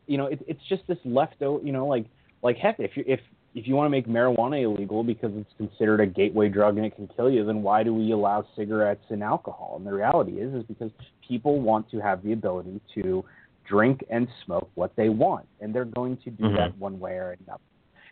[0.07, 2.05] you know it, it's just this leftover you know like
[2.43, 3.21] like heck if you if
[3.55, 6.97] if you want to make marijuana illegal because it's considered a gateway drug and it
[6.97, 9.75] can kill you, then why do we allow cigarettes and alcohol?
[9.77, 10.91] And the reality is, is because
[11.27, 13.25] people want to have the ability to
[13.65, 16.57] drink and smoke what they want, and they're going to do Mhm.
[16.57, 17.61] that one way or another.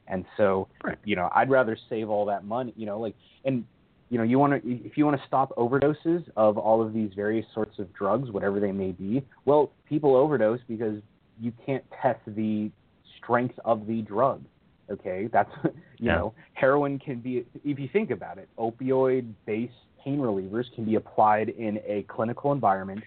[0.06, 0.98] And so, Right.
[1.04, 3.14] you know, I'd rather save all that money, you know, like,
[3.44, 3.64] and
[4.10, 7.14] you know, you want to if you want to stop overdoses of all of these
[7.14, 9.22] various sorts of drugs, whatever they may be.
[9.44, 11.00] Well, people overdose because
[11.40, 12.72] you can't test the
[13.16, 14.42] strength of the drug.
[14.90, 16.16] Okay, that's you Yeah.
[16.16, 19.72] know, heroin can be if you think about it, opioid-based
[20.04, 23.02] pain relievers can be applied in a clinical environment,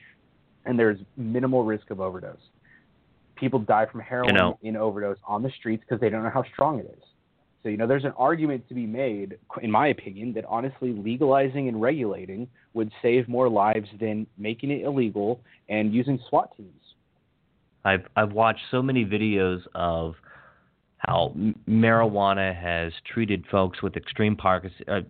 [0.66, 2.38] and there's minimal risk of overdose.
[3.36, 6.44] People die from heroin know- in overdose on the streets because they don't know how
[6.54, 7.04] strong it is.
[7.64, 11.70] So you know, there's an argument to be made, in my opinion, that honestly legalizing
[11.70, 15.40] and regulating would save more lives than making it illegal
[15.70, 16.82] and using SWAT teams.
[17.86, 20.16] I've I've watched so many videos of
[21.08, 21.34] how
[21.68, 25.02] marijuana has treated folks with extreme Parkinson, uh,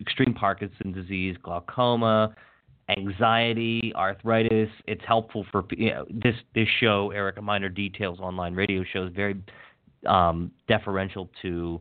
[0.00, 2.34] extreme Parkinson's disease, glaucoma,
[2.88, 4.68] anxiety, arthritis.
[4.86, 7.10] It's helpful for you know, this this show.
[7.12, 9.36] Erica Miner details online radio show is very
[10.06, 11.80] um, deferential to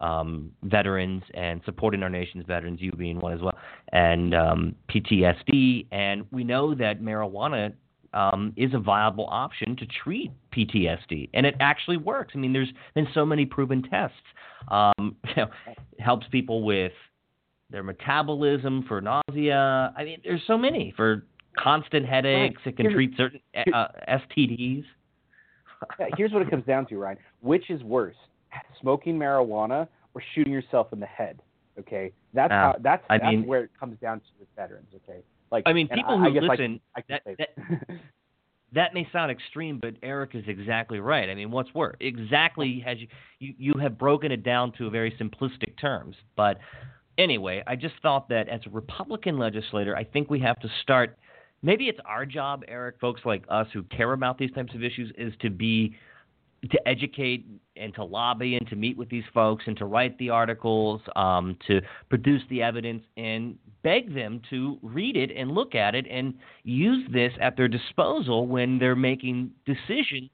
[0.00, 3.56] um, veterans and supporting our nation's veterans, you being one as well,
[3.92, 5.86] and um, PTSD.
[5.90, 7.72] And we know that marijuana
[8.14, 12.32] um, is a viable option to treat PTSD, and it actually works.
[12.34, 14.16] I mean, there's been so many proven tests.
[14.68, 16.92] Um, you know, it helps people with
[17.70, 19.92] their metabolism for nausea.
[19.96, 21.24] I mean, there's so many for
[21.58, 22.60] constant headaches.
[22.66, 23.40] It can Here's- treat certain
[23.74, 24.84] uh, STDs.
[26.16, 27.18] Here's what it comes down to, Ryan.
[27.40, 28.14] Which is worse,
[28.80, 31.40] smoking marijuana or shooting yourself in the head?
[31.78, 34.88] Okay, that's Uh, how that's I that's mean- where it comes down to with veterans.
[34.94, 35.20] Okay,
[35.52, 37.88] like I mean, people I, who I listen, I that- that-
[38.74, 41.28] that may sound extreme, but Eric is exactly right.
[41.28, 41.96] I mean, what's worse?
[42.00, 43.06] Exactly has you,
[43.38, 46.16] you you have broken it down to a very simplistic terms.
[46.36, 46.58] But
[47.18, 51.18] anyway, I just thought that as a Republican legislator, I think we have to start.
[51.62, 55.12] Maybe it's our job, Eric, folks like us who care about these types of issues,
[55.16, 55.94] is to be
[56.70, 60.30] to educate and to lobby and to meet with these folks and to write the
[60.30, 65.94] articles, um, to produce the evidence and beg them to read it and look at
[65.94, 70.30] it and use this at their disposal when they're making decisions.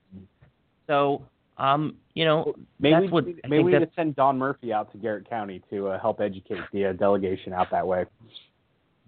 [0.87, 1.23] So,
[1.57, 4.93] um, you know, maybe that's we, what maybe we need to send Don Murphy out
[4.93, 8.05] to Garrett County to uh, help educate the uh, delegation out that way.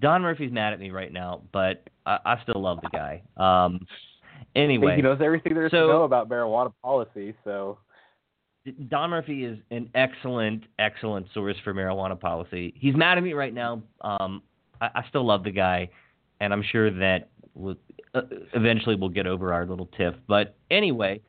[0.01, 3.23] Don Murphy's mad at me right now, but I, I still love the guy.
[3.37, 3.87] Um,
[4.55, 7.35] anyway, he knows everything there is so- to know about marijuana policy.
[7.45, 7.79] So
[8.89, 12.75] Don Murphy is an excellent, excellent source for marijuana policy.
[12.77, 13.83] He's mad at me right now.
[14.03, 14.43] Um,
[14.81, 15.89] I, I still love the guy,
[16.41, 17.77] and I'm sure that we'll,
[18.15, 18.23] uh,
[18.55, 20.15] eventually we'll get over our little tiff.
[20.29, 21.23] But anyway,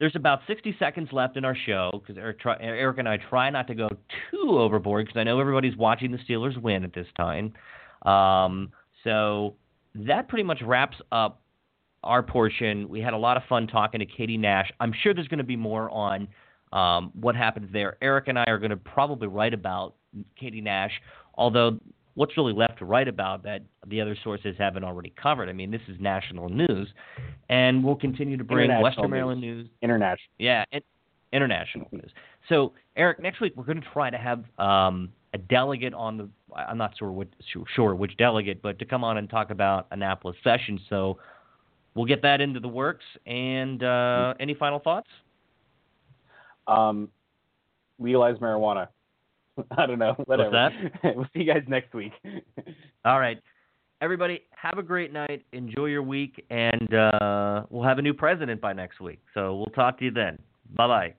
[0.00, 3.50] there's about 60 seconds left in our show because Eric, try, Eric and I try
[3.50, 3.88] not to go
[4.30, 7.52] too overboard because I know everybody's watching the Steelers win at this time.
[8.04, 8.72] Um,
[9.02, 9.54] so
[9.94, 11.40] that pretty much wraps up
[12.04, 12.88] our portion.
[12.88, 14.70] We had a lot of fun talking to Katie Nash.
[14.80, 16.28] I'm sure there's going to be more on
[16.72, 17.96] um, what happens there.
[18.02, 19.94] Eric and I are going to probably write about
[20.38, 20.92] Katie Nash,
[21.34, 21.78] although
[22.14, 25.48] what's really left to write about that the other sources haven't already covered.
[25.48, 26.88] I mean, this is national news,
[27.48, 29.10] and we'll continue to bring Western news.
[29.10, 30.32] Maryland news international.
[30.38, 30.82] yeah, and
[31.32, 32.10] international news.
[32.48, 36.28] So, Eric, next week we're going to try to have um, a delegate on the.
[36.54, 39.88] I'm not sure what sure, sure which delegate, but to come on and talk about
[39.90, 40.80] Annapolis session.
[40.88, 41.18] So,
[41.94, 43.04] we'll get that into the works.
[43.26, 45.08] And uh, any final thoughts?
[46.66, 47.08] Um,
[47.98, 48.88] legalize marijuana.
[49.76, 50.14] I don't know.
[50.26, 50.50] Whatever.
[50.50, 51.16] that?
[51.16, 52.12] we'll see you guys next week.
[53.04, 53.38] All right,
[54.00, 55.44] everybody, have a great night.
[55.52, 59.20] Enjoy your week, and uh, we'll have a new president by next week.
[59.34, 60.38] So we'll talk to you then.
[60.74, 61.14] Bye bye.